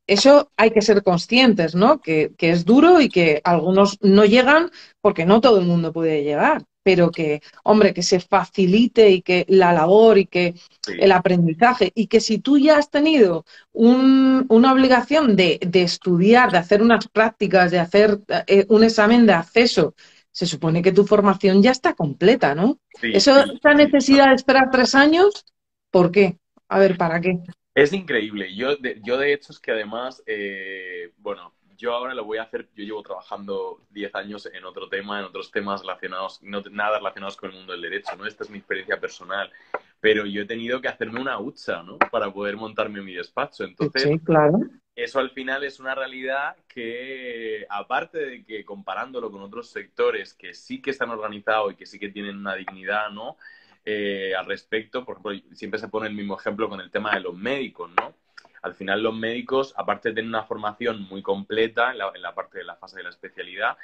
Eso 0.05 0.51
hay 0.57 0.71
que 0.71 0.81
ser 0.81 1.03
conscientes, 1.03 1.73
¿no? 1.73 2.01
Que, 2.01 2.33
que 2.37 2.49
es 2.49 2.65
duro 2.65 2.99
y 2.99 3.07
que 3.07 3.39
algunos 3.45 3.97
no 4.01 4.25
llegan 4.25 4.71
porque 4.99 5.25
no 5.25 5.39
todo 5.39 5.57
el 5.59 5.65
mundo 5.65 5.93
puede 5.93 6.21
llegar 6.25 6.65
pero 6.83 7.11
que, 7.11 7.41
hombre, 7.63 7.93
que 7.93 8.03
se 8.03 8.19
facilite 8.19 9.09
y 9.09 9.21
que 9.21 9.45
la 9.47 9.73
labor 9.73 10.17
y 10.17 10.25
que 10.25 10.55
el 10.87 11.11
aprendizaje 11.11 11.91
y 11.93 12.07
que 12.07 12.19
si 12.19 12.39
tú 12.39 12.57
ya 12.57 12.77
has 12.77 12.89
tenido 12.89 13.45
una 13.71 14.73
obligación 14.73 15.35
de, 15.35 15.59
estudiar, 15.73 16.51
de 16.51 16.57
hacer 16.57 16.81
unas 16.81 17.07
prácticas, 17.07 17.71
de 17.71 17.79
hacer 17.79 18.19
eh, 18.47 18.65
un 18.69 18.83
examen 18.83 19.25
de 19.25 19.33
acceso, 19.33 19.95
se 20.31 20.45
supone 20.45 20.81
que 20.81 20.91
tu 20.91 21.05
formación 21.05 21.61
ya 21.61 21.71
está 21.71 21.93
completa, 21.93 22.55
¿no? 22.55 22.79
Eso, 23.01 23.43
esa 23.43 23.73
necesidad 23.73 24.29
de 24.29 24.35
esperar 24.35 24.69
tres 24.71 24.95
años, 24.95 25.45
¿por 25.91 26.11
qué? 26.11 26.37
A 26.69 26.79
ver, 26.79 26.97
¿para 26.97 27.19
qué? 27.19 27.39
Es 27.75 27.93
increíble. 27.93 28.55
Yo, 28.55 28.75
de, 28.77 28.99
yo 29.03 29.17
de 29.17 29.33
hecho, 29.33 29.51
es 29.51 29.59
que 29.59 29.71
además, 29.71 30.23
eh, 30.25 31.11
bueno, 31.17 31.53
yo 31.81 31.95
ahora 31.95 32.13
lo 32.13 32.23
voy 32.23 32.37
a 32.37 32.43
hacer, 32.43 32.69
yo 32.75 32.83
llevo 32.83 33.01
trabajando 33.01 33.81
10 33.89 34.13
años 34.13 34.47
en 34.53 34.63
otro 34.65 34.87
tema, 34.87 35.17
en 35.17 35.25
otros 35.25 35.49
temas 35.49 35.81
relacionados, 35.81 36.39
no, 36.43 36.61
nada 36.69 36.99
relacionados 36.99 37.35
con 37.35 37.49
el 37.49 37.57
mundo 37.57 37.73
del 37.73 37.81
derecho, 37.81 38.15
¿no? 38.15 38.27
Esta 38.27 38.43
es 38.43 38.51
mi 38.51 38.59
experiencia 38.59 38.99
personal, 38.99 39.51
pero 39.99 40.27
yo 40.27 40.43
he 40.43 40.45
tenido 40.45 40.79
que 40.79 40.89
hacerme 40.89 41.19
una 41.19 41.39
hucha, 41.39 41.81
¿no? 41.81 41.97
Para 41.97 42.31
poder 42.31 42.55
montarme 42.55 43.01
mi 43.01 43.13
despacho. 43.13 43.63
Entonces, 43.63 44.03
sí, 44.03 44.19
claro. 44.19 44.59
eso 44.95 45.19
al 45.19 45.31
final 45.31 45.63
es 45.63 45.79
una 45.79 45.95
realidad 45.95 46.55
que, 46.67 47.65
aparte 47.67 48.19
de 48.19 48.45
que 48.45 48.63
comparándolo 48.63 49.31
con 49.31 49.41
otros 49.41 49.71
sectores 49.71 50.35
que 50.35 50.53
sí 50.53 50.83
que 50.83 50.91
están 50.91 51.09
organizados 51.09 51.73
y 51.73 51.75
que 51.77 51.87
sí 51.87 51.97
que 51.97 52.09
tienen 52.09 52.37
una 52.37 52.53
dignidad, 52.53 53.09
¿no? 53.09 53.37
Eh, 53.83 54.35
al 54.37 54.45
respecto, 54.45 55.03
por 55.03 55.17
ejemplo, 55.17 55.55
siempre 55.55 55.79
se 55.79 55.87
pone 55.87 56.07
el 56.07 56.13
mismo 56.13 56.39
ejemplo 56.39 56.69
con 56.69 56.79
el 56.79 56.91
tema 56.91 57.15
de 57.15 57.21
los 57.21 57.35
médicos, 57.35 57.89
¿no? 57.97 58.13
Al 58.61 58.75
final 58.75 59.01
los 59.01 59.13
médicos, 59.13 59.73
aparte 59.77 60.09
de 60.09 60.15
tener 60.15 60.29
una 60.29 60.43
formación 60.43 61.03
muy 61.03 61.21
completa 61.21 61.91
en 61.91 61.97
la, 61.97 62.35
parte 62.35 62.59
de 62.59 62.63
la 62.63 62.75
fase 62.75 62.97
de 62.97 63.03
la 63.03 63.09
especialidad, 63.09 63.77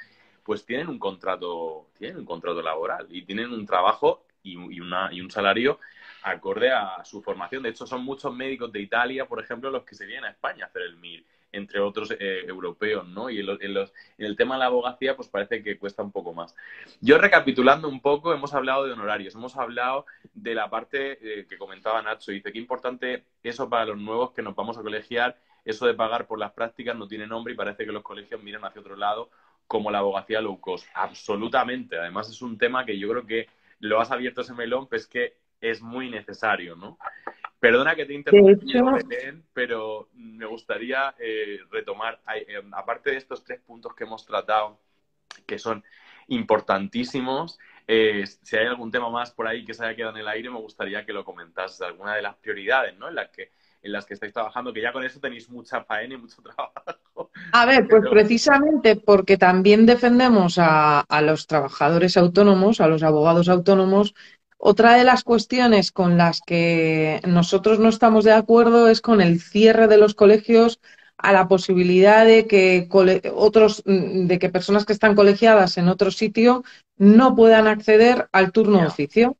pues 0.44 0.64
tienen 0.64 0.88
un 0.88 0.98
contrato, 0.98 1.88
tienen 1.98 2.18
un 2.18 2.24
contrato 2.24 2.62
laboral 2.62 3.06
y 3.10 3.22
tienen 3.22 3.52
un 3.52 3.66
trabajo 3.66 4.24
y, 4.42 4.56
una, 4.56 5.12
y 5.12 5.20
un 5.20 5.30
salario 5.30 5.78
acorde 6.22 6.70
a 6.70 7.04
su 7.04 7.22
formación. 7.22 7.62
De 7.62 7.70
hecho, 7.70 7.86
son 7.86 8.04
muchos 8.04 8.34
médicos 8.34 8.72
de 8.72 8.80
Italia, 8.80 9.26
por 9.26 9.40
ejemplo, 9.40 9.70
los 9.70 9.84
que 9.84 9.94
se 9.94 10.06
vienen 10.06 10.24
a 10.24 10.30
España 10.30 10.64
a 10.64 10.68
hacer 10.68 10.82
el 10.82 10.96
MIR. 10.96 11.24
Entre 11.52 11.80
otros 11.80 12.10
eh, 12.10 12.44
europeos, 12.46 13.06
¿no? 13.08 13.30
Y 13.30 13.40
en, 13.40 13.76
el 14.18 14.36
tema 14.36 14.54
de 14.54 14.58
la 14.60 14.66
abogacía, 14.66 15.16
pues 15.16 15.28
parece 15.28 15.62
que 15.62 15.78
cuesta 15.78 16.02
un 16.02 16.12
poco 16.12 16.32
más. 16.34 16.54
Yo 17.00 17.18
recapitulando 17.18 17.88
un 17.88 18.00
poco, 18.00 18.34
hemos 18.34 18.54
hablado 18.54 18.86
de 18.86 18.92
honorarios, 18.92 19.34
hemos 19.34 19.56
hablado 19.56 20.06
de 20.34 20.54
la 20.54 20.68
parte 20.68 21.18
eh, 21.22 21.46
que 21.46 21.58
comentaba 21.58 22.02
Nacho, 22.02 22.32
dice 22.32 22.52
qué 22.52 22.58
importante 22.58 23.24
eso 23.42 23.68
para 23.68 23.86
los 23.86 23.98
nuevos 23.98 24.32
que 24.32 24.42
nos 24.42 24.54
vamos 24.54 24.76
a 24.78 24.82
colegiar, 24.82 25.38
eso 25.64 25.86
de 25.86 25.94
pagar 25.94 26.26
por 26.26 26.38
las 26.38 26.52
prácticas 26.52 26.96
no 26.96 27.08
tiene 27.08 27.26
nombre 27.26 27.52
y 27.52 27.56
parece 27.56 27.84
que 27.84 27.92
los 27.92 28.02
colegios 28.02 28.42
miran 28.42 28.64
hacia 28.64 28.80
otro 28.80 28.96
lado 28.96 29.30
como 29.66 29.90
la 29.90 29.98
abogacía 29.98 30.40
low 30.40 30.58
cost. 30.60 30.86
Absolutamente. 30.94 31.98
Además 31.98 32.28
es 32.30 32.40
un 32.40 32.56
tema 32.56 32.84
que 32.84 32.98
yo 32.98 33.08
creo 33.10 33.26
que 33.26 33.48
lo 33.80 34.00
has 34.00 34.10
abierto 34.10 34.40
ese 34.40 34.54
melón, 34.54 34.88
pues 34.88 35.06
que 35.06 35.36
es 35.60 35.82
muy 35.82 36.10
necesario, 36.10 36.74
¿no? 36.74 36.98
Perdona 37.60 37.96
que 37.96 38.06
te 38.06 38.14
interrumpa, 38.14 38.98
pero 39.52 40.08
me 40.14 40.46
gustaría 40.46 41.14
eh, 41.18 41.58
retomar, 41.70 42.20
eh, 42.34 42.62
aparte 42.72 43.10
de 43.10 43.16
estos 43.16 43.42
tres 43.42 43.60
puntos 43.60 43.94
que 43.94 44.04
hemos 44.04 44.24
tratado, 44.24 44.78
que 45.44 45.58
son 45.58 45.82
importantísimos, 46.28 47.58
eh, 47.86 48.24
si 48.42 48.56
hay 48.56 48.66
algún 48.66 48.90
tema 48.90 49.10
más 49.10 49.32
por 49.32 49.48
ahí 49.48 49.64
que 49.64 49.74
se 49.74 49.84
haya 49.84 49.96
quedado 49.96 50.14
en 50.14 50.20
el 50.20 50.28
aire, 50.28 50.50
me 50.50 50.58
gustaría 50.58 51.04
que 51.04 51.12
lo 51.12 51.24
comentases, 51.24 51.80
alguna 51.80 52.14
de 52.14 52.22
las 52.22 52.36
prioridades, 52.36 52.96
¿no? 52.96 53.08
En 53.08 53.14
las 53.14 53.30
que 53.30 53.50
en 53.82 53.92
las 53.92 54.06
que 54.06 54.14
estáis 54.14 54.32
trabajando, 54.32 54.72
que 54.72 54.82
ya 54.82 54.92
con 54.92 55.04
eso 55.04 55.20
tenéis 55.20 55.48
mucha 55.48 55.84
faena 55.84 56.14
y 56.14 56.16
mucho 56.16 56.42
trabajo. 56.42 57.30
A 57.52 57.64
ver, 57.64 57.86
pues 57.88 58.02
precisamente 58.10 58.96
porque 58.96 59.36
también 59.36 59.86
defendemos 59.86 60.58
a, 60.58 61.00
a, 61.00 61.22
los 61.22 61.46
trabajadores 61.46 62.16
autónomos, 62.16 62.80
a 62.80 62.88
los 62.88 63.02
abogados 63.02 63.48
autónomos, 63.48 64.14
otra 64.58 64.96
de 64.96 65.04
las 65.04 65.22
cuestiones 65.22 65.92
con 65.92 66.18
las 66.18 66.40
que 66.40 67.20
nosotros 67.26 67.78
no 67.78 67.88
estamos 67.88 68.24
de 68.24 68.32
acuerdo 68.32 68.88
es 68.88 69.00
con 69.00 69.20
el 69.20 69.40
cierre 69.40 69.86
de 69.86 69.98
los 69.98 70.14
colegios 70.14 70.80
a 71.16 71.32
la 71.32 71.48
posibilidad 71.48 72.26
de 72.26 72.46
que 72.46 72.88
otros, 73.34 73.82
de 73.86 74.38
que 74.38 74.50
personas 74.50 74.84
que 74.84 74.92
están 74.92 75.14
colegiadas 75.14 75.78
en 75.78 75.88
otro 75.88 76.10
sitio 76.10 76.64
no 76.96 77.34
puedan 77.36 77.68
acceder 77.68 78.28
al 78.32 78.52
turno 78.52 78.80
de 78.80 78.86
oficio. 78.86 79.36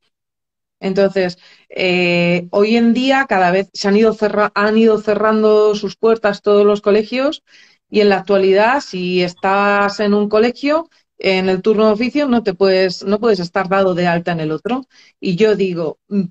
Entonces, 0.80 1.38
eh, 1.68 2.46
hoy 2.50 2.76
en 2.76 2.94
día 2.94 3.26
cada 3.28 3.50
vez 3.50 3.68
se 3.72 3.88
han 3.88 3.96
ido, 3.96 4.16
han 4.54 4.78
ido 4.78 4.98
cerrando 4.98 5.74
sus 5.74 5.96
puertas 5.96 6.42
todos 6.42 6.64
los 6.64 6.80
colegios 6.80 7.42
y 7.90 8.00
en 8.00 8.10
la 8.10 8.18
actualidad, 8.18 8.80
si 8.80 9.22
estás 9.22 9.98
en 9.98 10.14
un 10.14 10.28
colegio, 10.28 10.88
en 11.18 11.48
el 11.48 11.62
turno 11.62 11.86
de 11.86 11.92
oficio 11.92 12.28
no 12.28 12.42
te 12.42 12.54
puedes, 12.54 13.04
no 13.04 13.18
puedes 13.20 13.40
estar 13.40 13.68
dado 13.68 13.94
de 13.94 14.06
alta 14.06 14.32
en 14.32 14.40
el 14.40 14.52
otro. 14.52 14.86
Y 15.20 15.36
yo 15.36 15.56
digo, 15.56 15.98
mm, 16.08 16.24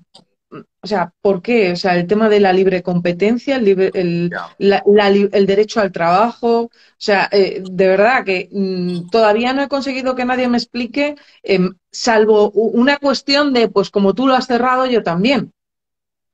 o 0.80 0.86
sea, 0.86 1.12
¿por 1.20 1.42
qué? 1.42 1.72
O 1.72 1.76
sea, 1.76 1.96
el 1.96 2.06
tema 2.06 2.28
de 2.28 2.40
la 2.40 2.52
libre 2.52 2.82
competencia, 2.82 3.56
el, 3.56 3.68
el, 4.58 5.46
derecho 5.46 5.80
al 5.80 5.92
trabajo, 5.92 6.62
o 6.62 6.70
sea, 6.96 7.28
eh, 7.32 7.62
de 7.70 7.88
verdad 7.88 8.24
que 8.24 8.48
mm, 8.50 9.10
todavía 9.10 9.52
no 9.52 9.62
he 9.62 9.68
conseguido 9.68 10.14
que 10.14 10.24
nadie 10.24 10.48
me 10.48 10.56
explique, 10.58 11.16
em, 11.42 11.74
salvo 11.90 12.50
una 12.52 12.96
cuestión 12.98 13.52
de, 13.52 13.68
pues 13.68 13.90
como 13.90 14.14
tú 14.14 14.26
lo 14.26 14.34
has 14.34 14.46
cerrado, 14.46 14.86
yo 14.86 15.02
también. 15.02 15.52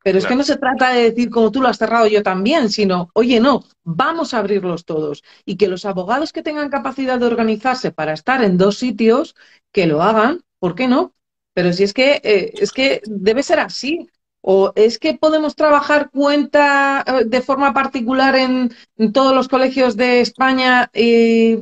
Pero 0.04 0.18
es 0.18 0.26
que 0.26 0.36
no 0.36 0.44
se 0.44 0.58
trata 0.58 0.92
de 0.92 1.10
decir 1.10 1.30
como 1.30 1.50
tú 1.50 1.62
lo 1.62 1.68
has 1.68 1.78
cerrado 1.78 2.06
yo 2.06 2.22
también, 2.22 2.68
sino, 2.68 3.08
oye, 3.14 3.40
no, 3.40 3.64
vamos 3.84 4.34
a 4.34 4.38
abrirlos 4.40 4.84
todos. 4.84 5.24
Y 5.46 5.56
que 5.56 5.66
los 5.66 5.86
abogados 5.86 6.30
que 6.30 6.42
tengan 6.42 6.68
capacidad 6.68 7.18
de 7.18 7.24
organizarse 7.24 7.90
para 7.90 8.12
estar 8.12 8.44
en 8.44 8.58
dos 8.58 8.76
sitios, 8.76 9.34
que 9.72 9.86
lo 9.86 10.02
hagan, 10.02 10.42
¿por 10.58 10.74
qué 10.74 10.88
no? 10.88 11.14
Pero 11.54 11.72
si 11.72 11.84
es 11.84 11.94
que, 11.94 12.20
eh, 12.22 12.52
es 12.52 12.70
que 12.70 13.00
debe 13.06 13.42
ser 13.42 13.60
así. 13.60 14.06
¿O 14.46 14.72
es 14.74 14.98
que 14.98 15.14
podemos 15.14 15.56
trabajar 15.56 16.10
cuenta 16.10 17.02
eh, 17.06 17.24
de 17.24 17.40
forma 17.40 17.72
particular 17.72 18.36
en, 18.36 18.70
todos 19.14 19.34
los 19.34 19.48
colegios 19.48 19.96
de 19.96 20.20
España 20.20 20.90
y 20.92 21.56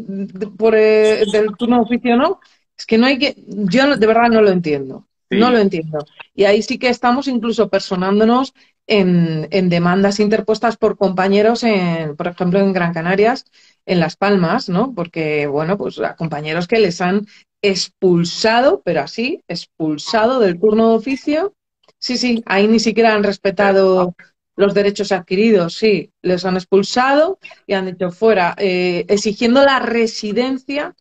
por 0.58 0.74
eh, 0.74 1.24
del 1.30 1.56
turno 1.56 1.76
de 1.76 1.82
oficio 1.82 2.16
no? 2.16 2.40
Es 2.76 2.84
que 2.84 2.98
no 2.98 3.06
hay 3.06 3.20
que, 3.20 3.36
yo 3.46 3.96
de 3.96 4.06
verdad 4.06 4.30
no 4.30 4.42
lo 4.42 4.50
entiendo. 4.50 5.06
No 5.38 5.50
lo 5.50 5.58
entiendo. 5.58 6.04
Y 6.34 6.44
ahí 6.44 6.62
sí 6.62 6.78
que 6.78 6.88
estamos 6.88 7.28
incluso 7.28 7.68
personándonos 7.68 8.54
en, 8.86 9.48
en, 9.50 9.68
demandas 9.68 10.20
interpuestas 10.20 10.76
por 10.76 10.96
compañeros, 10.96 11.62
en, 11.62 12.16
por 12.16 12.28
ejemplo, 12.28 12.60
en 12.60 12.72
Gran 12.72 12.92
Canarias, 12.92 13.44
en 13.86 14.00
Las 14.00 14.16
Palmas, 14.16 14.68
¿no? 14.68 14.94
Porque, 14.94 15.46
bueno, 15.46 15.78
pues 15.78 15.98
a 16.00 16.16
compañeros 16.16 16.66
que 16.66 16.78
les 16.78 17.00
han 17.00 17.26
expulsado, 17.62 18.82
pero 18.84 19.00
así, 19.00 19.42
expulsado 19.48 20.40
del 20.40 20.58
turno 20.58 20.90
de 20.90 20.96
oficio. 20.96 21.54
Sí, 21.98 22.16
sí, 22.16 22.42
ahí 22.46 22.66
ni 22.66 22.80
siquiera 22.80 23.14
han 23.14 23.22
respetado 23.22 24.14
los 24.56 24.74
derechos 24.74 25.12
adquiridos, 25.12 25.76
sí, 25.76 26.10
les 26.20 26.44
han 26.44 26.56
expulsado 26.56 27.38
y 27.66 27.74
han 27.74 27.86
dicho 27.86 28.10
fuera, 28.10 28.54
eh, 28.58 29.06
exigiendo 29.08 29.64
la 29.64 29.78
residencia 29.78 30.94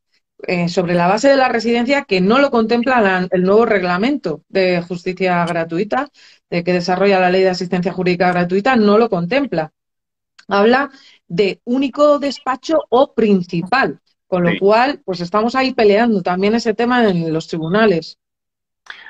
eh, 0.47 0.69
sobre 0.69 0.93
la 0.93 1.07
base 1.07 1.29
de 1.29 1.37
la 1.37 1.49
residencia 1.49 2.03
que 2.03 2.21
no 2.21 2.39
lo 2.39 2.51
contempla 2.51 3.27
el 3.29 3.43
nuevo 3.43 3.65
reglamento 3.65 4.43
de 4.49 4.81
justicia 4.81 5.45
gratuita, 5.45 6.09
de 6.49 6.63
que 6.63 6.73
desarrolla 6.73 7.19
la 7.19 7.29
ley 7.29 7.43
de 7.43 7.49
asistencia 7.49 7.93
jurídica 7.93 8.31
gratuita, 8.31 8.75
no 8.75 8.97
lo 8.97 9.09
contempla. 9.09 9.71
Habla 10.47 10.89
de 11.27 11.61
único 11.63 12.19
despacho 12.19 12.83
o 12.89 13.13
principal, 13.13 13.99
con 14.27 14.43
lo 14.43 14.51
cual, 14.59 15.01
pues 15.05 15.21
estamos 15.21 15.55
ahí 15.55 15.73
peleando 15.73 16.21
también 16.21 16.55
ese 16.55 16.73
tema 16.73 17.07
en 17.07 17.31
los 17.31 17.47
tribunales. 17.47 18.17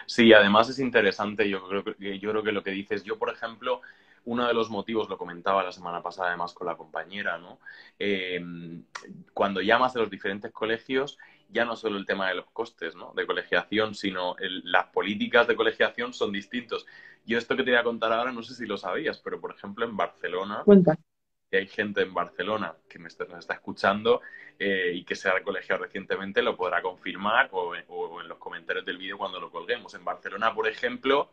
Sí, 0.06 0.34
además 0.34 0.70
es 0.70 0.80
interesante, 0.80 1.50
yo 1.50 1.68
creo 1.68 1.84
que, 1.84 2.20
yo 2.20 2.32
creo 2.32 2.44
que 2.44 2.52
lo 2.52 2.64
que 2.64 2.72
dices, 2.72 3.04
yo 3.04 3.18
por 3.18 3.30
ejemplo, 3.30 3.82
uno 4.26 4.48
de 4.48 4.54
los 4.54 4.70
motivos, 4.70 5.10
lo 5.10 5.18
comentaba 5.18 5.64
la 5.64 5.72
semana 5.72 6.02
pasada 6.02 6.30
además 6.30 6.54
con 6.54 6.68
la 6.68 6.78
compañera, 6.78 7.38
¿no? 7.38 7.60
Em, 7.98 8.84
cuando 9.34 9.62
llamas 9.62 9.96
a 9.96 10.00
los 10.00 10.10
diferentes 10.10 10.52
colegios, 10.52 11.18
ya 11.52 11.66
no 11.66 11.76
solo 11.76 11.98
el 11.98 12.06
tema 12.06 12.30
de 12.30 12.36
los 12.36 12.50
costes 12.52 12.96
¿no? 12.96 13.14
de 13.14 13.28
colegiación, 13.28 13.94
sino 13.94 14.36
las 14.40 14.88
políticas 14.88 15.48
de 15.48 15.56
colegiación 15.56 16.14
son 16.14 16.32
distintos. 16.32 16.86
Yo 17.26 17.38
esto 17.38 17.56
que 17.56 17.64
te 17.64 17.72
voy 17.72 17.80
a 17.80 17.84
contar 17.84 18.14
ahora 18.14 18.32
no 18.32 18.42
sé 18.42 18.54
si 18.56 18.66
lo 18.66 18.78
sabías, 18.78 19.20
pero 19.20 19.40
por 19.40 19.54
ejemplo 19.54 19.86
en 19.86 19.96
Barcelona, 19.96 20.64
Cuenta. 20.64 20.98
hay 21.52 21.68
gente 21.68 22.02
en 22.02 22.14
Barcelona 22.14 22.74
que 22.88 23.00
me 23.00 23.10
está, 23.10 23.26
nos 23.26 23.40
está 23.40 23.56
escuchando 23.56 24.22
eh, 24.58 24.92
y 24.96 25.04
que 25.04 25.16
se 25.16 25.30
ha 25.30 25.44
colegiado 25.44 25.84
recientemente, 25.84 26.42
lo 26.42 26.56
podrá 26.56 26.82
confirmar 26.82 27.50
o, 27.52 27.74
o 27.88 28.22
en 28.22 28.28
los 28.28 28.38
comentarios 28.38 28.86
del 28.86 28.98
vídeo 28.98 29.18
cuando 29.18 29.40
lo 29.40 29.52
colguemos. 29.52 29.94
En 29.94 30.06
Barcelona, 30.06 30.54
por 30.54 30.68
ejemplo, 30.68 31.32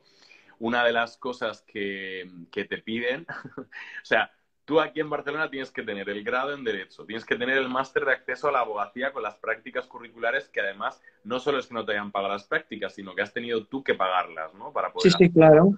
una 0.59 0.85
de 0.85 0.93
las 0.93 1.17
cosas 1.17 1.63
que, 1.63 2.29
te 2.53 2.79
piden, 2.79 3.27
o 3.57 4.05
sea, 4.05 4.31
tú 4.65 4.81
aquí 4.81 5.01
en 5.01 5.11
Barcelona 5.11 5.51
tienes 5.51 5.71
que 5.71 5.83
tener 5.83 6.09
el 6.11 6.23
grado 6.25 6.53
en 6.53 6.65
Derecho, 6.65 7.05
tienes 7.05 7.25
que 7.25 7.37
tener 7.37 7.57
el 7.57 7.69
máster 7.69 8.05
de 8.05 8.13
acceso 8.13 8.49
a 8.49 8.53
la 8.53 8.61
abogacía 8.61 9.13
con 9.13 9.23
las 9.23 9.37
prácticas 9.37 9.87
curriculares 9.87 10.49
que 10.49 10.61
además 10.61 11.01
no 11.25 11.41
solo 11.41 11.59
es 11.59 11.67
que 11.67 11.75
no 11.75 11.85
te 11.85 11.93
hayan 11.93 12.13
pagado 12.13 12.35
las 12.35 12.45
prácticas, 12.45 12.95
sino 12.95 13.15
que 13.15 13.23
has 13.23 13.33
tenido 13.33 13.67
tú 13.67 13.83
que 13.83 13.95
pagarlas, 13.95 14.55
¿no? 14.55 14.73
Para 14.73 14.93
poder 14.93 15.11
sí, 15.11 15.17
sí, 15.19 15.33
claro. 15.33 15.75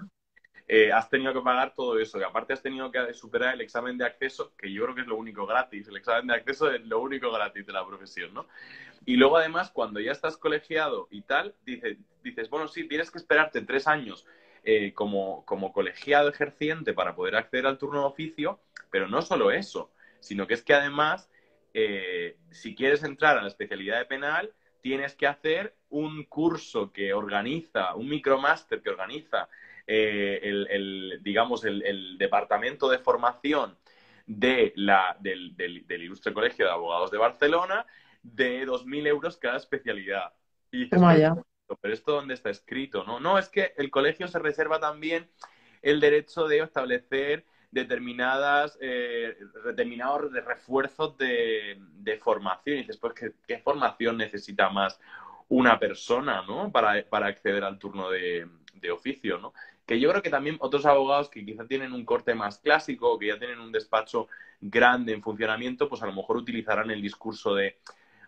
Eh, 0.73 0.93
has 0.93 1.11
tenido 1.11 1.33
que 1.33 1.41
pagar 1.41 1.75
todo 1.75 1.99
eso 1.99 2.21
y 2.21 2.23
aparte 2.23 2.53
has 2.53 2.63
tenido 2.63 2.93
que 2.93 3.13
superar 3.13 3.55
el 3.55 3.61
examen 3.61 3.99
de 3.99 4.05
acceso, 4.05 4.55
que 4.57 4.73
yo 4.73 4.85
creo 4.85 4.95
que 4.95 5.01
es 5.01 5.07
lo 5.09 5.17
único 5.17 5.45
gratis. 5.45 5.89
El 5.89 5.97
examen 5.97 6.29
de 6.29 6.35
acceso 6.35 6.71
es 6.71 6.81
lo 6.87 7.01
único 7.01 7.33
gratis 7.33 7.67
de 7.67 7.73
la 7.73 7.85
profesión, 7.85 8.33
¿no? 8.33 8.47
Y 9.05 9.17
luego 9.17 9.37
además, 9.37 9.73
cuando 9.73 9.99
ya 9.99 10.13
estás 10.13 10.37
colegiado 10.37 11.09
y 11.11 11.23
tal, 11.23 11.57
dices, 11.67 11.99
dices 12.23 12.49
bueno, 12.49 12.69
sí, 12.69 12.87
tienes 12.87 13.11
que 13.11 13.19
esperarte 13.19 13.63
tres 13.63 13.89
años 13.89 14.25
eh, 14.65 14.93
como, 14.95 15.45
como 15.45 15.73
colegiado 15.73 16.29
ejerciente 16.29 16.93
para 16.93 17.15
poder 17.15 17.37
acceder 17.37 17.67
al 17.67 17.79
turno 17.79 18.01
de 18.01 18.07
oficio, 18.07 18.61
pero 18.91 19.09
no 19.09 19.23
solo 19.23 19.51
eso, 19.51 19.91
sino 20.21 20.47
que 20.47 20.55
es 20.55 20.63
que 20.63 20.75
además, 20.75 21.31
eh, 21.75 22.37
si 22.51 22.75
quieres 22.75 23.03
entrar 23.03 23.39
a 23.39 23.43
la 23.43 23.49
especialidad 23.49 23.99
de 23.99 24.05
penal, 24.05 24.53
tienes 24.81 25.15
que 25.15 25.27
hacer 25.27 25.75
un 25.89 26.25
curso 26.25 26.93
que 26.93 27.13
organiza, 27.13 27.95
un 27.95 28.09
micromaster 28.09 28.83
que 28.83 28.91
organiza 28.91 29.49
eh, 29.87 30.41
el, 30.43 31.21
digamos, 31.23 31.65
el, 31.65 32.17
departamento 32.19 32.89
de 32.89 32.99
formación 32.99 33.77
de 34.27 34.73
la, 34.77 35.17
del, 35.21 35.57
del, 35.57 36.03
Ilustre 36.03 36.33
Colegio 36.33 36.67
de 36.67 36.71
Abogados 36.71 37.11
de 37.11 37.19
Barcelona 37.19 37.87
de 38.23 38.67
2.000 38.67 39.07
euros 39.09 39.37
cada 39.37 39.57
especialidad. 39.57 40.33
Y 40.71 40.89
pero 41.81 41.95
esto 41.95 42.13
dónde 42.13 42.35
está 42.35 42.51
escrito, 42.51 43.05
¿no? 43.05 43.21
No, 43.21 43.39
es 43.39 43.49
que 43.49 43.75
el 43.77 43.91
colegio 43.91 44.29
se 44.29 44.39
reserva 44.39 44.81
también 44.81 45.29
el 45.83 46.01
derecho 46.01 46.47
de 46.47 46.61
establecer 46.61 47.45
determinadas, 47.71 48.77
eh, 48.81 49.37
determinados 49.65 50.33
refuerzos 50.33 51.17
de, 51.17 51.79
formación. 52.23 52.77
Y 52.77 52.81
dices, 52.81 52.97
pues, 52.97 53.15
¿qué, 53.47 53.59
formación 53.59 54.17
necesita 54.17 54.69
más 54.71 55.01
una 55.49 55.79
persona, 55.79 56.43
¿no? 56.47 56.71
Para, 56.71 56.93
acceder 57.27 57.65
al 57.65 57.79
turno 57.79 58.11
de, 58.11 58.49
oficio, 58.93 59.39
¿no? 59.39 59.53
Que 59.87 60.01
yo 60.01 60.09
creo 60.11 60.23
que 60.23 60.31
también 60.31 60.57
otros 60.61 60.87
abogados 60.87 61.29
que 61.29 61.45
quizá 61.45 61.67
tienen 61.67 61.93
un 61.93 62.05
corte 62.05 62.35
más 62.35 62.59
clásico, 62.59 63.19
que 63.19 63.29
ya 63.29 63.39
tienen 63.39 63.61
un 63.61 63.73
despacho 63.73 64.29
grande 64.61 65.13
en 65.13 65.23
funcionamiento, 65.23 65.89
pues 65.89 66.03
a 66.03 66.07
lo 66.07 66.13
mejor 66.13 66.37
utilizarán 66.37 66.91
el 66.91 67.03
discurso 67.03 67.55
de, 67.55 67.79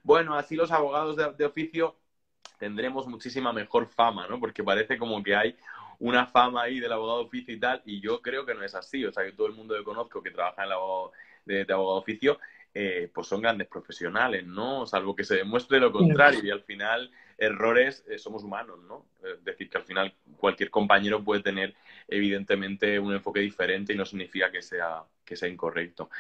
bueno, 0.03 0.35
así 0.35 0.57
los 0.57 0.73
abogados 0.73 1.17
de 1.37 1.45
oficio 1.45 1.97
tendremos 2.63 3.09
muchísima 3.09 3.53
mejor 3.53 3.89
fama, 3.89 4.29
¿no? 4.29 4.39
Porque 4.39 4.63
parece 4.63 4.97
como 4.97 5.21
que 5.21 5.35
hay 5.35 5.57
una 5.99 6.27
fama 6.27 6.63
ahí 6.63 6.79
del 6.79 6.93
abogado 6.93 7.23
oficio 7.23 7.53
y 7.53 7.59
tal, 7.59 7.83
y 7.85 8.01
yo 8.01 8.23
creo 8.23 8.47
que 8.47 8.55
no 8.55 8.63
es 8.63 8.73
así. 8.77 9.05
O 9.05 9.11
sea, 9.11 9.25
que 9.25 9.33
todo 9.33 9.49
el 9.49 9.55
mundo 9.55 9.75
que 9.77 9.83
conozco 9.83 10.23
que 10.23 10.31
trabaja 10.31 10.63
en 10.63 10.71
el, 10.71 11.67
de, 11.67 11.73
abogado 11.73 11.99
oficio, 11.99 12.39
eh, 12.73 13.11
pues 13.13 13.27
son 13.27 13.43
grandes 13.43 13.67
profesionales, 13.67 14.47
¿no? 14.47 14.87
Salvo 14.87 15.17
que 15.17 15.25
se 15.25 15.35
demuestre 15.35 15.81
lo 15.81 15.91
contrario 15.91 16.41
y 16.45 16.51
al 16.53 16.63
final 16.63 17.11
errores 17.37 18.05
eh, 18.09 18.17
somos 18.17 18.45
humanos, 18.45 18.79
¿no? 18.85 19.07
Es 19.25 19.43
decir, 19.43 19.69
que 19.69 19.79
al 19.79 19.85
final 19.85 20.15
cualquier 20.37 20.71
compañero 20.71 21.21
puede 21.25 21.43
tener 21.43 21.75
evidentemente 22.07 22.97
un 23.01 23.13
enfoque 23.13 23.41
diferente 23.41 23.93
y 23.93 23.97
no 23.97 24.05
significa 24.05 24.53
que 24.53 24.63
sea, 24.63 25.03
que 25.25 25.35
sea 25.35 25.49
incorrecto. 25.49 26.11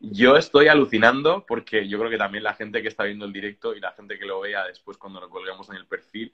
Yo 0.00 0.36
estoy 0.36 0.68
alucinando 0.68 1.44
porque 1.46 1.88
yo 1.88 1.98
creo 1.98 2.10
que 2.10 2.18
también 2.18 2.44
la 2.44 2.54
gente 2.54 2.82
que 2.82 2.88
está 2.88 3.04
viendo 3.04 3.24
el 3.24 3.32
directo 3.32 3.74
y 3.74 3.80
la 3.80 3.92
gente 3.92 4.18
que 4.18 4.26
lo 4.26 4.40
vea 4.40 4.64
después 4.66 4.98
cuando 4.98 5.20
lo 5.20 5.30
colgamos 5.30 5.68
en 5.70 5.76
el 5.76 5.86
perfil, 5.86 6.32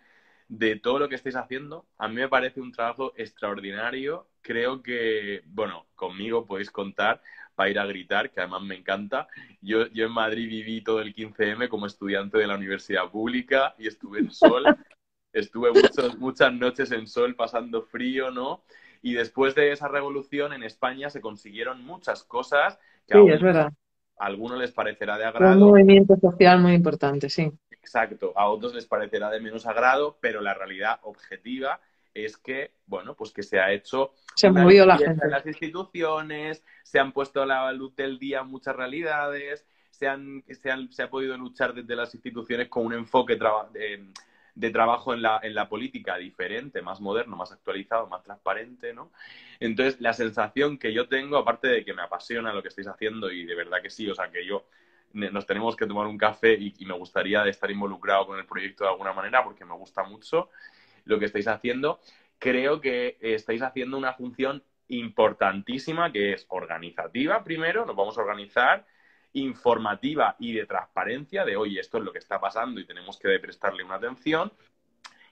de 0.48 0.76
todo 0.76 0.98
lo 0.98 1.08
que 1.08 1.14
estáis 1.14 1.36
haciendo, 1.36 1.86
a 1.96 2.08
mí 2.08 2.16
me 2.16 2.28
parece 2.28 2.60
un 2.60 2.72
trabajo 2.72 3.12
extraordinario. 3.16 4.28
Creo 4.42 4.82
que, 4.82 5.42
bueno, 5.46 5.86
conmigo 5.94 6.44
podéis 6.44 6.70
contar 6.70 7.22
para 7.54 7.70
ir 7.70 7.78
a 7.78 7.86
gritar, 7.86 8.30
que 8.30 8.40
además 8.40 8.62
me 8.62 8.76
encanta. 8.76 9.28
Yo, 9.60 9.86
yo 9.88 10.06
en 10.06 10.12
Madrid 10.12 10.48
viví 10.48 10.82
todo 10.82 11.00
el 11.00 11.14
15M 11.14 11.68
como 11.68 11.86
estudiante 11.86 12.38
de 12.38 12.46
la 12.46 12.56
universidad 12.56 13.10
pública 13.10 13.74
y 13.78 13.86
estuve 13.86 14.18
en 14.18 14.30
sol. 14.30 14.64
estuve 15.32 15.70
muchas 16.18 16.52
noches 16.52 16.92
en 16.92 17.06
sol 17.06 17.34
pasando 17.34 17.82
frío, 17.82 18.30
¿no? 18.30 18.64
Y 19.00 19.14
después 19.14 19.54
de 19.54 19.72
esa 19.72 19.88
revolución 19.88 20.52
en 20.52 20.62
España 20.62 21.08
se 21.10 21.20
consiguieron 21.20 21.82
muchas 21.84 22.22
cosas 22.24 22.78
sí, 23.08 23.18
es 23.28 23.40
verdad. 23.40 23.72
A 24.18 24.26
algunos 24.26 24.58
les 24.58 24.72
parecerá 24.72 25.18
de 25.18 25.24
agrado. 25.24 25.54
Un 25.54 25.70
movimiento 25.70 26.16
social 26.16 26.60
muy 26.60 26.74
importante, 26.74 27.28
sí. 27.28 27.50
Exacto. 27.70 28.32
A 28.36 28.48
otros 28.48 28.74
les 28.74 28.86
parecerá 28.86 29.30
de 29.30 29.40
menos 29.40 29.66
agrado, 29.66 30.18
pero 30.20 30.40
la 30.40 30.54
realidad 30.54 31.00
objetiva 31.02 31.80
es 32.14 32.36
que, 32.36 32.72
bueno, 32.86 33.14
pues 33.14 33.32
que 33.32 33.42
se 33.42 33.58
ha 33.58 33.72
hecho. 33.72 34.12
Se 34.36 34.50
movió 34.50 34.86
la 34.86 34.98
gente. 34.98 35.24
En 35.24 35.30
las 35.30 35.46
instituciones, 35.46 36.62
se 36.84 36.98
han 36.98 37.12
puesto 37.12 37.42
a 37.42 37.46
la 37.46 37.72
luz 37.72 37.96
del 37.96 38.18
día 38.18 38.42
muchas 38.42 38.76
realidades, 38.76 39.66
se, 39.90 40.06
han, 40.08 40.44
se, 40.48 40.70
han, 40.70 40.92
se 40.92 41.02
ha 41.02 41.10
podido 41.10 41.36
luchar 41.36 41.74
desde 41.74 41.96
las 41.96 42.14
instituciones 42.14 42.68
con 42.68 42.86
un 42.86 42.92
enfoque 42.92 43.36
de, 43.36 44.06
de 44.54 44.70
trabajo 44.70 45.14
en 45.14 45.22
la, 45.22 45.40
en 45.42 45.54
la 45.54 45.68
política 45.68 46.16
diferente, 46.16 46.82
más 46.82 47.00
moderno, 47.00 47.36
más 47.36 47.52
actualizado, 47.52 48.06
más 48.06 48.22
transparente, 48.22 48.92
¿no? 48.92 49.12
Entonces, 49.60 50.00
la 50.00 50.12
sensación 50.12 50.78
que 50.78 50.92
yo 50.92 51.08
tengo, 51.08 51.38
aparte 51.38 51.68
de 51.68 51.84
que 51.84 51.94
me 51.94 52.02
apasiona 52.02 52.52
lo 52.52 52.62
que 52.62 52.68
estáis 52.68 52.88
haciendo 52.88 53.30
y 53.30 53.44
de 53.44 53.54
verdad 53.54 53.80
que 53.82 53.90
sí, 53.90 54.08
o 54.10 54.14
sea, 54.14 54.30
que 54.30 54.44
yo 54.44 54.66
nos 55.14 55.46
tenemos 55.46 55.76
que 55.76 55.86
tomar 55.86 56.06
un 56.06 56.18
café 56.18 56.54
y, 56.54 56.84
me 56.84 56.94
gustaría 56.94 57.44
estar 57.46 57.70
involucrado 57.70 58.26
con 58.26 58.38
el 58.38 58.46
proyecto 58.46 58.84
de 58.84 58.90
alguna 58.90 59.12
manera 59.12 59.44
porque 59.44 59.64
me 59.64 59.74
gusta 59.74 60.02
mucho 60.04 60.50
lo 61.04 61.18
que 61.18 61.26
estáis 61.26 61.48
haciendo. 61.48 62.00
Creo 62.38 62.80
que 62.80 63.18
estáis 63.20 63.62
haciendo 63.62 63.98
una 63.98 64.14
función 64.14 64.64
importantísima 64.88 66.12
que 66.12 66.32
es 66.32 66.46
organizativa 66.48 67.44
primero, 67.44 67.86
nos 67.86 67.96
vamos 67.96 68.18
a 68.18 68.22
organizar, 68.22 68.86
informativa 69.34 70.36
y 70.38 70.52
de 70.52 70.66
transparencia 70.66 71.44
de, 71.44 71.56
oye, 71.56 71.80
esto 71.80 71.98
es 71.98 72.04
lo 72.04 72.12
que 72.12 72.18
está 72.18 72.40
pasando 72.40 72.80
y 72.80 72.86
tenemos 72.86 73.18
que 73.18 73.38
prestarle 73.38 73.84
una 73.84 73.96
atención 73.96 74.52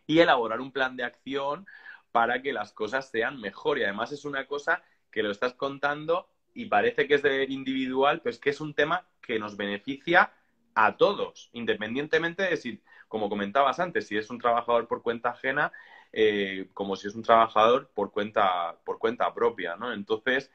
y 0.06 0.20
elaborar 0.20 0.60
un 0.60 0.72
plan 0.72 0.96
de 0.96 1.04
acción 1.04 1.66
para 2.12 2.42
que 2.42 2.52
las 2.52 2.72
cosas 2.72 3.10
sean 3.10 3.40
mejor. 3.40 3.78
Y 3.78 3.84
además 3.84 4.12
es 4.12 4.24
una 4.24 4.46
cosa 4.46 4.82
que 5.10 5.22
lo 5.22 5.30
estás 5.30 5.54
contando 5.54 6.28
y 6.54 6.66
parece 6.66 7.06
que 7.06 7.14
es 7.14 7.22
de 7.22 7.44
individual, 7.44 8.20
pero 8.22 8.30
es 8.30 8.40
que 8.40 8.50
es 8.50 8.60
un 8.60 8.74
tema 8.74 9.06
que 9.20 9.38
nos 9.38 9.56
beneficia 9.56 10.32
a 10.74 10.96
todos, 10.96 11.50
independientemente 11.52 12.44
de 12.44 12.56
si, 12.56 12.82
como 13.08 13.28
comentabas 13.28 13.80
antes, 13.80 14.06
si 14.06 14.16
es 14.16 14.30
un 14.30 14.38
trabajador 14.38 14.88
por 14.88 15.02
cuenta 15.02 15.30
ajena, 15.30 15.72
eh, 16.12 16.68
como 16.74 16.96
si 16.96 17.08
es 17.08 17.14
un 17.14 17.22
trabajador 17.22 17.90
por 17.94 18.10
cuenta, 18.12 18.76
por 18.84 18.98
cuenta 18.98 19.32
propia, 19.32 19.76
¿no? 19.76 19.92
Entonces, 19.92 20.50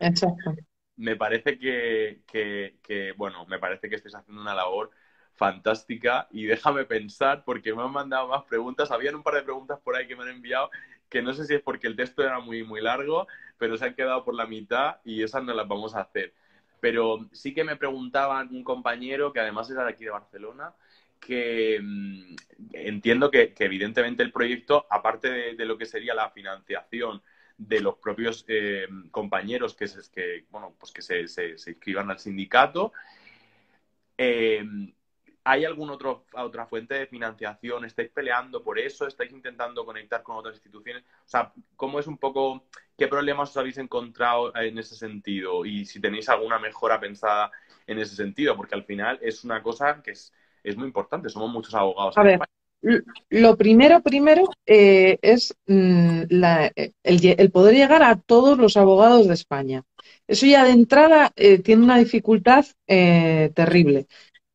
me 0.98 1.16
parece 1.16 1.58
que, 1.58 3.14
bueno, 3.18 3.46
me 3.46 3.60
parece 3.60 3.90
que 3.90 3.96
estés 3.96 4.16
haciendo 4.16 4.42
una 4.42 4.56
labor 4.56 4.92
fantástica 5.34 6.28
y 6.32 6.46
déjame 6.46 6.86
pensar 6.86 7.44
porque 7.44 7.74
me 7.74 7.84
han 7.84 7.92
mandado 7.92 8.28
más 8.28 8.44
preguntas. 8.44 8.92
Habían 8.92 9.16
un 9.16 9.24
par 9.24 9.36
de 9.36 9.44
preguntas 9.44 9.80
por 9.84 9.96
ahí 9.96 10.08
que 10.08 10.16
me 10.16 10.24
han 10.24 10.30
enviado 10.30 10.70
que 11.10 11.22
no 11.22 11.34
sé 11.34 11.46
si 11.46 11.54
es 11.56 11.62
porque 11.62 11.88
el 11.88 11.96
texto 11.96 12.24
era 12.24 12.40
muy, 12.40 12.64
muy 12.64 12.82
largo, 12.82 13.28
pero 13.58 13.78
se 13.78 13.86
han 13.86 13.96
quedado 13.96 14.24
por 14.24 14.36
la 14.36 14.48
mitad 14.48 14.98
y 15.04 15.24
esas 15.24 15.44
no 15.44 15.54
las 15.54 15.68
vamos 15.68 15.96
a 15.96 16.02
hacer. 16.02 16.34
Pero 16.80 17.30
sí 17.32 17.54
que 17.54 17.64
me 17.64 17.76
preguntaban 17.76 18.50
un 18.52 18.64
compañero 18.64 19.32
que 19.32 19.40
además 19.40 19.70
era 19.70 19.84
de 19.84 19.92
aquí 19.92 20.06
de 20.06 20.12
Barcelona, 20.12 20.74
que 21.20 21.80
mm, 21.82 22.36
entiendo 22.74 23.32
que, 23.32 23.54
evidentemente 23.60 24.24
el 24.24 24.32
proyecto, 24.32 24.86
aparte 24.90 25.56
de, 25.56 25.66
lo 25.66 25.78
que 25.78 25.86
sería 25.86 26.14
la 26.14 26.30
financiación 26.32 27.22
de 27.58 27.80
los 27.80 27.96
propios 27.96 28.46
eh, 28.48 28.88
compañeros 29.12 29.76
que, 29.76 29.88
se, 29.88 30.00
que, 30.12 30.46
bueno, 30.50 30.76
pues 30.78 30.92
que 30.92 31.02
se, 31.02 31.28
se, 31.28 31.52
inscriban 31.70 32.10
al 32.10 32.20
sindicato. 32.20 32.94
Eh, 34.18 34.64
¿Hay 35.48 35.64
alguna 35.64 35.94
otra 35.94 36.66
fuente 36.66 36.96
de 36.96 37.06
financiación? 37.06 37.86
¿Estáis 37.86 38.10
peleando 38.10 38.64
por 38.64 38.80
eso? 38.80 39.06
¿Estáis 39.06 39.32
intentando 39.32 39.86
conectar 39.86 40.24
con 40.24 40.38
otras 40.38 40.56
instituciones? 40.56 41.04
O 41.04 41.28
sea, 41.28 41.54
¿cómo 41.76 42.00
es 42.00 42.08
un 42.08 42.18
poco, 42.18 42.66
qué 42.98 43.08
problemas 43.08 43.52
os 43.52 43.58
habéis 43.58 43.78
encontrado 43.78 44.56
en 44.56 44.80
ese 44.80 44.96
sentido? 44.96 45.64
Y 45.64 45.86
si 45.86 46.02
tenéis 46.02 46.30
alguna 46.30 46.58
mejora 46.58 47.00
pensada 47.00 47.52
en 47.86 48.00
ese 48.00 48.16
sentido, 48.16 48.58
porque 48.58 48.74
al 48.74 48.86
final 48.86 49.20
es 49.22 49.44
una 49.44 49.62
cosa 49.62 50.02
que 50.02 50.12
es, 50.12 50.34
es 50.64 50.76
muy 50.78 50.88
importante. 50.88 51.30
Somos 51.30 51.52
muchos 51.52 51.76
abogados. 51.76 52.18
A 52.18 52.24
ver, 52.24 52.40
lo 53.30 53.58
primero, 53.58 54.02
primero, 54.02 54.44
eh, 54.66 55.18
es 55.22 55.56
mm, 55.68 56.24
el, 57.04 57.52
poder 57.52 57.76
llegar 57.76 58.04
a 58.04 58.16
todos 58.18 58.58
los 58.58 58.78
abogados 58.78 59.28
de 59.28 59.34
España. 59.34 59.84
Eso 60.28 60.46
ya 60.46 60.64
de 60.66 60.72
entrada 60.72 61.32
eh, 61.36 61.60
tiene 61.60 61.84
una 61.84 61.98
dificultad 61.98 62.66
eh, 62.88 63.52
terrible. 63.56 64.08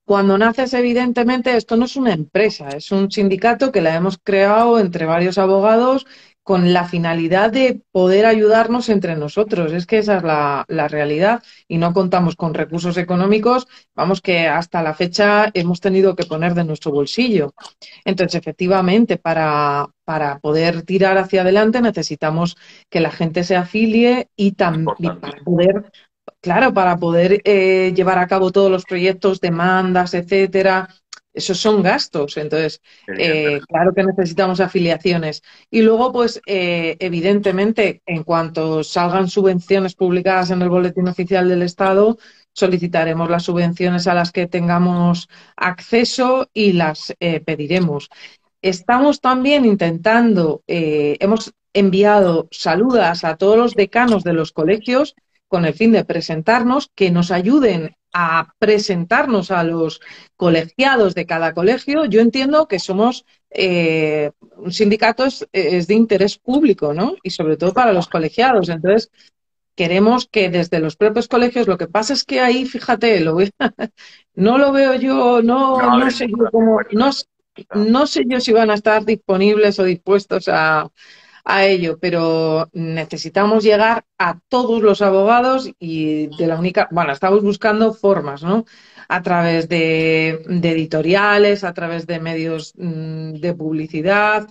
Cuando 0.05 0.39
naces, 0.39 0.75
evidentemente, 0.75 1.57
esto 1.57 1.77
no 1.77 1.85
es 1.85 1.97
una 1.97 2.13
empresa, 2.13 2.69
es 2.71 2.91
un 2.91 3.11
sindicato 3.11 3.71
que 3.71 3.81
la 3.81 3.95
hemos 3.95 4.19
creado 4.19 4.81
entre 4.81 5.07
varios 5.07 5.39
abogados 5.39 6.07
con 6.43 6.73
la 6.73 6.85
finalidad 6.85 7.53
de 7.53 7.83
poder 7.93 8.27
ayudarnos 8.27 8.89
entre 8.89 9.17
nosotros. 9.17 9.73
Es 9.73 9.87
que 9.87 9.99
esa 9.99 10.17
es 10.17 10.23
la, 10.23 10.89
realidad 10.89 11.43
y 11.69 11.79
no 11.79 11.93
contamos 11.93 12.37
con 12.37 12.55
recursos 12.55 12.97
económicos, 12.97 13.69
vamos 13.95 14.21
que 14.21 14.49
hasta 14.49 14.83
la 14.83 14.95
fecha 14.95 15.51
hemos 15.55 15.81
tenido 15.81 16.17
que 16.17 16.25
poner 16.25 16.55
de 16.55 16.65
nuestro 16.65 16.93
bolsillo. 16.93 17.55
Entonces, 18.05 18.41
efectivamente, 18.41 19.17
para, 19.17 19.89
para 20.05 20.39
poder 20.39 20.83
tirar 20.83 21.19
hacia 21.19 21.43
adelante 21.43 21.81
necesitamos 21.83 22.57
que 22.89 23.01
la 23.01 23.11
gente 23.11 23.45
se 23.45 23.57
afilie 23.57 24.29
y 24.37 24.53
también 24.53 25.21
para 25.21 25.43
poder 25.45 25.93
claro, 26.41 26.73
para 26.73 26.97
poder 26.97 27.41
eh, 27.45 27.93
llevar 27.95 28.19
a 28.19 28.27
cabo 28.27 28.51
todos 28.51 28.71
los 28.71 28.85
proyectos, 28.85 29.41
demandas, 29.41 30.15
etcétera, 30.15 30.89
esos 31.33 31.59
son 31.59 31.83
gastos. 31.83 32.37
Entonces, 32.37 32.81
eh, 33.19 33.61
claro 33.69 33.93
que 33.95 34.05
necesitamos 34.05 34.61
afiliaciones. 34.61 35.43
Y 35.71 35.83
luego, 35.83 36.13
pues, 36.13 36.41
eh, 36.47 36.97
evidentemente, 36.99 38.03
en 38.07 38.25
cuanto 38.25 38.83
salgan 38.85 39.29
subvenciones 39.29 39.95
publicadas 39.95 40.51
en 40.51 40.63
el 40.63 40.69
Boletín 40.69 41.09
Oficial 41.09 41.49
del 41.49 41.63
Estado, 41.63 42.19
solicitaremos 42.53 43.31
las 43.31 43.45
subvenciones 43.45 44.07
a 44.07 44.15
las 44.15 44.33
que 44.33 44.47
tengamos 44.47 45.29
acceso 45.57 46.49
y 46.53 46.73
las 46.73 47.15
eh, 47.21 47.41
pediremos. 47.41 48.09
Estamos 48.63 49.21
también 49.21 49.65
intentando, 49.65 50.63
hemos 50.67 51.55
enviado 51.73 52.47
saludas 52.51 53.25
a 53.25 53.37
todos 53.37 53.57
los 53.57 53.75
decanos 53.75 54.23
de 54.23 54.35
los 54.35 54.53
colegios 54.53 55.15
con 55.49 55.65
el 55.65 55.73
fin 55.73 55.93
de 55.93 56.05
presentarnos, 56.05 56.91
que 56.95 57.11
nos 57.11 57.31
ayuden 57.31 57.97
a 58.13 58.55
presentarnos 58.59 59.51
a 59.51 59.65
los 59.65 60.01
colegiados 60.37 61.15
de 61.15 61.27
cada 61.27 61.55
colegio, 61.55 62.05
yo 62.07 62.21
entiendo 62.21 62.67
que 62.67 62.79
somos 62.79 63.25
eh, 63.51 64.31
un 64.57 64.73
sindicato 64.73 65.25
es, 65.25 65.47
de 65.87 65.95
interés 65.95 66.39
público, 66.39 66.95
¿no? 66.95 67.17
Y 67.23 67.31
sobre 67.31 67.57
todo 67.57 67.73
para 67.73 67.93
los 67.93 68.09
colegiados. 68.09 68.69
Entonces, 68.69 69.11
queremos 69.75 70.29
que 70.31 70.51
desde 70.51 70.81
los 70.81 70.97
propios 70.97 71.29
colegios, 71.29 71.67
lo 71.67 71.79
que 71.79 71.89
pasa 71.89 72.13
es 72.13 72.25
que 72.25 72.41
ahí, 72.41 72.67
fíjate, 72.67 73.21
lo 73.21 73.37
no 74.35 74.59
lo 74.59 74.73
veo 74.73 74.95
yo, 74.95 75.43
no, 75.43 75.99
no, 75.99 76.11
sé 76.11 76.29
yo 76.29 76.51
cómo, 76.51 76.81
no, 76.93 77.11
no 77.75 78.07
sé 78.07 78.25
yo 78.27 78.41
si 78.41 78.53
van 78.53 78.71
a 78.71 78.75
estar 78.75 79.05
disponibles 79.05 79.79
o 79.79 79.85
dispuestos 79.85 80.49
a, 80.49 80.91
a 81.45 81.65
ello, 81.67 81.99
pero 82.01 82.69
necesitamos 82.73 83.65
llegar 83.65 84.05
a 84.19 84.39
todos 84.49 84.83
los 84.83 85.03
abogados 85.03 85.71
y 85.79 86.29
de 86.37 86.47
la 86.47 86.59
única, 86.59 86.89
bueno, 86.91 87.13
estamos 87.13 87.43
buscando 87.43 87.93
formas, 87.95 88.43
¿no? 88.43 88.65
A 89.09 89.23
través 89.23 89.69
de, 89.69 90.43
editoriales, 90.63 91.65
a 91.65 91.75
través 91.75 92.07
de 92.07 92.21
medios 92.21 92.75
mm, 92.77 93.35
de 93.35 93.55
publicidad, 93.55 94.49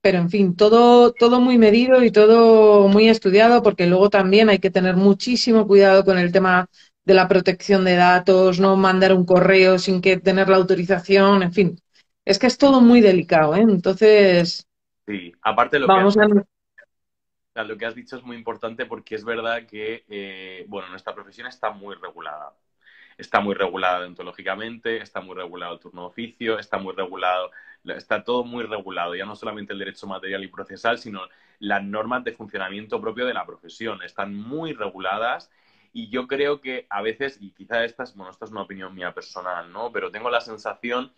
pero 0.00 0.18
en 0.18 0.30
fin, 0.30 0.54
todo, 0.56 1.12
todo 1.12 1.40
muy 1.40 1.58
medido 1.58 2.04
y 2.04 2.10
todo 2.12 2.88
muy 2.88 3.08
estudiado, 3.08 3.62
porque 3.62 3.86
luego 3.86 4.08
también 4.10 4.48
hay 4.48 4.58
que 4.60 4.70
tener 4.70 4.96
muchísimo 4.96 5.66
cuidado 5.66 6.04
con 6.04 6.18
el 6.18 6.32
tema 6.32 6.68
de 7.04 7.14
la 7.14 7.28
protección 7.28 7.84
de 7.84 7.96
datos, 7.96 8.60
no 8.60 8.76
mandar 8.76 9.12
un 9.14 9.24
correo 9.24 9.78
sin 9.78 10.00
que 10.00 10.16
tener 10.18 10.48
la 10.48 10.56
autorización, 10.56 11.42
en 11.42 11.52
fin. 11.52 11.80
Es 12.24 12.38
que 12.38 12.46
es 12.48 12.58
todo 12.58 12.80
muy 12.80 13.00
delicado, 13.00 13.54
¿eh? 13.56 13.62
Entonces, 13.62 14.65
Sí, 15.06 15.32
aparte 15.42 15.78
lo 15.78 15.86
Vamos 15.86 16.16
que... 16.16 17.62
lo 17.62 17.76
que 17.76 17.86
has 17.86 17.94
dicho 17.94 18.16
es 18.16 18.22
muy 18.22 18.36
importante 18.36 18.86
porque 18.86 19.14
es 19.14 19.24
verdad 19.24 19.66
que, 19.66 20.04
eh, 20.08 20.64
bueno, 20.68 20.88
nuestra 20.88 21.14
profesión 21.14 21.46
está 21.46 21.70
muy 21.70 21.94
regulada. 21.94 22.52
Está 23.16 23.40
muy 23.40 23.54
regulada 23.54 24.00
deontológicamente, 24.00 25.00
está 25.00 25.20
muy 25.20 25.34
regulado 25.36 25.74
el 25.74 25.80
turno 25.80 26.02
de 26.02 26.08
oficio, 26.08 26.58
está 26.58 26.76
muy 26.76 26.94
regulado, 26.94 27.50
está 27.84 28.22
todo 28.22 28.44
muy 28.44 28.64
regulado, 28.64 29.14
ya 29.14 29.24
no 29.24 29.34
solamente 29.36 29.72
el 29.72 29.78
derecho 29.78 30.06
material 30.06 30.44
y 30.44 30.48
procesal, 30.48 30.98
sino 30.98 31.22
las 31.58 31.82
normas 31.82 32.24
de 32.24 32.32
funcionamiento 32.32 33.00
propio 33.00 33.24
de 33.24 33.32
la 33.32 33.46
profesión. 33.46 34.02
Están 34.02 34.34
muy 34.34 34.74
reguladas 34.74 35.50
y 35.94 36.10
yo 36.10 36.26
creo 36.26 36.60
que 36.60 36.86
a 36.90 37.00
veces, 37.00 37.38
y 37.40 37.52
quizá 37.52 37.84
esta 37.84 38.02
es, 38.02 38.14
bueno, 38.14 38.30
esta 38.30 38.44
es 38.44 38.50
una 38.50 38.62
opinión 38.62 38.94
mía 38.94 39.14
personal, 39.14 39.72
¿no? 39.72 39.90
Pero 39.92 40.10
tengo 40.10 40.28
la 40.28 40.42
sensación 40.42 41.10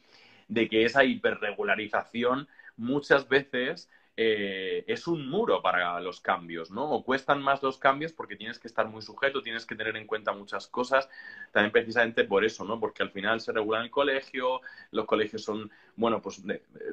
de 0.46 0.68
que 0.68 0.84
esa 0.84 1.02
hiperregularización 1.02 2.48
muchas 2.78 3.28
veces 3.28 3.90
eh, 4.20 4.84
es 4.88 5.06
un 5.06 5.30
muro 5.30 5.62
para 5.62 6.00
los 6.00 6.20
cambios, 6.20 6.72
¿no? 6.72 6.90
O 6.90 7.04
cuestan 7.04 7.40
más 7.40 7.62
los 7.62 7.78
cambios 7.78 8.12
porque 8.12 8.34
tienes 8.34 8.58
que 8.58 8.66
estar 8.66 8.88
muy 8.88 9.00
sujeto, 9.00 9.42
tienes 9.42 9.64
que 9.64 9.76
tener 9.76 9.96
en 9.96 10.08
cuenta 10.08 10.32
muchas 10.32 10.66
cosas, 10.66 11.08
también 11.52 11.70
precisamente 11.70 12.24
por 12.24 12.44
eso, 12.44 12.64
¿no? 12.64 12.80
Porque 12.80 13.04
al 13.04 13.10
final 13.10 13.40
se 13.40 13.52
regula 13.52 13.80
el 13.80 13.92
colegio, 13.92 14.60
los 14.90 15.04
colegios 15.04 15.44
son, 15.44 15.70
bueno, 15.94 16.20
pues 16.20 16.42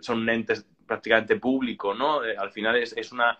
son 0.01 0.29
entes 0.29 0.67
prácticamente 0.85 1.37
públicos, 1.37 1.97
¿no? 1.97 2.23
Eh, 2.23 2.37
al 2.37 2.51
final 2.51 2.75
es, 2.75 2.95
es 2.95 3.11
una, 3.11 3.39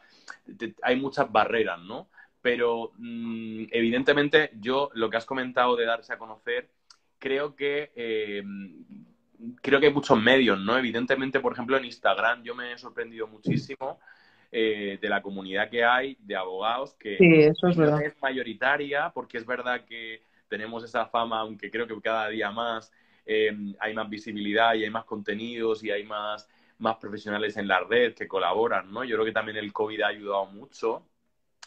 hay 0.82 0.96
muchas 0.96 1.32
barreras, 1.32 1.80
¿no? 1.80 2.10
Pero 2.42 2.92
mm, 2.98 3.66
evidentemente 3.72 4.50
yo 4.60 4.90
lo 4.96 5.12
que 5.12 5.18
has 5.18 5.26
comentado 5.26 5.76
de 5.76 5.86
darse 5.86 6.12
a 6.12 6.18
conocer, 6.18 6.72
creo 7.20 7.56
que 7.56 7.92
eh, 7.96 8.44
creo 9.62 9.80
que 9.80 9.88
hay 9.88 9.94
muchos 9.94 10.22
medios, 10.22 10.60
¿no? 10.60 10.78
Evidentemente, 10.78 11.40
por 11.40 11.54
ejemplo, 11.54 11.78
en 11.78 11.86
Instagram 11.86 12.44
yo 12.44 12.56
me 12.56 12.74
he 12.74 12.78
sorprendido 12.78 13.28
muchísimo 13.28 14.00
eh, 14.52 14.98
de 15.02 15.10
la 15.10 15.22
comunidad 15.22 15.70
que 15.70 15.84
hay 15.84 16.18
de 16.20 16.36
abogados 16.36 16.94
que 16.96 17.18
eso 17.48 17.68
es, 17.68 17.78
es, 17.78 18.22
mayoritaria, 18.22 19.12
porque 19.14 19.38
es 19.38 19.46
verdad 19.46 19.84
que 19.86 20.22
tenemos 20.48 20.84
esa 20.84 21.06
fama, 21.08 21.40
aunque 21.40 21.70
creo 21.70 21.88
que 21.88 22.00
cada 22.02 22.30
día 22.30 22.52
más 22.52 22.92
eh, 23.26 23.52
hay 23.80 23.94
más 23.94 24.10
visibilidad 24.10 24.76
y 24.76 24.84
hay 24.84 24.90
más 24.90 25.06
contenidos 25.06 25.84
y 25.84 25.92
hay 25.92 26.04
más, 26.04 26.48
más 26.78 26.98
profesionales 26.98 27.58
en 27.58 27.68
la 27.68 27.80
red 27.80 28.14
que 28.14 28.28
colaboran, 28.28 28.92
¿no? 28.92 29.04
Yo 29.04 29.16
creo 29.16 29.26
que 29.26 29.32
también 29.32 29.58
el 29.58 29.74
COVID 29.74 30.02
ha 30.02 30.08
ayudado 30.08 30.46
mucho 30.46 31.04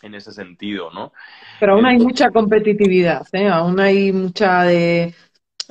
en 0.02 0.14
ese 0.14 0.32
sentido, 0.32 0.90
¿no? 0.92 1.12
Pero 1.58 1.74
aún 1.74 1.86
hay 1.86 1.98
mucha 1.98 2.30
competitividad, 2.30 3.26
¿eh? 3.32 3.48
Aún 3.48 3.80
hay 3.80 4.12
mucha 4.12 4.62
de 4.62 5.14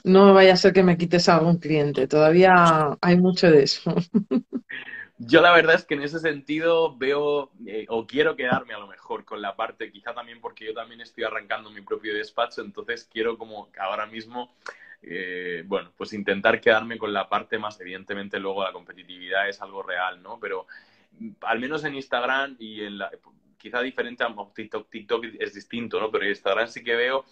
no 0.07 0.33
vaya 0.33 0.53
a 0.53 0.57
ser 0.57 0.73
que 0.73 0.83
me 0.83 0.97
quites 0.97 1.29
a 1.29 1.35
algún 1.35 1.57
cliente. 1.57 2.07
Todavía 2.07 2.97
hay 3.01 3.17
mucho 3.17 3.51
de 3.51 3.63
eso. 3.63 3.93
Yo 5.19 5.41
la 5.41 5.51
verdad 5.51 5.75
es 5.75 5.83
que 5.83 5.95
en 5.95 6.03
ese 6.03 6.19
sentido 6.19 6.95
veo 6.95 7.51
eh, 7.65 7.85
o 7.89 8.05
quiero 8.05 8.35
quedarme 8.35 8.75
a 8.75 8.79
lo 8.79 8.87
mejor 8.87 9.25
con 9.25 9.41
la 9.41 9.55
parte, 9.55 9.91
quizá 9.91 10.13
también 10.13 10.39
porque 10.39 10.65
yo 10.65 10.73
también 10.75 11.01
estoy 11.01 11.23
arrancando 11.23 11.71
mi 11.71 11.81
propio 11.81 12.13
despacho, 12.13 12.61
entonces 12.61 13.09
quiero 13.11 13.35
como 13.35 13.69
ahora 13.79 14.05
mismo, 14.05 14.53
eh, 15.01 15.63
bueno, 15.65 15.91
pues 15.97 16.13
intentar 16.13 16.61
quedarme 16.61 16.99
con 16.99 17.13
la 17.13 17.27
parte 17.27 17.57
más, 17.57 17.81
evidentemente 17.81 18.39
luego 18.39 18.63
la 18.63 18.71
competitividad 18.71 19.49
es 19.49 19.59
algo 19.59 19.81
real, 19.81 20.21
¿no? 20.21 20.39
Pero 20.39 20.67
mm, 21.19 21.29
al 21.41 21.59
menos 21.59 21.83
en 21.83 21.95
Instagram 21.95 22.55
y 22.59 22.83
en 22.83 22.99
la, 22.99 23.09
quizá 23.57 23.81
diferente 23.81 24.23
a 24.23 24.35
TikTok, 24.53 24.87
TikTok 24.87 25.25
es 25.39 25.53
distinto, 25.55 25.99
¿no? 25.99 26.11
Pero 26.11 26.25
en 26.25 26.29
Instagram 26.29 26.67
sí 26.67 26.83
que 26.83 26.95
veo 26.95 27.25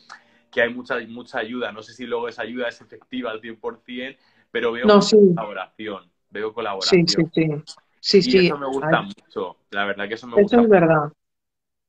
que 0.55 0.61
hay 0.61 0.73
mucha, 0.73 0.97
mucha 1.09 1.39
ayuda. 1.39 1.73
No 1.73 1.83
sé 1.83 1.93
si 1.93 2.05
luego 2.05 2.29
esa 2.29 2.43
ayuda 2.43 2.69
es 2.69 2.79
efectiva 2.79 3.29
al 3.29 3.41
100%, 3.41 4.17
pero 4.51 4.71
veo 4.71 4.87
colaboración. 4.87 6.09
Veo 6.29 6.53
colaboración. 6.53 7.05
Sí, 7.09 7.27
sí, 7.33 7.61
sí. 7.99 8.21
sí, 8.21 8.37
y 8.39 8.45
eso 8.45 8.57
me 8.57 8.67
gusta 8.67 9.01
mucho. 9.01 9.57
La 9.71 9.83
verdad 9.83 10.07
que 10.07 10.13
eso 10.13 10.27
me 10.27 10.41
gusta. 10.41 10.55
Eso 10.55 10.63
es 10.63 10.69
verdad. 10.69 11.11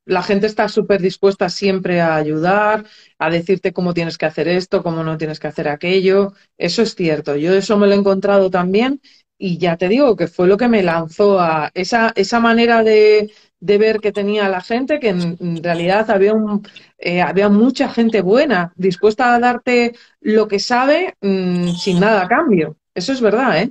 La 0.04 0.22
gente 0.24 0.46
está 0.46 0.68
súper 0.68 1.00
dispuesta 1.00 1.48
siempre 1.48 2.00
a 2.00 2.16
ayudar, 2.16 2.84
a 3.18 3.30
decirte 3.30 3.72
cómo 3.72 3.94
tienes 3.94 4.18
que 4.18 4.26
hacer 4.26 4.48
esto, 4.48 4.82
cómo 4.82 5.04
no 5.04 5.16
tienes 5.16 5.38
que 5.38 5.46
hacer 5.46 5.68
aquello. 5.68 6.32
Eso 6.58 6.82
es 6.82 6.96
cierto. 6.96 7.36
Yo 7.36 7.54
eso 7.54 7.76
me 7.76 7.86
lo 7.86 7.92
he 7.92 7.96
encontrado 7.96 8.50
también 8.50 9.00
y 9.39 9.59
ya 9.59 9.76
te 9.76 9.89
digo 9.89 10.16
que 10.16 10.28
fue 10.28 10.49
lo 10.49 10.57
que 10.57 10.68
me 10.68 10.82
lanzó 10.82 11.41
a 11.41 11.70
esa, 11.74 12.12
esa 12.16 12.41
manera 12.41 12.82
de, 12.82 13.32
de 13.61 13.78
ver 13.78 14.01
que 14.01 14.12
tenía 14.12 14.49
la 14.49 14.61
gente, 14.61 15.01
que 15.01 15.11
en 15.11 15.62
realidad 15.62 16.11
había, 16.11 16.34
un, 16.34 16.66
eh, 16.99 17.20
había 17.22 17.49
mucha 17.49 17.89
gente 17.89 18.20
buena, 18.22 18.72
dispuesta 18.76 19.34
a 19.34 19.41
darte 19.41 19.95
lo 20.20 20.49
que 20.49 20.59
sabe 20.59 21.16
mm, 21.20 21.70
sin 21.72 22.01
nada 22.01 22.22
a 22.22 22.28
cambio. 22.28 22.76
Eso 22.95 23.12
es 23.12 23.20
verdad, 23.20 23.59
¿eh? 23.62 23.70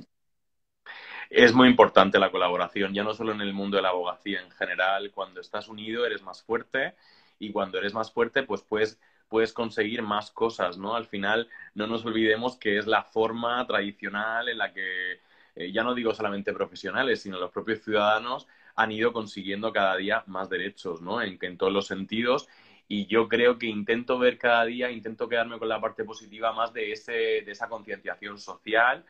Es 1.30 1.52
muy 1.54 1.68
importante 1.68 2.18
la 2.18 2.30
colaboración, 2.30 2.94
ya 2.94 3.02
no 3.04 3.14
solo 3.14 3.32
en 3.32 3.40
el 3.40 3.52
mundo 3.52 3.76
de 3.76 3.82
la 3.82 3.90
abogacía 3.90 4.40
en 4.40 4.50
general. 4.50 5.10
Cuando 5.12 5.40
estás 5.40 5.68
unido 5.68 6.06
eres 6.06 6.22
más 6.22 6.42
fuerte 6.42 6.94
y 7.38 7.52
cuando 7.52 7.78
eres 7.78 7.94
más 7.94 8.12
fuerte, 8.12 8.42
pues 8.42 8.62
puedes, 8.62 9.00
puedes 9.28 9.52
conseguir 9.52 10.02
más 10.02 10.30
cosas, 10.30 10.78
¿no? 10.78 10.94
Al 10.94 11.06
final, 11.06 11.48
no 11.74 11.86
nos 11.86 12.04
olvidemos 12.04 12.56
que 12.56 12.78
es 12.78 12.86
la 12.86 13.02
forma 13.04 13.66
tradicional 13.66 14.48
en 14.48 14.58
la 14.58 14.72
que, 14.72 15.20
eh, 15.56 15.72
ya 15.72 15.82
no 15.82 15.94
digo 15.94 16.14
solamente 16.14 16.52
profesionales, 16.52 17.22
sino 17.22 17.40
los 17.40 17.50
propios 17.50 17.82
ciudadanos 17.82 18.46
han 18.76 18.92
ido 18.92 19.12
consiguiendo 19.12 19.72
cada 19.72 19.96
día 19.96 20.22
más 20.26 20.48
derechos, 20.50 21.00
¿no? 21.00 21.22
En, 21.22 21.38
en 21.40 21.56
todos 21.56 21.72
los 21.72 21.86
sentidos. 21.86 22.48
Y 22.88 23.06
yo 23.06 23.28
creo 23.28 23.58
que 23.58 23.66
intento 23.66 24.18
ver 24.18 24.38
cada 24.38 24.64
día, 24.64 24.90
intento 24.90 25.28
quedarme 25.28 25.58
con 25.58 25.68
la 25.68 25.80
parte 25.80 26.04
positiva 26.04 26.52
más 26.52 26.72
de, 26.72 26.92
ese, 26.92 27.12
de 27.12 27.50
esa 27.50 27.68
concienciación 27.68 28.38
social. 28.38 29.04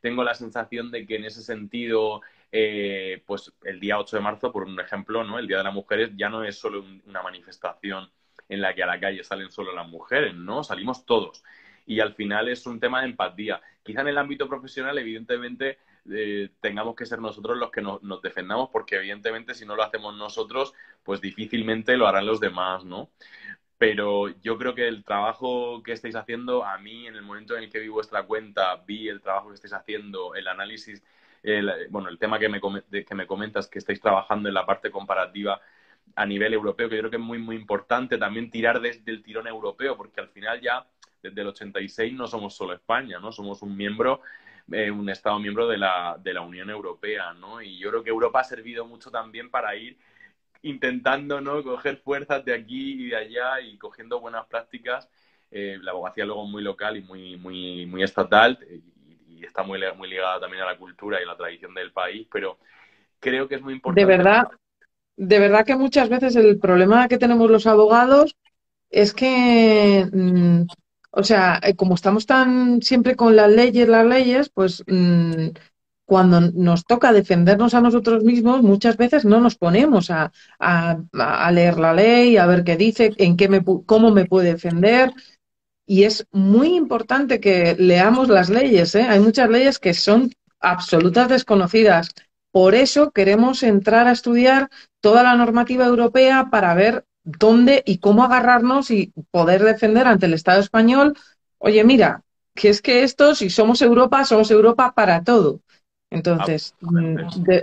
Tengo 0.00 0.24
la 0.24 0.34
sensación 0.34 0.90
de 0.90 1.06
que 1.06 1.16
en 1.16 1.24
ese 1.24 1.42
sentido, 1.42 2.20
eh, 2.50 3.22
pues 3.24 3.52
el 3.64 3.80
día 3.80 3.98
8 3.98 4.16
de 4.16 4.22
marzo, 4.22 4.52
por 4.52 4.64
un 4.64 4.78
ejemplo, 4.80 5.24
¿no? 5.24 5.38
El 5.38 5.46
Día 5.46 5.58
de 5.58 5.64
las 5.64 5.72
Mujeres 5.72 6.10
ya 6.16 6.28
no 6.28 6.44
es 6.44 6.58
solo 6.58 6.84
una 7.06 7.22
manifestación 7.22 8.10
en 8.48 8.60
la 8.60 8.74
que 8.74 8.82
a 8.82 8.86
la 8.86 9.00
calle 9.00 9.24
salen 9.24 9.50
solo 9.50 9.72
las 9.72 9.88
mujeres, 9.88 10.34
¿no? 10.34 10.62
Salimos 10.62 11.06
todos. 11.06 11.42
Y 11.86 12.00
al 12.00 12.14
final 12.14 12.48
es 12.48 12.66
un 12.66 12.80
tema 12.80 13.00
de 13.00 13.06
empatía. 13.06 13.60
Quizá 13.82 14.02
en 14.02 14.08
el 14.08 14.18
ámbito 14.18 14.48
profesional, 14.48 14.98
evidentemente, 14.98 15.78
eh, 16.10 16.50
tengamos 16.60 16.96
que 16.96 17.06
ser 17.06 17.20
nosotros 17.20 17.56
los 17.58 17.70
que 17.70 17.80
nos 17.80 18.22
defendamos, 18.22 18.70
porque 18.70 18.96
evidentemente 18.96 19.54
si 19.54 19.64
no 19.64 19.76
lo 19.76 19.82
hacemos 19.82 20.14
nosotros, 20.16 20.74
pues 21.04 21.20
difícilmente 21.20 21.96
lo 21.96 22.06
harán 22.06 22.26
los 22.26 22.40
demás, 22.40 22.84
¿no? 22.84 23.10
Pero 23.78 24.28
yo 24.40 24.58
creo 24.58 24.74
que 24.74 24.88
el 24.88 25.04
trabajo 25.04 25.82
que 25.82 25.92
estáis 25.92 26.14
haciendo, 26.16 26.64
a 26.64 26.78
mí, 26.78 27.06
en 27.06 27.16
el 27.16 27.22
momento 27.22 27.56
en 27.56 27.64
el 27.64 27.70
que 27.70 27.80
vi 27.80 27.88
vuestra 27.88 28.24
cuenta, 28.24 28.76
vi 28.86 29.08
el 29.08 29.20
trabajo 29.20 29.48
que 29.48 29.54
estáis 29.54 29.72
haciendo, 29.74 30.34
el 30.34 30.46
análisis, 30.48 31.02
bueno, 31.90 32.08
el 32.08 32.18
tema 32.18 32.38
que 32.38 32.48
me, 32.48 32.60
que 32.60 33.14
me 33.14 33.26
comentas, 33.26 33.68
que 33.68 33.80
estáis 33.80 34.00
trabajando 34.00 34.48
en 34.48 34.54
la 34.54 34.64
parte 34.64 34.90
comparativa 34.90 35.60
a 36.14 36.26
nivel 36.26 36.54
europeo, 36.54 36.88
que 36.88 36.96
yo 36.96 37.02
creo 37.02 37.10
que 37.10 37.16
es 37.16 37.22
muy, 37.22 37.38
muy 37.38 37.56
importante 37.56 38.18
también 38.18 38.50
tirar 38.50 38.80
desde 38.80 39.10
el 39.10 39.22
tirón 39.22 39.46
europeo, 39.46 39.96
porque 39.96 40.20
al 40.20 40.28
final 40.28 40.60
ya, 40.60 40.86
desde 41.22 41.40
el 41.40 41.48
86, 41.48 42.12
no 42.14 42.26
somos 42.26 42.54
solo 42.54 42.74
España, 42.74 43.18
¿no? 43.18 43.32
Somos 43.32 43.62
un 43.62 43.76
miembro 43.76 44.20
eh, 44.72 44.90
un 44.90 45.08
Estado 45.08 45.38
miembro 45.38 45.66
de 45.68 45.78
la, 45.78 46.18
de 46.22 46.34
la 46.34 46.40
Unión 46.40 46.70
Europea, 46.70 47.32
¿no? 47.34 47.60
Y 47.62 47.78
yo 47.78 47.90
creo 47.90 48.02
que 48.02 48.10
Europa 48.10 48.40
ha 48.40 48.44
servido 48.44 48.86
mucho 48.86 49.10
también 49.10 49.50
para 49.50 49.74
ir 49.76 49.96
intentando, 50.62 51.40
¿no? 51.40 51.62
Coger 51.62 51.98
fuerzas 51.98 52.44
de 52.44 52.54
aquí 52.54 53.04
y 53.04 53.08
de 53.10 53.16
allá 53.16 53.60
y 53.60 53.76
cogiendo 53.78 54.20
buenas 54.20 54.46
prácticas. 54.46 55.08
Eh, 55.50 55.78
la 55.82 55.90
abogacía 55.90 56.24
luego 56.24 56.46
muy 56.46 56.62
local 56.62 56.96
y 56.96 57.02
muy, 57.02 57.36
muy, 57.36 57.86
muy 57.86 58.02
estatal 58.02 58.58
y, 58.70 59.40
y, 59.40 59.44
está 59.44 59.62
muy, 59.62 59.80
muy 59.96 60.08
ligada 60.08 60.40
también 60.40 60.62
a 60.62 60.66
la 60.66 60.78
cultura 60.78 61.20
y 61.20 61.26
la 61.26 61.36
tradición 61.36 61.74
del 61.74 61.92
país, 61.92 62.26
pero 62.32 62.58
creo 63.20 63.48
que 63.48 63.56
es 63.56 63.62
muy 63.62 63.74
importante. 63.74 64.00
De 64.00 64.06
verdad, 64.06 64.48
de 65.16 65.38
verdad 65.38 65.66
que 65.66 65.76
muchas 65.76 66.08
veces 66.08 66.36
el 66.36 66.58
problema 66.58 67.08
que 67.08 67.18
tenemos 67.18 67.50
los 67.50 67.66
abogados 67.66 68.36
es 68.90 69.12
que 69.12 70.06
mm, 70.12 70.62
o 71.12 71.22
sea, 71.22 71.60
eh, 71.62 71.76
como 71.76 71.94
estamos 71.94 72.26
tan 72.26 72.80
siempre 72.82 73.16
con 73.16 73.36
las 73.36 73.50
leyes, 73.50 73.86
las 73.88 74.06
leyes, 74.06 74.48
pues 74.48 74.82
mm, 74.86 75.48
cuando 76.06 76.40
nos 76.40 76.84
toca 76.86 77.12
defendernos 77.12 77.74
a 77.74 77.80
nosotros 77.80 78.24
mismos, 78.24 78.62
muchas 78.62 78.96
veces 78.96 79.24
no 79.24 79.40
nos 79.40 79.56
ponemos 79.56 80.10
a, 80.10 80.32
leer 81.52 81.78
la 81.78 81.92
ley, 81.94 82.36
a 82.38 82.46
ver 82.46 82.64
qué 82.64 82.76
dice, 82.76 83.12
en 83.18 83.36
qué 83.36 83.48
me, 83.48 83.62
cómo 83.86 84.10
me 84.10 84.24
puede 84.24 84.52
defender. 84.52 85.12
Y 85.86 86.04
es 86.04 86.26
muy 86.32 86.74
importante 86.74 87.40
que 87.40 87.76
leamos 87.78 88.28
las 88.28 88.48
leyes. 88.48 88.94
¿eh? 88.94 89.02
Hay 89.02 89.20
muchas 89.20 89.50
leyes 89.50 89.78
que 89.78 89.94
son 89.94 90.32
absolutas 90.60 91.28
desconocidas. 91.28 92.10
Por 92.52 92.74
eso 92.74 93.10
queremos 93.10 93.62
entrar 93.62 94.06
a 94.06 94.12
estudiar 94.12 94.70
toda 95.00 95.22
la 95.22 95.34
normativa 95.34 95.86
europea 95.86 96.48
para 96.50 96.74
ver 96.74 97.04
dónde 97.24 97.82
y 97.86 97.98
cómo 97.98 98.24
agarrarnos 98.24 98.90
y 98.90 99.12
poder 99.30 99.62
defender 99.62 100.06
ante 100.06 100.26
el 100.26 100.34
Estado 100.34 100.60
español, 100.60 101.16
oye, 101.58 101.84
mira, 101.84 102.22
que 102.54 102.68
es 102.68 102.82
que 102.82 103.02
esto, 103.02 103.34
si 103.34 103.50
somos 103.50 103.80
Europa, 103.82 104.24
somos 104.24 104.50
Europa 104.50 104.92
para 104.94 105.22
todo. 105.22 105.60
Entonces, 106.10 106.74
mm, 106.80 107.16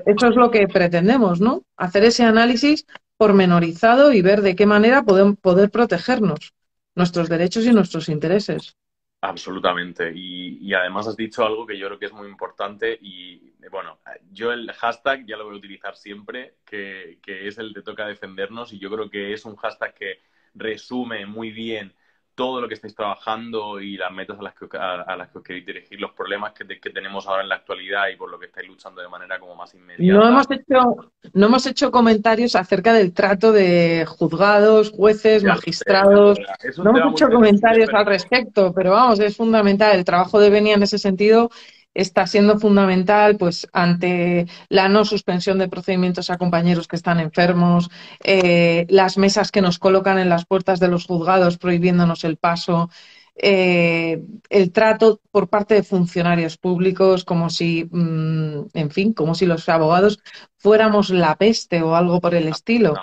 eso 0.05 0.27
es 0.27 0.35
lo 0.35 0.49
que 0.49 0.67
pretendemos, 0.67 1.39
¿no? 1.39 1.63
Hacer 1.77 2.03
ese 2.03 2.23
análisis 2.23 2.87
pormenorizado 3.17 4.11
y 4.11 4.21
ver 4.21 4.41
de 4.41 4.55
qué 4.55 4.65
manera 4.65 5.03
podemos 5.03 5.37
poder 5.37 5.69
protegernos, 5.69 6.53
nuestros 6.95 7.29
derechos 7.29 7.65
y 7.65 7.73
nuestros 7.73 8.09
intereses. 8.09 8.75
Absolutamente. 9.21 10.11
Y, 10.15 10.73
además 10.73 11.07
has 11.07 11.17
dicho 11.17 11.45
algo 11.45 11.67
que 11.67 11.77
yo 11.77 11.87
creo 11.87 11.99
que 11.99 12.05
es 12.05 12.13
muy 12.13 12.27
importante 12.27 12.97
y 13.01 13.48
bueno, 13.69 13.99
yo 14.31 14.51
el 14.51 14.71
hashtag 14.71 15.25
ya 15.25 15.37
lo 15.37 15.45
voy 15.45 15.55
a 15.55 15.57
utilizar 15.57 15.95
siempre, 15.95 16.55
que, 16.65 17.19
que 17.21 17.47
es 17.47 17.57
el 17.57 17.73
de 17.73 17.81
toca 17.81 18.05
defendernos 18.05 18.73
y 18.73 18.79
yo 18.79 18.89
creo 18.89 19.09
que 19.09 19.33
es 19.33 19.45
un 19.45 19.55
hashtag 19.55 19.93
que 19.93 20.21
resume 20.53 21.25
muy 21.25 21.51
bien 21.51 21.93
todo 22.39 22.61
lo 22.61 22.69
que 22.69 22.75
estáis 22.75 22.95
trabajando 22.95 23.81
y 23.81 23.97
las 23.97 24.13
metas 24.13 24.39
a 24.39 24.41
las 24.41 24.53
que, 24.53 24.65
a, 24.77 25.13
las 25.17 25.27
que 25.27 25.39
os 25.39 25.43
queréis 25.43 25.65
dirigir, 25.65 25.99
los 25.99 26.13
problemas 26.13 26.53
que, 26.53 26.65
que, 26.79 26.89
tenemos 26.89 27.27
ahora 27.27 27.43
en 27.43 27.49
la 27.49 27.55
actualidad 27.55 28.07
y 28.07 28.15
por 28.15 28.31
lo 28.31 28.39
que 28.39 28.45
estáis 28.45 28.65
luchando 28.65 29.01
de 29.01 29.09
manera 29.09 29.37
como 29.41 29.57
más 29.57 29.73
inmediata. 29.73 30.17
No 30.17 30.25
hemos 30.25 30.49
hecho, 30.49 31.11
no 31.33 31.47
hemos 31.47 31.65
hecho 31.65 31.91
comentarios 31.91 32.55
acerca 32.55 32.93
del 32.93 33.11
trato 33.11 33.51
de 33.51 34.05
juzgados, 34.07 34.89
jueces, 34.89 35.43
magistrados. 35.43 36.39
no 36.77 36.97
hemos 36.97 37.11
hecho 37.11 37.29
comentarios 37.29 37.89
al 37.91 38.05
respecto, 38.05 38.71
pero 38.73 38.91
vamos, 38.91 39.19
es 39.19 39.35
fundamental. 39.35 39.97
El 39.97 40.05
trabajo 40.05 40.39
de 40.39 40.49
Benia 40.49 40.75
en 40.75 40.83
ese 40.83 40.97
sentido 40.97 41.51
está 41.93 42.27
siendo 42.27 42.59
fundamental 42.59 43.37
pues 43.37 43.67
ante 43.73 44.47
la 44.69 44.89
no 44.89 45.05
suspensión 45.05 45.57
de 45.57 45.69
procedimientos 45.69 46.29
a 46.29 46.37
compañeros 46.37 46.87
que 46.87 46.95
están 46.95 47.19
enfermos, 47.19 47.89
eh, 48.23 48.85
las 48.89 49.17
mesas 49.17 49.51
que 49.51 49.61
nos 49.61 49.79
colocan 49.79 50.19
en 50.19 50.29
las 50.29 50.45
puertas 50.45 50.79
de 50.79 50.87
los 50.87 51.05
juzgados 51.05 51.57
prohibiéndonos 51.57 52.23
el 52.23 52.37
paso, 52.37 52.89
eh, 53.35 54.21
el 54.49 54.71
trato 54.71 55.21
por 55.31 55.49
parte 55.49 55.75
de 55.75 55.83
funcionarios 55.83 56.57
públicos 56.57 57.23
como 57.23 57.49
si, 57.49 57.87
mm, 57.89 58.67
en 58.73 58.91
fin, 58.91 59.13
como 59.13 59.33
si 59.33 59.45
los 59.45 59.67
abogados 59.69 60.19
fuéramos 60.57 61.09
la 61.09 61.35
peste 61.37 61.81
o 61.81 61.95
algo 61.95 62.19
por 62.19 62.35
el 62.35 62.47
estilo. 62.47 62.95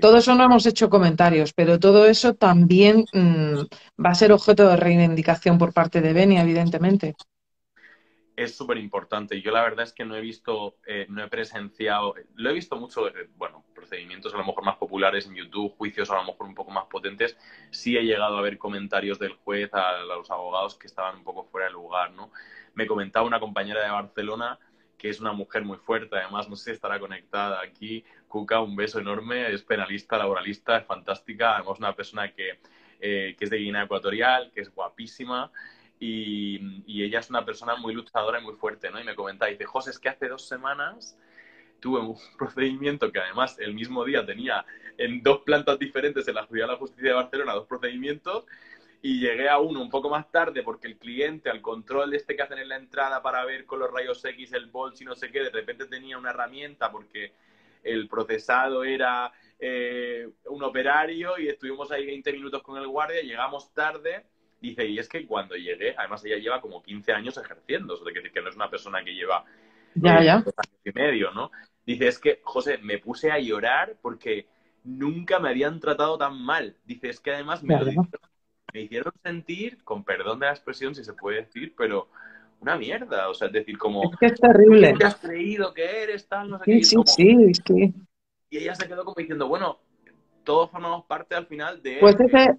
Todo 0.00 0.18
eso 0.18 0.34
no 0.34 0.44
hemos 0.44 0.66
hecho 0.66 0.90
comentarios, 0.90 1.52
pero 1.52 1.78
todo 1.78 2.06
eso 2.06 2.34
también 2.34 3.04
mm, 3.12 4.02
va 4.04 4.10
a 4.10 4.14
ser 4.14 4.32
objeto 4.32 4.68
de 4.68 4.76
reivindicación 4.76 5.58
por 5.58 5.72
parte 5.72 6.00
de 6.00 6.12
Beni, 6.12 6.38
evidentemente 6.38 7.14
es 8.42 8.56
súper 8.56 8.78
importante. 8.78 9.42
Yo 9.42 9.50
la 9.50 9.62
verdad 9.62 9.84
es 9.84 9.92
que 9.92 10.04
no 10.06 10.16
he 10.16 10.20
visto, 10.22 10.78
eh, 10.86 11.04
no 11.10 11.22
he 11.22 11.28
presenciado, 11.28 12.14
lo 12.36 12.48
he 12.48 12.54
visto 12.54 12.74
mucho, 12.76 13.06
eh, 13.08 13.28
bueno, 13.36 13.64
procedimientos 13.74 14.32
a 14.32 14.38
lo 14.38 14.46
mejor 14.46 14.64
más 14.64 14.76
populares 14.76 15.26
en 15.26 15.34
YouTube, 15.34 15.76
juicios 15.76 16.10
a 16.10 16.16
lo 16.16 16.24
mejor 16.24 16.46
un 16.46 16.54
poco 16.54 16.70
más 16.70 16.86
potentes. 16.86 17.36
Sí 17.70 17.98
he 17.98 18.02
llegado 18.02 18.38
a 18.38 18.40
ver 18.40 18.56
comentarios 18.56 19.18
del 19.18 19.34
juez 19.34 19.68
a, 19.74 19.98
los 20.04 20.30
abogados 20.30 20.74
que 20.76 20.86
estaban 20.86 21.16
un 21.16 21.24
poco 21.24 21.44
fuera 21.44 21.66
de 21.66 21.74
lugar, 21.74 22.12
¿no? 22.12 22.32
Me 22.72 22.86
comentaba 22.86 23.26
una 23.26 23.40
compañera 23.40 23.82
de 23.84 23.90
Barcelona 23.90 24.58
que 24.96 25.10
es 25.10 25.20
una 25.20 25.32
mujer 25.32 25.64
muy 25.64 25.78
fuerte, 25.78 26.16
además 26.16 26.48
no 26.48 26.56
sé 26.56 26.64
si 26.64 26.70
estará 26.72 26.98
conectada 26.98 27.60
aquí. 27.62 28.04
Cuca, 28.28 28.60
un 28.60 28.76
beso 28.76 29.00
enorme, 29.00 29.52
es 29.52 29.62
penalista, 29.62 30.18
laboralista, 30.18 30.78
es 30.78 30.86
fantástica, 30.86 31.56
además 31.56 31.78
una 31.78 31.94
persona 31.94 32.32
que, 32.32 32.58
eh, 33.00 33.34
que 33.38 33.44
es 33.44 33.50
de 33.50 33.58
Guinea 33.58 33.84
Ecuatorial, 33.84 34.50
que 34.52 34.60
es 34.60 34.74
guapísima 34.74 35.50
y, 36.00 37.02
ella 37.04 37.20
es 37.20 37.30
una 37.30 37.44
persona 37.44 37.76
muy 37.76 37.94
luchadora 37.94 38.40
y 38.40 38.44
muy 38.44 38.54
fuerte, 38.54 38.90
¿no? 38.90 39.00
Y 39.00 39.04
me 39.04 39.14
comenta, 39.14 39.46
dice, 39.46 39.64
José, 39.64 39.90
es 39.90 39.98
que 39.98 40.08
hace 40.08 40.28
dos 40.28 40.48
semanas 40.48 41.16
tuve 41.78 42.00
un 42.00 42.16
procedimiento 42.38 43.12
que 43.12 43.20
además 43.20 43.58
el 43.58 43.74
mismo 43.74 44.04
día 44.04 44.24
tenía 44.24 44.64
en 44.96 45.22
dos 45.22 45.40
plantas 45.40 45.78
diferentes 45.78 46.26
en 46.26 46.34
la 46.34 46.46
Ciudad 46.46 46.66
de 46.66 46.72
la 46.72 46.78
Justicia 46.78 47.10
de 47.10 47.14
Barcelona 47.14 47.54
dos 47.54 47.66
procedimientos 47.66 48.44
y 49.02 49.20
llegué 49.20 49.48
a 49.48 49.58
uno 49.58 49.80
un 49.80 49.88
poco 49.88 50.10
más 50.10 50.30
tarde 50.30 50.62
porque 50.62 50.86
el 50.86 50.98
cliente 50.98 51.48
al 51.48 51.62
control 51.62 52.12
este 52.14 52.36
que 52.36 52.42
hacen 52.42 52.58
en 52.58 52.68
la 52.68 52.76
entrada 52.76 53.22
para 53.22 53.44
ver 53.44 53.64
con 53.64 53.78
los 53.78 53.90
rayos 53.90 54.22
X 54.24 54.52
el 54.52 54.66
bolso 54.66 55.02
y 55.02 55.06
no 55.06 55.14
sé 55.14 55.30
qué, 55.30 55.40
de 55.40 55.50
repente 55.50 55.86
tenía 55.86 56.18
una 56.18 56.30
herramienta 56.30 56.90
porque 56.90 57.32
el 57.82 58.08
procesado 58.08 58.84
era 58.84 59.32
eh, 59.58 60.28
un 60.46 60.62
operario 60.62 61.38
y 61.38 61.48
estuvimos 61.48 61.90
ahí 61.90 62.04
20 62.04 62.32
minutos 62.32 62.62
con 62.62 62.76
el 62.76 62.88
guardia, 62.88 63.22
llegamos 63.22 63.72
tarde 63.72 64.26
Dice, 64.60 64.86
y 64.86 64.98
es 64.98 65.08
que 65.08 65.26
cuando 65.26 65.56
llegué, 65.56 65.94
además 65.96 66.24
ella 66.24 66.36
lleva 66.36 66.60
como 66.60 66.82
15 66.82 67.12
años 67.12 67.36
ejerciendo, 67.38 67.94
o 67.94 67.96
sea, 67.96 68.12
decir, 68.12 68.30
que 68.30 68.42
no 68.42 68.50
es 68.50 68.56
una 68.56 68.68
persona 68.68 69.02
que 69.02 69.14
lleva 69.14 69.44
ya, 69.94 70.22
ya. 70.22 70.42
Dos 70.44 70.54
años 70.56 70.80
y 70.84 70.92
medio, 70.92 71.30
¿no? 71.32 71.50
Dice, 71.84 72.08
es 72.08 72.18
que, 72.18 72.40
José, 72.44 72.78
me 72.78 72.98
puse 72.98 73.30
a 73.32 73.38
llorar 73.38 73.96
porque 74.00 74.46
nunca 74.84 75.38
me 75.38 75.48
habían 75.48 75.80
tratado 75.80 76.18
tan 76.18 76.40
mal. 76.40 76.76
Dice, 76.84 77.08
es 77.08 77.20
que 77.20 77.32
además 77.32 77.62
me, 77.62 77.76
me 78.72 78.80
hicieron 78.80 79.12
sentir, 79.22 79.82
con 79.82 80.04
perdón 80.04 80.40
de 80.40 80.46
la 80.46 80.52
expresión, 80.52 80.94
si 80.94 81.04
se 81.04 81.14
puede 81.14 81.42
decir, 81.42 81.74
pero 81.76 82.08
una 82.60 82.76
mierda. 82.76 83.28
O 83.28 83.34
sea, 83.34 83.48
es 83.48 83.52
decir, 83.52 83.78
como. 83.78 84.04
Es 84.04 84.16
que 84.18 84.26
es 84.26 84.40
terrible. 84.40 84.94
¿Qué 84.98 85.04
has 85.04 85.16
creído 85.16 85.74
que 85.74 86.02
eres? 86.02 86.28
Tal, 86.28 86.50
no 86.50 86.58
sé 86.58 86.64
sí, 86.64 86.72
qué. 86.72 86.84
Sí, 86.84 87.02
sí, 87.06 87.62
sí. 87.66 87.94
Y 88.50 88.58
ella 88.58 88.74
se 88.74 88.86
quedó 88.86 89.04
como 89.04 89.16
diciendo, 89.16 89.48
bueno, 89.48 89.80
todos 90.44 90.70
formamos 90.70 91.04
parte 91.06 91.34
al 91.34 91.46
final 91.46 91.82
de. 91.82 91.98
Pues 92.00 92.18
ese, 92.20 92.56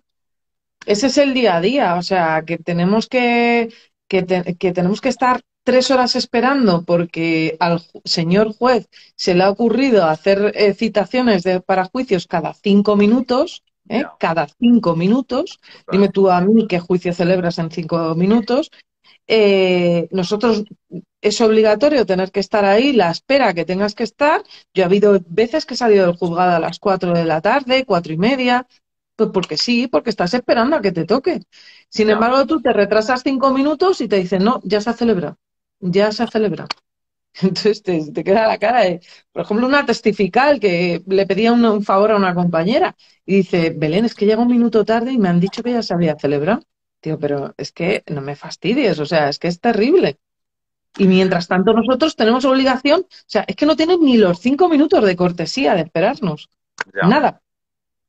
ese 0.85 1.07
es 1.07 1.17
el 1.17 1.33
día 1.33 1.57
a 1.57 1.61
día, 1.61 1.95
o 1.95 2.01
sea, 2.01 2.43
que 2.45 2.57
tenemos 2.57 3.07
que, 3.07 3.73
que, 4.07 4.23
tenemos 4.23 5.01
que 5.01 5.09
estar 5.09 5.41
tres 5.63 5.91
horas 5.91 6.15
esperando 6.15 6.83
porque 6.83 7.55
al 7.59 7.81
señor 8.03 8.53
juez 8.53 8.89
se 9.15 9.35
le 9.35 9.43
ha 9.43 9.49
ocurrido 9.49 10.05
hacer 10.05 10.51
eh, 10.55 10.73
citaciones 10.73 11.43
de, 11.43 11.61
para 11.61 11.85
juicios 11.85 12.27
cada 12.27 12.53
cinco 12.53 12.95
minutos, 12.95 13.63
¿eh? 13.89 14.03
cada 14.19 14.47
cinco 14.59 14.95
minutos. 14.95 15.59
Dime 15.91 16.09
tú 16.09 16.29
a 16.29 16.41
mí 16.41 16.67
qué 16.67 16.79
juicio 16.79 17.13
celebras 17.13 17.59
en 17.59 17.69
cinco 17.69 18.15
minutos. 18.15 18.71
Eh, 19.27 20.07
nosotros 20.11 20.65
es 21.21 21.39
obligatorio 21.41 22.05
tener 22.05 22.31
que 22.31 22.39
estar 22.39 22.65
ahí, 22.65 22.91
la 22.91 23.11
espera 23.11 23.53
que 23.53 23.65
tengas 23.65 23.93
que 23.95 24.03
estar. 24.03 24.43
Yo 24.73 24.83
he 24.83 24.85
habido 24.85 25.19
veces 25.27 25.65
que 25.65 25.75
he 25.75 25.77
salido 25.77 26.07
del 26.07 26.17
juzgado 26.17 26.55
a 26.55 26.59
las 26.59 26.79
cuatro 26.79 27.13
de 27.13 27.25
la 27.25 27.39
tarde, 27.39 27.85
cuatro 27.85 28.11
y 28.11 28.17
media, 28.17 28.67
pues 29.21 29.33
porque 29.33 29.57
sí, 29.57 29.87
porque 29.87 30.09
estás 30.09 30.33
esperando 30.33 30.75
a 30.75 30.81
que 30.81 30.91
te 30.91 31.05
toque. 31.05 31.41
Sin 31.89 32.09
embargo, 32.09 32.45
tú 32.45 32.61
te 32.61 32.73
retrasas 32.73 33.21
cinco 33.23 33.51
minutos 33.51 34.01
y 34.01 34.07
te 34.07 34.17
dicen, 34.17 34.43
no, 34.43 34.61
ya 34.63 34.81
se 34.81 34.89
ha 34.89 34.93
celebrado, 34.93 35.37
ya 35.79 36.11
se 36.11 36.23
ha 36.23 36.27
celebrado. 36.27 36.69
Entonces 37.41 37.83
te, 37.83 38.23
queda 38.23 38.47
la 38.47 38.57
cara 38.57 38.81
de, 38.81 39.01
por 39.31 39.43
ejemplo, 39.43 39.67
una 39.67 39.85
testifical 39.85 40.59
que 40.59 41.01
le 41.07 41.25
pedía 41.27 41.53
un, 41.53 41.83
favor 41.83 42.11
a 42.11 42.17
una 42.17 42.35
compañera 42.35 42.95
y 43.25 43.37
dice, 43.37 43.73
Belén, 43.75 44.05
es 44.05 44.15
que 44.15 44.25
llega 44.25 44.41
un 44.41 44.49
minuto 44.49 44.83
tarde 44.85 45.11
y 45.11 45.17
me 45.17 45.29
han 45.29 45.39
dicho 45.39 45.63
que 45.63 45.71
ya 45.71 45.83
se 45.83 45.93
había 45.93 46.17
celebrado. 46.17 46.61
Tío, 46.99 47.17
pero 47.17 47.53
es 47.57 47.71
que 47.71 48.03
no 48.07 48.21
me 48.21 48.35
fastidies, 48.35 48.99
o 48.99 49.05
sea, 49.05 49.29
es 49.29 49.39
que 49.39 49.47
es 49.47 49.59
terrible. 49.59 50.19
Y 50.97 51.07
mientras 51.07 51.47
tanto 51.47 51.73
nosotros 51.73 52.15
tenemos 52.15 52.45
obligación, 52.45 53.01
o 53.01 53.23
sea, 53.25 53.43
es 53.47 53.55
que 53.55 53.65
no 53.65 53.75
tienen 53.75 54.01
ni 54.01 54.17
los 54.17 54.39
cinco 54.39 54.69
minutos 54.69 55.03
de 55.03 55.15
cortesía 55.15 55.73
de 55.73 55.81
esperarnos. 55.81 56.49
Nada. 56.93 57.41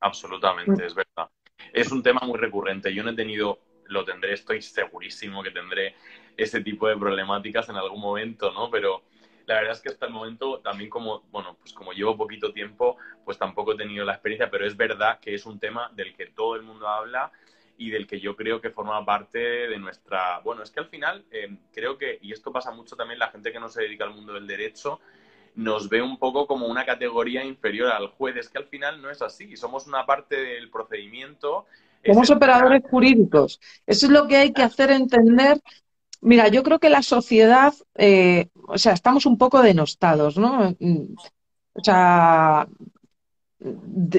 Absolutamente, 0.02 0.84
es 0.84 0.94
verdad. 0.94 1.30
Es 1.72 1.92
un 1.92 2.02
tema 2.02 2.20
muy 2.26 2.38
recurrente. 2.38 2.92
Yo 2.92 3.04
no 3.04 3.10
he 3.10 3.14
tenido, 3.14 3.60
lo 3.86 4.04
tendré, 4.04 4.34
estoy 4.34 4.60
segurísimo 4.60 5.42
que 5.42 5.52
tendré 5.52 5.94
ese 6.36 6.60
tipo 6.60 6.88
de 6.88 6.96
problemáticas 6.96 7.68
en 7.68 7.76
algún 7.76 8.00
momento, 8.00 8.52
¿no? 8.52 8.68
Pero 8.68 9.04
la 9.46 9.54
verdad 9.54 9.72
es 9.72 9.80
que 9.80 9.90
hasta 9.90 10.06
el 10.06 10.12
momento 10.12 10.58
también 10.58 10.90
como, 10.90 11.22
bueno, 11.30 11.56
pues 11.60 11.72
como 11.72 11.92
llevo 11.92 12.16
poquito 12.16 12.52
tiempo, 12.52 12.96
pues 13.24 13.38
tampoco 13.38 13.72
he 13.72 13.76
tenido 13.76 14.04
la 14.04 14.14
experiencia, 14.14 14.50
pero 14.50 14.66
es 14.66 14.76
verdad 14.76 15.20
que 15.20 15.34
es 15.34 15.46
un 15.46 15.60
tema 15.60 15.90
del 15.94 16.14
que 16.14 16.26
todo 16.26 16.56
el 16.56 16.62
mundo 16.62 16.88
habla 16.88 17.30
y 17.78 17.90
del 17.90 18.06
que 18.08 18.18
yo 18.18 18.34
creo 18.34 18.60
que 18.60 18.70
forma 18.70 19.04
parte 19.04 19.38
de 19.38 19.78
nuestra... 19.78 20.40
Bueno, 20.40 20.64
es 20.64 20.70
que 20.72 20.80
al 20.80 20.88
final 20.88 21.24
eh, 21.30 21.58
creo 21.72 21.96
que, 21.96 22.18
y 22.22 22.32
esto 22.32 22.52
pasa 22.52 22.72
mucho 22.72 22.96
también 22.96 23.20
la 23.20 23.30
gente 23.30 23.52
que 23.52 23.60
no 23.60 23.68
se 23.68 23.82
dedica 23.82 24.04
al 24.04 24.14
mundo 24.14 24.32
del 24.32 24.48
derecho, 24.48 25.00
nos 25.54 25.88
ve 25.88 26.02
un 26.02 26.18
poco 26.18 26.46
como 26.46 26.66
una 26.66 26.84
categoría 26.84 27.44
inferior 27.44 27.90
al 27.90 28.08
juez. 28.08 28.36
Es 28.36 28.48
que 28.48 28.58
al 28.58 28.66
final 28.66 29.00
no 29.02 29.10
es 29.10 29.22
así, 29.22 29.56
somos 29.56 29.86
una 29.86 30.06
parte 30.06 30.36
del 30.36 30.70
procedimiento. 30.70 31.66
Somos 32.04 32.30
operadores 32.30 32.82
jurídicos. 32.90 33.60
Eso 33.86 34.06
es 34.06 34.12
lo 34.12 34.26
que 34.26 34.36
hay 34.36 34.52
que 34.52 34.62
hacer 34.62 34.90
entender. 34.90 35.60
Mira, 36.20 36.48
yo 36.48 36.62
creo 36.62 36.78
que 36.78 36.90
la 36.90 37.02
sociedad, 37.02 37.74
eh, 37.96 38.48
o 38.66 38.78
sea, 38.78 38.92
estamos 38.92 39.26
un 39.26 39.38
poco 39.38 39.62
denostados, 39.62 40.36
¿no? 40.36 40.74
O 41.74 41.82
sea, 41.82 42.66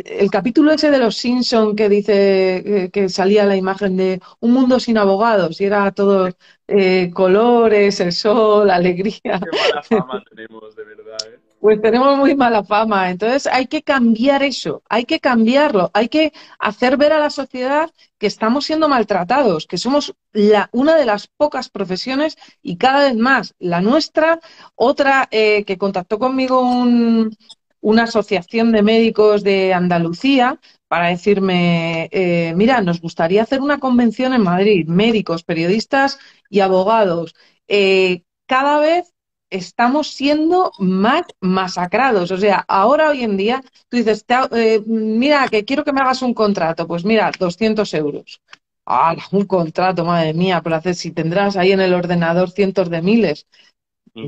el 0.06 0.32
capítulo 0.32 0.72
ese 0.72 0.90
de 0.90 1.00
los 1.00 1.18
Simpson 1.18 1.76
que 1.76 1.90
dice 1.90 2.90
que 2.94 3.10
salía 3.10 3.46
la 3.46 3.58
imagen 3.58 3.98
de 3.98 4.22
un 4.40 4.52
mundo 4.52 4.80
sin 4.80 4.98
abogados 4.98 5.60
y 5.60 5.66
era 5.66 5.92
todo 5.92 6.30
eh, 6.68 7.12
colores, 7.14 8.00
el 8.00 8.14
sol, 8.14 8.70
alegría. 8.72 9.22
Qué 9.22 9.30
mala 9.30 9.84
fama 9.84 10.24
tenemos, 10.30 10.76
de 10.76 10.84
verdad. 10.86 11.18
¿eh? 11.28 11.40
Pues 11.60 11.82
tenemos 11.82 12.18
muy 12.18 12.36
mala 12.36 12.64
fama. 12.64 13.10
Entonces 13.10 13.48
hay 13.48 13.68
que 13.68 13.84
cambiar 13.84 14.44
eso, 14.44 14.82
hay 14.90 15.06
que 15.06 15.20
cambiarlo, 15.20 15.92
hay 15.94 16.10
que 16.10 16.34
hacer 16.60 16.98
ver 16.98 17.14
a 17.14 17.20
la 17.20 17.30
sociedad 17.30 17.92
que 18.18 18.28
estamos 18.28 18.66
siendo 18.66 18.90
maltratados, 18.90 19.68
que 19.68 19.78
somos 19.78 20.14
la, 20.32 20.70
una 20.72 20.96
de 20.96 21.06
las 21.06 21.28
pocas 21.28 21.70
profesiones 21.70 22.38
y 22.62 22.78
cada 22.78 23.06
vez 23.06 23.16
más 23.16 23.56
la 23.60 23.82
nuestra. 23.82 24.40
Otra 24.76 25.28
eh, 25.32 25.64
que 25.66 25.78
contactó 25.78 26.18
conmigo 26.20 26.62
un, 26.62 27.36
una 27.84 28.04
asociación 28.04 28.72
de 28.72 28.82
médicos 28.82 29.44
de 29.44 29.74
Andalucía 29.74 30.60
para 30.88 31.10
decirme, 31.10 32.10
eh, 32.12 32.54
mira, 32.56 32.82
nos 32.82 33.02
gustaría 33.02 33.44
hacer 33.44 33.62
una 33.62 33.80
convención 33.80 34.34
en 34.34 34.42
Madrid, 34.42 34.88
médicos, 34.88 35.44
periodistas 35.44 36.18
y 36.50 36.62
abogados. 36.62 37.36
Eh, 37.68 38.24
cada 38.48 38.80
vez 38.80 39.14
estamos 39.50 40.08
siendo 40.08 40.72
más 40.80 41.24
masacrados. 41.42 42.32
O 42.32 42.38
sea, 42.38 42.64
ahora 42.68 43.10
hoy 43.10 43.24
en 43.24 43.38
día 43.38 43.62
tú 43.90 43.98
dices, 43.98 44.26
eh, 44.52 44.82
mira, 44.86 45.48
que 45.50 45.66
quiero 45.66 45.84
que 45.84 45.94
me 45.94 46.02
hagas 46.02 46.22
un 46.22 46.34
contrato. 46.34 46.88
Pues 46.88 47.04
mira, 47.06 47.32
200 47.38 47.94
euros. 47.94 48.42
¡Ah, 48.86 49.16
un 49.32 49.46
contrato, 49.46 50.04
madre 50.04 50.34
mía! 50.34 50.62
Por 50.62 50.74
hacer, 50.74 50.96
si 50.96 51.12
tendrás 51.12 51.56
ahí 51.56 51.72
en 51.72 51.80
el 51.80 51.94
ordenador 51.94 52.52
cientos 52.52 52.90
de 52.90 53.02
miles. 53.02 53.48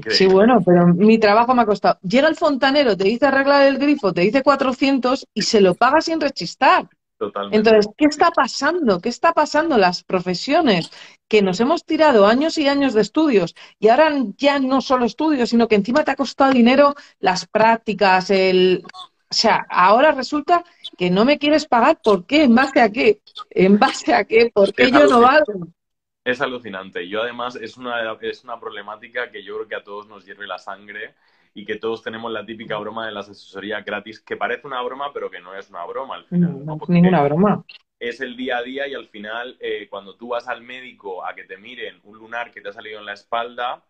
Sí, 0.09 0.25
bueno, 0.25 0.61
pero 0.65 0.87
mi 0.87 1.19
trabajo 1.19 1.53
me 1.53 1.61
ha 1.61 1.65
costado. 1.65 1.99
Llega 2.01 2.27
el 2.27 2.35
fontanero, 2.35 2.97
te 2.97 3.03
dice 3.03 3.27
arreglar 3.27 3.63
el 3.63 3.77
grifo, 3.77 4.13
te 4.13 4.21
dice 4.21 4.41
400 4.41 5.27
y 5.33 5.43
se 5.43 5.61
lo 5.61 5.75
paga 5.75 6.01
sin 6.01 6.19
rechistar. 6.19 6.87
Totalmente. 7.17 7.57
Entonces, 7.57 7.93
¿qué 7.95 8.05
está 8.05 8.31
pasando? 8.31 8.99
¿Qué 8.99 9.09
está 9.09 9.31
pasando? 9.31 9.77
Las 9.77 10.03
profesiones 10.03 10.91
que 11.29 11.41
nos 11.41 11.59
hemos 11.59 11.85
tirado 11.85 12.25
años 12.25 12.57
y 12.57 12.67
años 12.67 12.93
de 12.93 13.01
estudios 13.01 13.55
y 13.79 13.87
ahora 13.87 14.11
ya 14.37 14.59
no 14.59 14.81
solo 14.81 15.05
estudios, 15.05 15.49
sino 15.49 15.67
que 15.67 15.75
encima 15.75 16.03
te 16.03 16.11
ha 16.11 16.15
costado 16.15 16.51
dinero 16.51 16.95
las 17.19 17.45
prácticas, 17.45 18.29
el... 18.31 18.83
O 19.27 19.33
sea, 19.33 19.65
ahora 19.69 20.11
resulta 20.11 20.63
que 20.97 21.09
no 21.09 21.25
me 21.25 21.37
quieres 21.37 21.67
pagar, 21.67 21.99
¿por 22.01 22.25
qué? 22.25 22.43
¿En 22.43 22.55
base 22.55 22.79
a 22.79 22.89
qué? 22.89 23.19
¿En 23.49 23.79
base 23.79 24.13
a 24.13 24.23
qué? 24.23 24.51
¿Por 24.53 24.73
qué 24.73 24.91
yo 24.91 25.07
no 25.07 25.21
valgo? 25.21 25.67
Es 26.25 26.41
alucinante. 26.41 27.07
Yo 27.07 27.21
además 27.21 27.55
es 27.55 27.77
una, 27.77 28.13
es 28.19 28.43
una 28.43 28.59
problemática 28.59 29.29
que 29.29 29.43
yo 29.43 29.55
creo 29.55 29.67
que 29.67 29.75
a 29.75 29.83
todos 29.83 30.07
nos 30.07 30.25
hierve 30.25 30.47
la 30.47 30.57
sangre 30.57 31.13
y 31.53 31.65
que 31.65 31.75
todos 31.75 32.01
tenemos 32.01 32.31
la 32.31 32.43
típica 32.43 32.77
broma 32.77 33.05
de 33.05 33.13
las 33.13 33.29
asesorías 33.29 33.85
gratis, 33.85 34.19
que 34.19 34.35
parece 34.35 34.65
una 34.65 34.81
broma, 34.81 35.13
pero 35.13 35.29
que 35.29 35.39
no 35.39 35.55
es 35.55 35.69
una 35.69 35.85
broma 35.85 36.15
al 36.15 36.25
final. 36.25 36.65
No, 36.65 36.79
ninguna 36.87 37.23
broma. 37.23 37.63
Es 37.99 38.21
el 38.21 38.35
día 38.35 38.57
a 38.57 38.63
día 38.63 38.87
y 38.87 38.95
al 38.95 39.07
final, 39.07 39.55
eh, 39.59 39.87
cuando 39.87 40.15
tú 40.15 40.29
vas 40.29 40.47
al 40.47 40.63
médico 40.63 41.23
a 41.23 41.35
que 41.35 41.43
te 41.43 41.57
miren 41.57 42.01
un 42.03 42.17
lunar 42.17 42.51
que 42.51 42.59
te 42.59 42.69
ha 42.69 42.73
salido 42.73 42.99
en 42.99 43.05
la 43.05 43.13
espalda, 43.13 43.83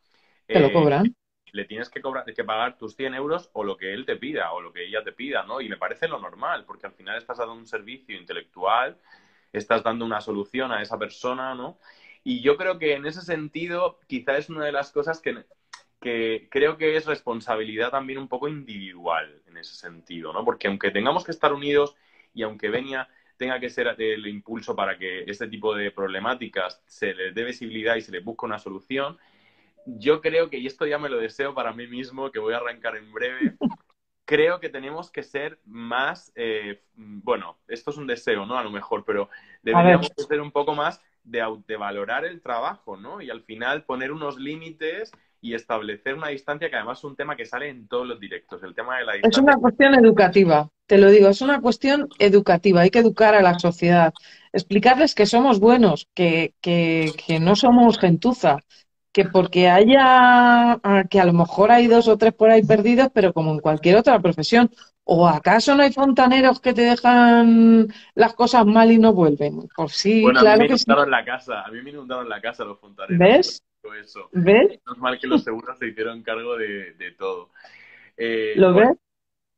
te 0.45 0.59
lo 0.59 0.67
eh, 0.67 0.73
cobran. 0.73 1.15
Le 1.53 1.63
tienes 1.63 1.89
que, 1.89 2.01
cobrar, 2.01 2.25
que 2.25 2.43
pagar 2.43 2.77
tus 2.77 2.95
100 2.95 3.15
euros 3.15 3.49
o 3.53 3.63
lo 3.63 3.77
que 3.77 3.93
él 3.93 4.05
te 4.05 4.17
pida 4.17 4.51
o 4.51 4.61
lo 4.61 4.73
que 4.73 4.85
ella 4.85 5.03
te 5.03 5.13
pida, 5.13 5.43
¿no? 5.43 5.61
Y 5.61 5.69
me 5.69 5.77
parece 5.77 6.09
lo 6.09 6.19
normal, 6.19 6.65
porque 6.65 6.85
al 6.85 6.93
final 6.93 7.17
estás 7.17 7.37
dando 7.37 7.53
un 7.53 7.65
servicio 7.65 8.15
intelectual, 8.15 8.97
estás 9.53 9.81
dando 9.81 10.05
una 10.05 10.19
solución 10.19 10.71
a 10.71 10.81
esa 10.81 10.99
persona, 10.99 11.55
¿no? 11.55 11.79
Y 12.27 12.41
yo 12.41 12.57
creo 12.57 12.79
que 12.79 12.95
en 12.95 13.05
ese 13.05 13.21
sentido, 13.21 13.99
quizá 14.07 14.35
es 14.35 14.49
una 14.49 14.65
de 14.65 14.71
las 14.71 14.91
cosas 14.91 15.21
que, 15.21 15.45
que 16.01 16.47
creo 16.49 16.75
que 16.75 16.97
es 16.97 17.05
responsabilidad 17.05 17.91
también 17.91 18.17
un 18.17 18.27
poco 18.27 18.47
individual 18.47 19.43
en 19.45 19.57
ese 19.57 19.75
sentido, 19.75 20.33
¿no? 20.33 20.43
Porque 20.43 20.67
aunque 20.67 20.89
tengamos 20.89 21.23
que 21.23 21.29
estar 21.29 21.53
unidos 21.53 21.95
y 22.33 22.41
aunque 22.41 22.69
Venia 22.69 23.07
tenga 23.37 23.59
que 23.59 23.69
ser 23.69 23.95
el 24.01 24.25
impulso 24.25 24.75
para 24.75 24.97
que 24.97 25.23
este 25.27 25.47
tipo 25.47 25.75
de 25.75 25.91
problemáticas 25.91 26.81
se 26.87 27.13
les 27.13 27.35
dé 27.35 27.43
visibilidad 27.43 27.95
y 27.95 28.01
se 28.01 28.11
les 28.11 28.23
busque 28.23 28.47
una 28.47 28.57
solución, 28.57 29.19
yo 29.85 30.19
creo 30.19 30.49
que, 30.49 30.57
y 30.57 30.65
esto 30.65 30.87
ya 30.87 30.97
me 30.97 31.09
lo 31.09 31.17
deseo 31.17 31.53
para 31.53 31.73
mí 31.73 31.85
mismo, 31.85 32.31
que 32.31 32.39
voy 32.39 32.55
a 32.55 32.57
arrancar 32.57 32.95
en 32.95 33.13
breve, 33.13 33.55
creo 34.25 34.59
que 34.59 34.69
tenemos 34.69 35.11
que 35.11 35.21
ser 35.21 35.59
más, 35.63 36.31
eh, 36.35 36.81
bueno, 36.95 37.59
esto 37.67 37.91
es 37.91 37.97
un 37.97 38.07
deseo, 38.07 38.47
¿no? 38.47 38.57
A 38.57 38.63
lo 38.63 38.71
mejor, 38.71 39.05
pero 39.05 39.29
deberíamos 39.61 40.11
ser 40.27 40.41
un 40.41 40.51
poco 40.51 40.73
más 40.73 40.99
de, 41.25 41.77
valorar 41.77 42.25
el 42.25 42.41
trabajo, 42.41 42.97
¿no? 42.97 43.21
Y 43.21 43.29
al 43.29 43.43
final 43.43 43.83
poner 43.83 44.11
unos 44.11 44.37
límites 44.37 45.11
y 45.41 45.53
establecer 45.53 46.15
una 46.15 46.29
distancia 46.29 46.69
que 46.69 46.75
además 46.75 46.99
es 46.99 47.03
un 47.03 47.15
tema 47.15 47.35
que 47.35 47.45
sale 47.45 47.69
en 47.69 47.87
todos 47.87 48.07
los 48.07 48.19
directos, 48.19 48.63
el 48.63 48.73
tema 48.73 48.97
de 48.97 49.05
la 49.05 49.13
distancia. 49.13 49.39
Es 49.39 49.43
una 49.43 49.57
cuestión 49.57 49.93
educativa, 49.93 50.69
te 50.87 50.97
lo 50.97 51.09
digo, 51.09 51.27
es 51.27 51.41
una 51.41 51.61
cuestión 51.61 52.07
educativa, 52.19 52.81
hay 52.81 52.89
que 52.89 52.99
educar 52.99 53.35
a 53.35 53.41
la 53.41 53.59
sociedad, 53.59 54.13
explicarles 54.53 55.13
que 55.13 55.25
somos 55.25 55.59
buenos, 55.59 56.07
que, 56.13 56.53
que, 56.61 57.11
que 57.27 57.39
no 57.39 57.55
somos 57.55 57.99
gentuza, 57.99 58.59
que 59.15 59.23
porque 59.23 59.69
haya, 59.69 60.77
que 61.09 61.21
a 61.21 61.25
lo 61.25 61.31
mejor 61.31 61.71
hay 61.71 61.87
dos 61.87 62.09
o 62.09 62.17
tres 62.17 62.33
por 62.33 62.49
ahí 62.49 62.61
perdidos, 62.63 63.07
pero 63.13 63.31
como 63.31 63.51
en 63.51 63.59
cualquier 63.59 63.95
otra 63.95 64.19
profesión, 64.19 64.69
¿O 65.07 65.27
acaso 65.27 65.75
no 65.75 65.83
hay 65.83 65.93
fontaneros 65.93 66.59
que 66.59 66.73
te 66.73 66.81
dejan 66.81 67.87
las 68.15 68.33
cosas 68.33 68.65
mal 68.65 68.91
y 68.91 68.97
no 68.97 69.13
vuelven? 69.13 69.69
Pues 69.75 69.91
sí, 69.91 70.23
bueno, 70.23 70.39
claro 70.39 70.55
a 70.55 70.63
mí 70.63 70.67
me 70.67 70.73
inundaron 70.73 71.11
la 71.11 71.23
casa, 71.23 71.61
a 71.61 71.69
mí 71.69 71.81
me 71.83 71.89
inundaron 71.91 72.27
la 72.27 72.41
casa 72.41 72.65
los 72.65 72.79
fontaneros. 72.79 73.19
¿Ves? 73.19 73.63
Eso. 74.03 74.29
¿Ves? 74.31 74.71
es 74.71 74.97
mal 74.97 75.19
que 75.19 75.27
los 75.27 75.43
seguros 75.43 75.77
se 75.77 75.89
hicieron 75.89 76.23
cargo 76.23 76.57
de, 76.57 77.15
todo. 77.19 77.51
Eh, 78.17 78.53
¿Lo 78.55 78.73
ves? 78.73 78.97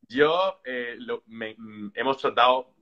Yo 0.10 0.60
eh, 0.66 0.98
mm, 0.98 1.92
hemos 1.94 2.18
tratado 2.18 2.74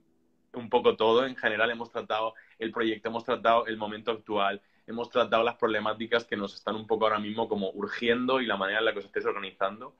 un 0.54 0.68
poco 0.68 0.96
todo, 0.96 1.24
en 1.24 1.36
general 1.36 1.70
hemos 1.70 1.92
tratado 1.92 2.34
el 2.58 2.72
proyecto, 2.72 3.10
hemos 3.10 3.22
tratado 3.22 3.66
el 3.66 3.76
momento 3.76 4.10
actual, 4.10 4.60
hemos 4.86 5.10
tratado 5.10 5.42
las 5.42 5.56
problemáticas 5.56 6.24
que 6.24 6.36
nos 6.36 6.54
están 6.54 6.76
un 6.76 6.86
poco 6.86 7.06
ahora 7.06 7.18
mismo 7.18 7.48
como 7.48 7.70
urgiendo 7.70 8.40
y 8.40 8.46
la 8.46 8.56
manera 8.56 8.78
en 8.78 8.84
la 8.84 8.92
que 8.92 9.00
os 9.00 9.04
estáis 9.04 9.26
organizando. 9.26 9.94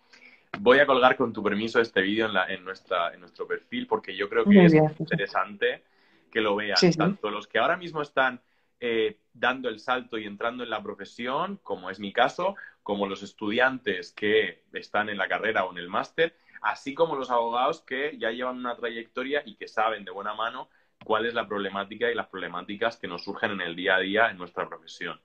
Voy 0.61 0.79
a 0.79 0.87
colgar 0.87 1.17
con 1.17 1.33
tu 1.33 1.43
permiso 1.43 1.81
este 1.81 2.01
vídeo 2.01 2.27
en, 2.27 2.37
en, 2.51 2.65
nuestra, 2.65 3.13
en 3.13 3.21
nuestro 3.21 3.47
perfil 3.47 3.87
porque 3.87 4.17
yo 4.17 4.29
creo 4.29 4.45
que 4.45 4.65
es 4.65 4.75
interesante 4.75 5.83
que 6.31 6.41
lo 6.41 6.57
vean, 6.57 6.77
tanto 6.97 7.31
los 7.31 7.47
que 7.47 7.59
ahora 7.59 7.77
mismo 7.77 8.03
están 8.03 8.41
eh, 8.79 9.19
dando 9.33 9.69
el 9.69 9.81
salto 9.81 10.19
y 10.19 10.27
entrando 10.27 10.63
en 10.63 10.71
la 10.71 10.83
profesión, 10.83 11.59
como 11.63 11.91
es 11.91 11.99
mi 11.99 12.13
caso, 12.13 12.57
como 12.83 13.07
los 13.07 13.23
estudiantes 13.23 14.13
que 14.13 14.65
están 14.73 15.09
en 15.09 15.19
la 15.19 15.29
carrera 15.29 15.65
o 15.65 15.73
en 15.73 15.79
el 15.79 15.89
máster, 15.89 16.37
así 16.63 16.95
como 16.95 17.17
los 17.17 17.31
abogados 17.31 17.81
que 17.81 18.17
ya 18.19 18.31
llevan 18.31 18.59
una 18.59 18.77
trayectoria 18.77 19.43
y 19.47 19.57
que 19.57 19.67
saben 19.67 20.05
de 20.05 20.11
buena 20.11 20.35
mano 20.35 20.69
cuál 21.05 21.27
es 21.27 21.35
la 21.35 21.47
problemática 21.47 22.11
y 22.11 22.15
las 22.15 22.27
problemáticas 22.27 22.97
que 22.97 23.09
nos 23.09 23.25
surgen 23.25 23.53
en 23.53 23.61
el 23.61 23.77
día 23.77 23.97
a 23.97 24.01
día 24.01 24.31
en 24.31 24.39
nuestra 24.39 24.69
profesión. 24.69 25.21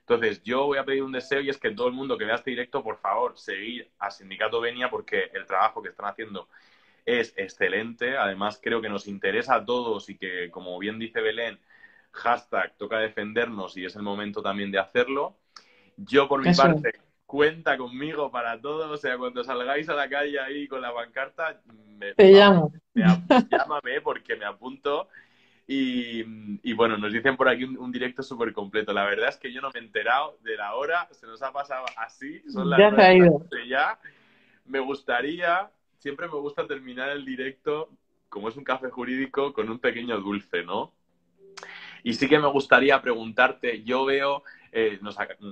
Entonces, 0.00 0.42
yo 0.42 0.66
voy 0.66 0.78
a 0.78 0.84
pedir 0.84 1.04
un 1.04 1.12
deseo 1.12 1.40
y 1.40 1.50
es 1.50 1.58
que 1.58 1.70
todo 1.70 1.86
el 1.86 1.94
mundo 1.94 2.18
que 2.18 2.24
vea 2.24 2.34
este 2.34 2.50
directo, 2.50 2.82
por 2.82 2.98
favor, 2.98 3.38
seguir 3.38 3.88
a 3.98 4.10
Sindicato 4.10 4.60
Venia 4.60 4.90
porque 4.90 5.30
el 5.32 5.46
trabajo 5.46 5.82
que 5.82 5.90
están 5.90 6.06
haciendo 6.06 6.48
es 7.06 7.32
excelente. 7.36 8.16
Además, 8.16 8.58
creo 8.60 8.80
que 8.80 8.88
nos 8.88 9.06
interesa 9.06 9.54
a 9.54 9.64
todos 9.64 10.10
y 10.10 10.16
que, 10.16 10.50
como 10.50 10.76
bien 10.78 10.98
dice 10.98 11.20
Belén, 11.20 11.60
hashtag 12.12 12.76
toca 12.76 12.98
defendernos 12.98 13.76
y 13.76 13.84
es 13.84 13.94
el 13.94 14.02
momento 14.02 14.42
también 14.42 14.72
de 14.72 14.80
hacerlo. 14.80 15.36
Yo, 15.96 16.28
por 16.28 16.44
mi 16.44 16.52
parte, 16.54 16.98
cuenta 17.30 17.78
conmigo 17.78 18.28
para 18.32 18.60
todo. 18.60 18.90
O 18.90 18.96
sea, 18.96 19.16
cuando 19.16 19.44
salgáis 19.44 19.88
a 19.88 19.94
la 19.94 20.08
calle 20.08 20.40
ahí 20.40 20.66
con 20.66 20.82
la 20.82 20.92
pancarta, 20.92 21.60
me, 21.96 22.12
Te 22.14 22.32
llamo. 22.32 22.72
llámame 22.92 24.00
porque 24.00 24.34
me 24.34 24.44
apunto 24.44 25.08
y, 25.72 26.72
bueno, 26.72 26.98
nos 26.98 27.12
dicen 27.12 27.36
por 27.36 27.48
aquí 27.48 27.62
un, 27.62 27.92
directo 27.92 28.24
súper 28.24 28.52
completo. 28.52 28.92
La 28.92 29.04
verdad 29.04 29.28
es 29.28 29.36
que 29.36 29.52
yo 29.52 29.60
no 29.60 29.70
me 29.72 29.78
he 29.78 29.82
enterado 29.84 30.36
de 30.42 30.56
la 30.56 30.74
hora, 30.74 31.08
se 31.12 31.28
nos 31.28 31.40
ha 31.42 31.52
pasado 31.52 31.86
así, 31.96 32.42
son 32.50 32.68
las 32.68 32.80
ya 32.80 32.90
de 32.90 33.68
ya. 33.68 34.00
Me 34.64 34.80
gustaría, 34.80 35.70
siempre 35.98 36.26
me 36.26 36.34
gusta 36.34 36.66
terminar 36.66 37.10
el 37.10 37.24
directo, 37.24 37.90
como 38.28 38.48
es 38.48 38.56
un 38.56 38.64
café 38.64 38.90
jurídico, 38.90 39.52
con 39.52 39.70
un 39.70 39.78
pequeño 39.78 40.18
dulce, 40.18 40.64
¿no? 40.64 40.92
Y 42.02 42.14
sí 42.14 42.28
que 42.28 42.40
me 42.40 42.48
gustaría 42.48 43.00
preguntarte, 43.00 43.84
yo 43.84 44.04
veo, 44.04 44.42
eh, 44.72 44.98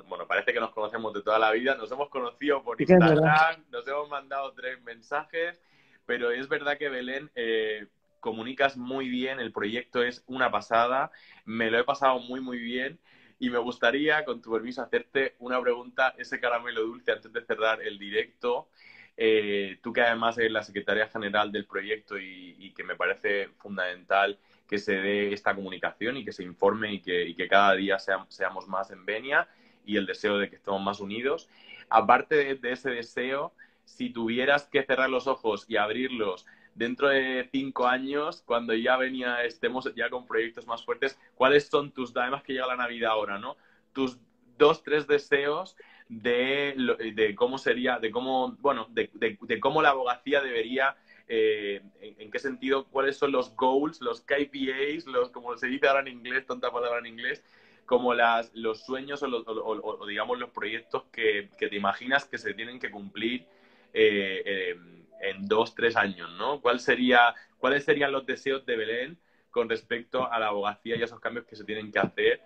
bueno, 0.07 0.27
parece 0.27 0.53
que 0.53 0.61
nos 0.61 0.71
conocemos 0.71 1.13
de 1.13 1.23
toda 1.23 1.39
la 1.39 1.51
vida, 1.53 1.75
nos 1.75 1.91
hemos 1.91 2.09
conocido 2.09 2.63
por 2.63 2.81
Instagram, 2.81 3.65
nos 3.71 3.87
hemos 3.87 4.09
mandado 4.09 4.53
tres 4.53 4.81
mensajes, 4.83 5.61
pero 6.07 6.31
es 6.31 6.49
verdad 6.49 6.79
que 6.79 6.89
Belén, 6.89 7.31
eh, 7.35 7.87
comunicas 8.21 8.77
muy 8.77 9.09
bien, 9.09 9.41
el 9.41 9.53
proyecto 9.53 10.03
es 10.03 10.25
una 10.27 10.51
pasada, 10.51 11.11
me 11.45 11.71
lo 11.71 11.79
he 11.79 11.85
pasado 11.85 12.19
muy, 12.21 12.41
muy 12.41 12.59
bien 12.59 12.99
y 13.39 13.51
me 13.51 13.59
gustaría, 13.59 14.25
con 14.25 14.43
tu 14.43 14.53
permiso, 14.53 14.83
hacerte 14.83 15.35
una 15.39 15.61
pregunta, 15.61 16.15
ese 16.19 16.41
caramelo 16.41 16.83
dulce 16.83 17.13
antes 17.13 17.33
de 17.33 17.45
cerrar 17.45 17.83
el 17.83 17.99
directo. 17.99 18.69
Eh, 19.17 19.79
tú 19.83 19.93
que 19.93 20.01
además 20.01 20.39
eres 20.39 20.53
la 20.53 20.63
secretaria 20.63 21.09
general 21.09 21.51
del 21.51 21.67
proyecto 21.67 22.19
y, 22.19 22.73
que 22.77 22.85
me 22.85 22.95
parece 22.95 23.49
fundamental 23.59 24.39
que 24.69 24.79
se 24.79 24.93
dé 24.93 25.33
esta 25.33 25.55
comunicación 25.55 26.17
y 26.17 26.25
que 26.25 26.33
se 26.33 26.45
informe 26.45 26.93
y 26.93 27.01
que, 27.01 27.49
cada 27.49 27.75
día 27.75 27.99
seamos 27.99 28.69
más 28.69 28.91
en 28.91 29.05
Venia 29.05 29.49
y 29.85 29.97
el 29.97 30.07
deseo 30.07 30.39
de 30.39 30.51
que 30.51 30.57
estemos 30.57 30.83
más 30.83 31.01
unidos. 31.01 31.49
Aparte 31.89 32.55
de 32.55 32.73
ese 32.73 32.91
deseo, 32.91 33.55
si 33.85 34.11
tuvieras 34.11 34.67
que 34.67 34.83
cerrar 34.83 35.09
los 35.09 35.27
ojos 35.27 35.65
y 35.69 35.77
abrirlos 35.77 36.47
dentro 36.75 37.09
de 37.09 37.49
cinco 37.51 37.87
años, 37.87 38.43
cuando 38.47 38.75
ya 38.75 38.97
venía, 38.97 39.43
estemos 39.43 39.93
ya 39.97 40.11
con 40.11 40.27
proyectos 40.27 40.67
más 40.67 40.85
fuertes, 40.85 41.19
¿cuáles 41.35 41.67
son 41.67 41.91
tus, 41.91 42.17
además 42.17 42.43
que 42.43 42.53
llega 42.53 42.67
la 42.67 42.77
Navidad 42.77 43.13
ahora, 43.13 43.39
¿no? 43.39 43.57
Tus 43.93 44.19
dos, 44.59 44.83
tres 44.83 45.07
deseos 45.07 45.77
de, 46.09 46.75
de 47.15 47.35
cómo 47.35 47.59
sería, 47.59 47.99
de 47.99 48.11
cómo, 48.11 48.57
bueno, 48.61 48.87
de, 48.91 49.11
de, 49.15 49.61
cómo 49.61 49.83
la 49.83 49.91
abogacía 49.91 50.41
debería, 50.41 50.97
eh, 51.31 51.83
en, 52.01 52.31
qué 52.31 52.39
sentido, 52.39 52.87
cuáles 52.87 53.19
son 53.19 53.33
los 53.33 53.55
goals, 53.55 54.01
los 54.01 54.23
KPIs, 54.23 55.07
los, 55.07 55.29
como 55.31 55.57
se 55.59 55.67
dice 55.67 55.87
ahora 55.87 56.01
en 56.01 56.09
inglés, 56.09 56.47
tanta 56.47 56.73
palabra 56.73 57.01
en 57.01 57.07
inglés, 57.07 57.45
como 57.85 58.15
los 58.15 58.85
sueños 58.85 59.23
o, 59.23 60.07
digamos 60.07 60.39
los 60.39 60.51
proyectos 60.51 61.05
que, 61.13 61.51
te 61.59 61.75
imaginas 61.77 62.25
que 62.25 62.39
se 62.39 62.55
tienen 62.55 62.79
que 62.79 62.91
cumplir 62.91 63.47
eh, 63.93 64.43
eh, 64.45 64.77
en 65.21 65.47
dos, 65.47 65.75
tres 65.75 65.97
años, 65.97 66.31
¿no? 66.39 66.61
¿Cuál 66.61 66.81
sería, 66.81 67.35
¿Cuáles 67.59 67.85
serían 67.85 68.13
los 68.13 68.25
deseos 68.25 68.65
de 68.65 68.77
Belén 68.77 69.19
con 69.51 69.69
respecto 69.69 70.31
a 70.31 70.39
la 70.39 70.49
abogacía 70.49 70.97
y 70.97 71.03
a 71.03 71.05
esos 71.05 71.21
cambios 71.21 71.47
que 71.47 71.57
se 71.57 71.65
tienen 71.65 71.93
que 71.93 71.99
hacer 71.99 72.41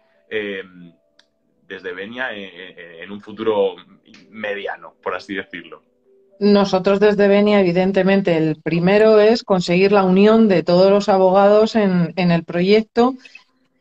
desde 1.69 1.93
Benia 1.93 2.33
en, 2.33 3.11
un 3.11 3.21
futuro 3.21 3.77
mediano, 4.31 4.95
por 5.03 5.15
así 5.15 5.35
decirlo? 5.35 5.92
Nosotros 6.43 6.99
desde 6.99 7.29
Benia, 7.29 7.61
evidentemente, 7.61 8.37
el 8.37 8.61
primero 8.61 9.21
es 9.21 9.45
conseguir 9.45 9.93
la 9.93 10.03
unión 10.03 10.49
de 10.49 10.65
todos 10.65 10.91
los 10.91 11.09
abogados 11.09 11.77
en, 11.77 12.13
el 12.17 12.43
proyecto 12.43 13.15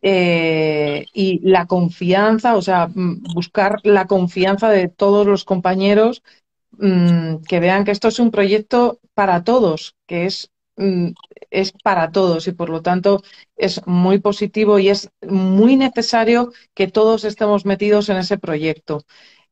eh, 0.04 1.08
y 1.12 1.40
la 1.42 1.66
confianza, 1.66 2.56
o 2.56 2.62
sea, 2.62 2.86
mm, 2.86 3.24
buscar 3.34 3.80
la 3.82 4.06
confianza 4.06 4.70
de 4.70 4.90
todos 4.90 5.26
los 5.26 5.44
compañeros 5.44 6.22
mm, 6.78 7.38
que 7.48 7.60
vean 7.60 7.84
que 7.84 7.90
esto 7.90 8.10
es 8.10 8.20
un 8.20 8.30
proyecto 8.30 9.00
para 9.16 9.44
todos, 9.44 9.96
que 10.06 10.28
es, 10.28 10.52
mm, 10.78 11.14
es 11.50 11.72
para 11.84 12.12
todos 12.12 12.48
y 12.48 12.52
por 12.52 12.70
lo 12.70 12.84
tanto 12.84 13.24
es 13.56 13.82
muy 13.88 14.20
positivo 14.20 14.78
y 14.78 14.90
es 14.90 15.10
muy 15.28 15.78
necesario 15.78 16.52
que 16.76 16.88
todos 16.88 17.24
estemos 17.24 17.66
metidos 17.66 18.10
en 18.10 18.18
ese 18.18 18.38
proyecto 18.38 19.04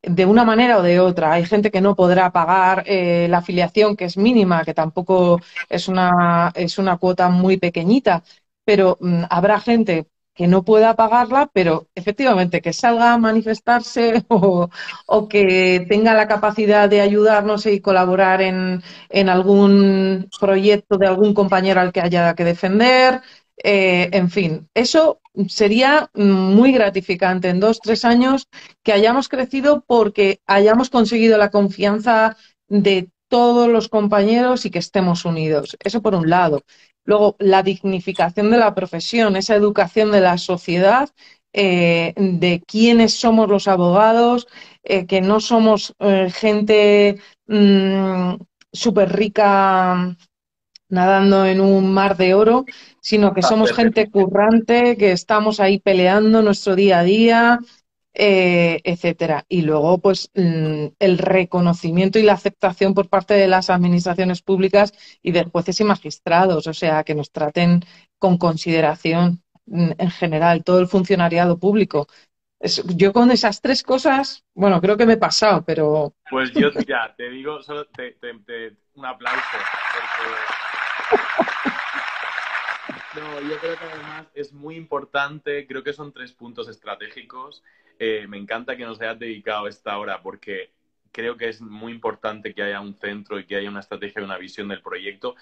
de 0.02 0.26
una 0.26 0.46
manera 0.46 0.78
o 0.80 0.82
de 0.84 1.00
otra. 1.00 1.34
Hay 1.34 1.46
gente 1.46 1.72
que 1.72 1.82
no 1.82 1.96
podrá 1.96 2.32
pagar 2.32 2.84
eh, 2.88 3.28
la 3.30 3.40
afiliación, 3.40 3.96
que 3.96 4.06
es 4.06 4.18
mínima, 4.18 4.64
que 4.64 4.74
tampoco 4.74 5.40
es 5.70 5.88
una, 5.88 6.52
es 6.56 6.78
una 6.78 6.98
cuota 6.98 7.30
muy 7.30 7.58
pequeñita, 7.58 8.24
pero 8.64 8.98
mm, 9.02 9.24
habrá 9.30 9.60
gente 9.60 10.08
que 10.34 10.48
no 10.48 10.64
pueda 10.64 10.96
pagarla, 10.96 11.50
pero 11.52 11.88
efectivamente 11.96 12.62
que 12.62 12.72
salga 12.72 13.14
a 13.14 13.18
manifestarse 13.18 14.24
o, 14.30 14.70
o 15.06 15.28
que 15.28 15.86
tenga 15.90 16.14
la 16.14 16.30
capacidad 16.30 16.90
de 16.90 17.02
ayudarnos 17.02 17.66
y 17.66 17.82
colaborar 17.82 18.42
en, 18.42 18.82
en, 19.10 19.28
algún 19.30 20.30
proyecto 20.40 20.98
de 20.98 21.08
algún 21.08 21.34
compañero 21.34 21.82
al 21.82 21.92
que 21.92 22.00
haya 22.02 22.34
que 22.36 22.46
defender. 22.46 23.22
Eh, 23.64 24.10
en 24.14 24.30
fin, 24.30 24.70
eso 24.74 25.20
sería 25.50 26.10
muy 26.14 26.72
gratificante 26.72 27.50
en 27.50 27.60
dos, 27.60 27.80
tres 27.82 28.06
años 28.06 28.48
que 28.84 28.94
hayamos 28.94 29.28
crecido 29.28 29.84
porque 29.86 30.40
hayamos 30.48 30.90
conseguido 30.90 31.38
la 31.38 31.52
confianza 31.52 32.38
de 32.68 33.10
todos 33.28 33.68
los 33.68 33.90
compañeros 33.90 34.66
y 34.66 34.72
que 34.72 34.80
estemos 34.80 35.26
unidos. 35.26 35.76
Eso 35.84 36.02
por 36.02 36.16
un 36.16 36.30
lado. 36.30 36.62
Luego, 37.04 37.36
la 37.40 37.62
dignificación 37.64 38.50
de 38.50 38.58
la 38.58 38.74
profesión, 38.74 39.36
esa 39.36 39.56
educación 39.56 40.12
de 40.12 40.22
la 40.22 40.38
sociedad, 40.38 41.10
eh, 41.52 42.14
de 42.16 42.64
quiénes 42.66 43.14
somos 43.16 43.50
los 43.50 43.68
abogados, 43.68 44.48
eh, 44.84 45.06
que 45.06 45.20
no 45.22 45.40
somos 45.40 45.94
gente 46.34 47.20
mm, 47.48 48.36
súper 48.72 49.12
rica 49.16 50.16
nadando 50.90 51.46
en 51.46 51.62
un 51.62 51.94
mar 51.94 52.18
de 52.18 52.34
oro, 52.34 52.66
sino 53.00 53.34
que 53.34 53.42
somos 53.42 53.72
gente 53.74 54.10
currante, 54.10 54.98
que 54.98 55.12
estamos 55.12 55.60
ahí 55.60 55.80
peleando 55.80 56.42
nuestro 56.42 56.76
día 56.76 57.00
a 57.00 57.04
día, 57.04 57.60
eh, 58.14 58.82
etcétera. 58.84 59.46
Y 59.48 59.62
luego, 59.62 60.00
pues, 60.00 60.30
mm, 60.34 60.88
el 61.00 61.18
reconocimiento 61.18 62.20
y 62.20 62.24
la 62.24 62.34
aceptación 62.34 62.94
por 62.94 63.08
parte 63.08 63.36
de 63.36 63.48
las 63.48 63.70
administraciones 63.70 64.42
públicas 64.42 64.94
y 65.22 65.32
de 65.32 65.46
jueces 65.46 65.80
y 65.80 65.84
magistrados, 65.84 66.68
o 66.68 66.74
sea, 66.74 67.04
que 67.04 67.16
nos 67.16 67.32
traten 67.32 67.82
con 68.18 68.38
consideración 68.38 69.42
mm, 69.68 69.92
en 69.98 70.12
general, 70.12 70.64
todo 70.64 70.80
el 70.80 70.88
funcionariado 70.88 71.60
público. 71.60 72.08
yo 72.96 73.14
con 73.14 73.32
esas 73.32 73.62
tres 73.62 73.84
cosas, 73.84 74.44
bueno, 74.54 74.82
creo 74.82 74.98
que 74.98 75.06
me 75.06 75.14
he 75.14 75.18
pasado, 75.18 75.64
pero... 75.66 76.14
Pues 76.30 76.52
yo 76.52 76.72
ya, 76.88 77.14
te 77.16 77.30
digo, 77.30 77.62
solo 77.62 77.86
un 78.96 79.06
aplauso, 79.06 79.58
No, 83.16 83.42
yo 83.42 83.58
creo 83.58 83.78
que 83.78 83.86
además 83.86 84.28
es 84.34 84.54
muy 84.54 84.76
importante, 84.76 85.66
creo 85.68 85.84
que 85.84 85.94
son 85.94 86.14
tres 86.14 86.32
puntos 86.32 86.68
estratégicos. 86.68 87.64
Eh, 87.98 88.28
me 88.28 88.38
encanta 88.38 88.78
que 88.78 88.86
nos 88.86 89.02
hayas 89.02 89.20
dedicado 89.20 89.68
esta 89.68 89.98
hora 89.98 90.22
porque 90.22 90.72
creo 91.12 91.38
que 91.38 91.50
es 91.50 91.62
muy 91.62 91.92
importante 91.92 92.54
que 92.54 92.64
haya 92.64 92.82
un 92.82 92.94
centro 92.94 93.40
y 93.40 93.46
que 93.46 93.56
haya 93.56 93.70
una 93.70 93.82
estrategia 93.82 94.22
y 94.22 94.26
una 94.26 94.38
visión 94.38 94.68
del 94.68 94.82
proyecto. 94.82 95.36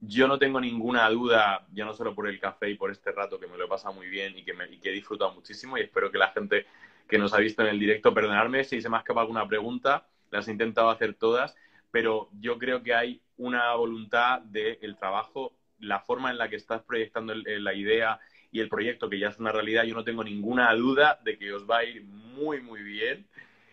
Yo 0.00 0.26
no 0.26 0.38
tengo 0.38 0.60
ninguna 0.60 1.08
duda, 1.10 1.66
ya 1.72 1.84
no 1.84 1.94
solo 1.94 2.14
por 2.14 2.28
el 2.28 2.40
café 2.40 2.70
y 2.70 2.74
por 2.74 2.90
este 2.90 3.12
rato 3.12 3.38
que 3.38 3.46
me 3.46 3.56
lo 3.56 3.64
he 3.66 3.68
pasado 3.68 3.94
muy 3.94 4.08
bien 4.08 4.36
y 4.36 4.44
que, 4.44 4.52
me, 4.52 4.64
he 4.64 4.90
disfrutado 4.90 5.32
muchísimo 5.32 5.78
y 5.78 5.82
espero 5.82 6.10
que 6.10 6.18
la 6.18 6.32
gente 6.32 6.66
que 7.08 7.18
nos 7.18 7.32
ha 7.34 7.38
visto 7.38 7.62
en 7.62 7.68
el 7.68 7.78
directo, 7.78 8.12
perdonarme 8.12 8.64
si 8.64 8.80
se 8.80 8.88
me 8.88 8.96
ha 8.96 9.00
escapado 9.00 9.20
alguna 9.22 9.46
pregunta, 9.46 10.06
las 10.30 10.48
he 10.48 10.52
intentado 10.52 10.90
hacer 10.90 11.14
todas, 11.14 11.54
pero 11.90 12.28
yo 12.40 12.58
creo 12.58 12.82
que 12.82 12.94
hay 12.94 13.22
una 13.42 13.74
voluntad 13.74 14.40
del 14.42 14.96
trabajo 14.96 15.52
la 15.80 16.00
forma 16.00 16.30
en 16.30 16.38
la 16.38 16.48
que 16.48 16.56
estás 16.56 16.82
proyectando 16.82 17.34
la 17.34 17.74
idea 17.74 18.20
y 18.52 18.60
el 18.60 18.68
proyecto, 18.68 19.10
que 19.10 19.18
ya 19.18 19.28
es 19.28 19.38
una 19.38 19.50
realidad, 19.50 19.84
yo 19.84 19.94
no 19.94 20.04
tengo 20.04 20.22
ninguna 20.22 20.72
duda 20.74 21.18
de 21.24 21.36
que 21.38 21.52
os 21.52 21.68
va 21.68 21.78
a 21.78 21.84
ir 21.84 22.04
muy, 22.04 22.60
muy 22.60 22.82
bien. 22.82 23.26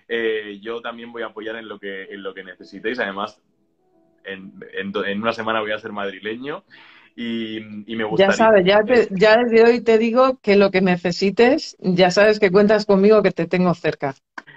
Eh, 0.07 0.57
yo 0.61 0.81
también 0.81 1.11
voy 1.11 1.21
a 1.21 1.27
apoyar 1.27 1.55
en 1.57 1.67
lo 1.67 1.79
que, 1.79 2.05
en 2.05 2.23
lo 2.23 2.33
que 2.33 2.43
necesitéis. 2.43 2.97
Además, 2.99 3.39
en, 4.23 4.53
en, 4.73 5.21
una 5.21 5.33
semana 5.33 5.59
voy 5.61 5.71
a 5.71 5.79
ser 5.79 5.91
madrileño 5.91 6.63
y, 7.15 7.59
me 7.59 8.05
gustaría... 8.05 8.31
Ya 8.31 8.37
sabes, 8.37 8.65
ya, 8.65 8.79
ya 9.11 9.37
desde 9.37 9.63
hoy 9.63 9.81
te 9.81 9.97
digo 9.97 10.39
que 10.41 10.55
lo 10.55 10.71
que 10.71 10.81
necesites, 10.81 11.77
ya 11.79 12.09
sabes 12.09 12.39
que 12.39 12.51
cuentas 12.51 12.85
conmigo, 12.85 13.21
que 13.21 13.31
te 13.31 13.45
tengo 13.45 13.73
cerca. 13.75 14.15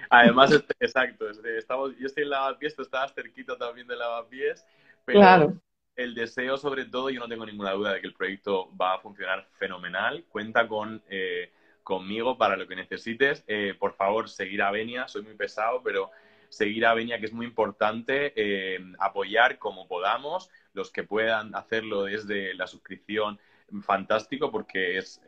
Además, 0.09 0.63
exacto, 0.79 1.25
estamos, 1.57 1.97
yo 1.99 2.07
estoy 2.07 2.23
en 2.23 2.29
Lavapiés, 2.29 2.75
tú 2.75 2.81
estabas 2.83 3.13
cerquita 3.13 3.57
también 3.57 3.87
de 3.87 3.95
Lavapiés, 3.95 4.65
pero 5.05 5.19
claro 5.19 5.63
el 5.95 6.15
deseo, 6.15 6.57
sobre 6.57 6.85
todo, 6.85 7.09
yo 7.09 7.19
no 7.19 7.27
tengo 7.27 7.45
ninguna 7.45 7.71
duda 7.71 7.93
de 7.93 8.01
que 8.01 8.07
el 8.07 8.13
proyecto 8.13 8.69
va 8.75 8.95
a 8.95 8.99
funcionar 8.99 9.47
fenomenal. 9.57 10.25
Cuenta 10.29 10.67
con 10.67 11.03
eh, 11.09 11.51
conmigo 11.83 12.37
para 12.37 12.57
lo 12.57 12.67
que 12.67 12.75
necesites. 12.75 13.43
Eh, 13.47 13.75
por 13.77 13.93
favor, 13.93 14.29
seguir 14.29 14.61
a 14.63 14.71
Venia. 14.71 15.07
Soy 15.07 15.21
muy 15.21 15.35
pesado, 15.35 15.81
pero 15.83 16.09
seguir 16.49 16.85
a 16.85 16.93
Venia, 16.93 17.19
que 17.19 17.25
es 17.27 17.33
muy 17.33 17.45
importante. 17.45 18.33
Eh, 18.35 18.79
apoyar 18.99 19.59
como 19.59 19.87
podamos. 19.87 20.49
Los 20.73 20.91
que 20.91 21.03
puedan 21.03 21.53
hacerlo 21.55 22.03
desde 22.03 22.55
la 22.55 22.65
suscripción, 22.65 23.39
fantástico, 23.83 24.51
porque 24.51 24.97
es 24.97 25.21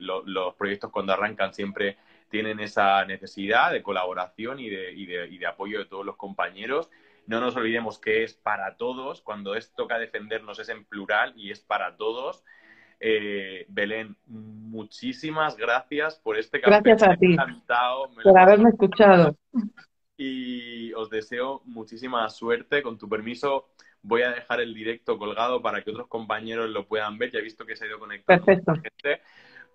los 0.00 0.54
proyectos 0.56 0.90
cuando 0.90 1.12
arrancan 1.12 1.54
siempre 1.54 1.96
tienen 2.28 2.58
esa 2.60 3.04
necesidad 3.04 3.72
de 3.72 3.82
colaboración 3.82 4.58
y 4.58 4.68
de, 4.68 4.92
y 4.92 5.38
de 5.38 5.46
apoyo 5.46 5.78
de 5.78 5.84
todos 5.84 6.04
los 6.04 6.16
compañeros. 6.16 6.90
No 7.28 7.40
nos 7.40 7.54
olvidemos 7.56 7.98
que 7.98 8.24
es 8.24 8.32
para 8.32 8.76
todos, 8.78 9.20
cuando 9.20 9.54
es 9.54 9.74
toca 9.74 9.98
defendernos 9.98 10.58
es 10.60 10.70
en 10.70 10.86
plural 10.86 11.34
y 11.36 11.50
es 11.50 11.60
para 11.60 11.94
todos. 11.98 12.42
Eh, 13.00 13.66
Belén, 13.68 14.16
muchísimas 14.24 15.54
gracias 15.58 16.16
por 16.16 16.38
este 16.38 16.58
café. 16.58 16.80
Gracias 16.82 17.02
a 17.02 17.16
ti 17.16 17.36
por 18.22 18.38
haberme 18.38 18.70
escuchado. 18.70 19.36
Y 20.20 20.92
os 20.94 21.10
deseo 21.10 21.62
muchísima 21.64 22.28
suerte. 22.28 22.82
Con 22.82 22.98
tu 22.98 23.08
permiso, 23.08 23.68
voy 24.02 24.22
a 24.22 24.32
dejar 24.32 24.60
el 24.60 24.74
directo 24.74 25.16
colgado 25.16 25.62
para 25.62 25.84
que 25.84 25.92
otros 25.92 26.08
compañeros 26.08 26.68
lo 26.70 26.88
puedan 26.88 27.18
ver. 27.18 27.30
Ya 27.30 27.38
he 27.38 27.42
visto 27.42 27.64
que 27.64 27.76
se 27.76 27.84
ha 27.84 27.88
ido 27.88 28.00
conectando 28.00 28.44
Perfecto. 28.44 28.72
gente, 28.72 29.22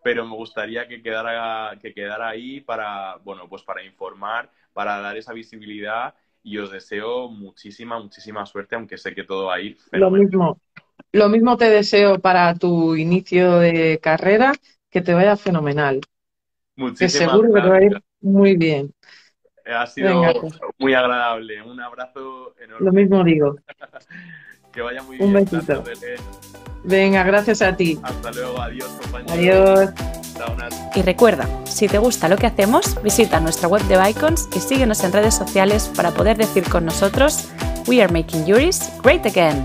pero 0.04 0.26
me 0.26 0.36
gustaría 0.36 0.86
que 0.86 1.02
quedara, 1.02 1.80
que 1.80 1.94
quedara 1.94 2.28
ahí 2.28 2.60
para, 2.60 3.16
bueno, 3.24 3.48
pues 3.48 3.64
para 3.64 3.86
informar, 3.86 4.52
para 4.74 5.00
dar 5.00 5.16
esa 5.16 5.32
visibilidad 5.32 6.14
y 6.44 6.58
os 6.58 6.72
deseo 6.72 7.30
muchísima, 7.30 8.00
muchísima 8.00 8.46
suerte, 8.46 8.76
aunque 8.76 8.98
sé 8.98 9.16
que 9.16 9.24
todo 9.24 9.48
va 9.48 9.56
a 9.56 9.62
ir 9.62 9.78
Lo 9.92 10.12
mismo, 10.12 10.60
lo 11.12 11.30
mismo 11.30 11.58
te 11.58 11.70
deseo 11.70 12.20
para 12.20 12.54
tu 12.56 12.96
inicio 12.96 13.60
de 13.60 14.00
carrera, 14.02 14.54
que 14.90 15.02
te 15.02 15.14
vaya 15.14 15.38
fenomenal. 15.38 16.02
Muchísimas 16.76 17.12
que 17.14 17.18
seguro 17.18 17.54
que 17.54 17.62
te 17.62 17.70
va 17.70 17.78
a 17.78 17.84
ir 17.84 18.04
muy 18.22 18.58
bien. 18.58 18.94
Ha 19.66 19.88
sido 19.88 20.22
pues. 20.42 20.60
muy 20.78 20.94
agradable. 20.94 21.62
Un 21.62 21.80
abrazo 21.80 22.56
enorme. 22.60 22.86
Lo 22.86 22.92
mismo 22.92 23.24
digo. 23.24 23.56
que 24.74 24.82
vaya 24.82 25.02
muy 25.04 25.18
bien. 25.18 25.28
Un 25.28 25.34
besito. 25.34 25.84
Venga, 26.84 27.24
gracias 27.24 27.62
a 27.62 27.76
ti. 27.76 28.00
Hasta 28.04 28.32
luego. 28.32 28.60
Adiós, 28.60 28.90
compañero. 29.02 29.34
Adiós. 29.34 29.90
Y 30.96 31.02
recuerda, 31.04 31.48
si 31.66 31.88
te 31.88 31.98
gusta 32.00 32.28
lo 32.28 32.38
que 32.38 32.48
hacemos, 32.48 33.02
visita 33.02 33.40
nuestra 33.40 33.68
web 33.68 33.84
de 33.84 34.10
Icons 34.10 34.50
y 34.56 34.60
síguenos 34.60 35.04
en 35.04 35.14
redes 35.14 35.36
sociales 35.36 35.90
para 35.96 36.12
poder 36.12 36.38
decir 36.38 36.64
con 36.64 36.86
nosotros 36.86 37.48
We 37.88 38.02
are 38.02 38.12
making 38.12 38.46
Juris 38.46 38.92
great 39.04 39.26
again. 39.26 39.64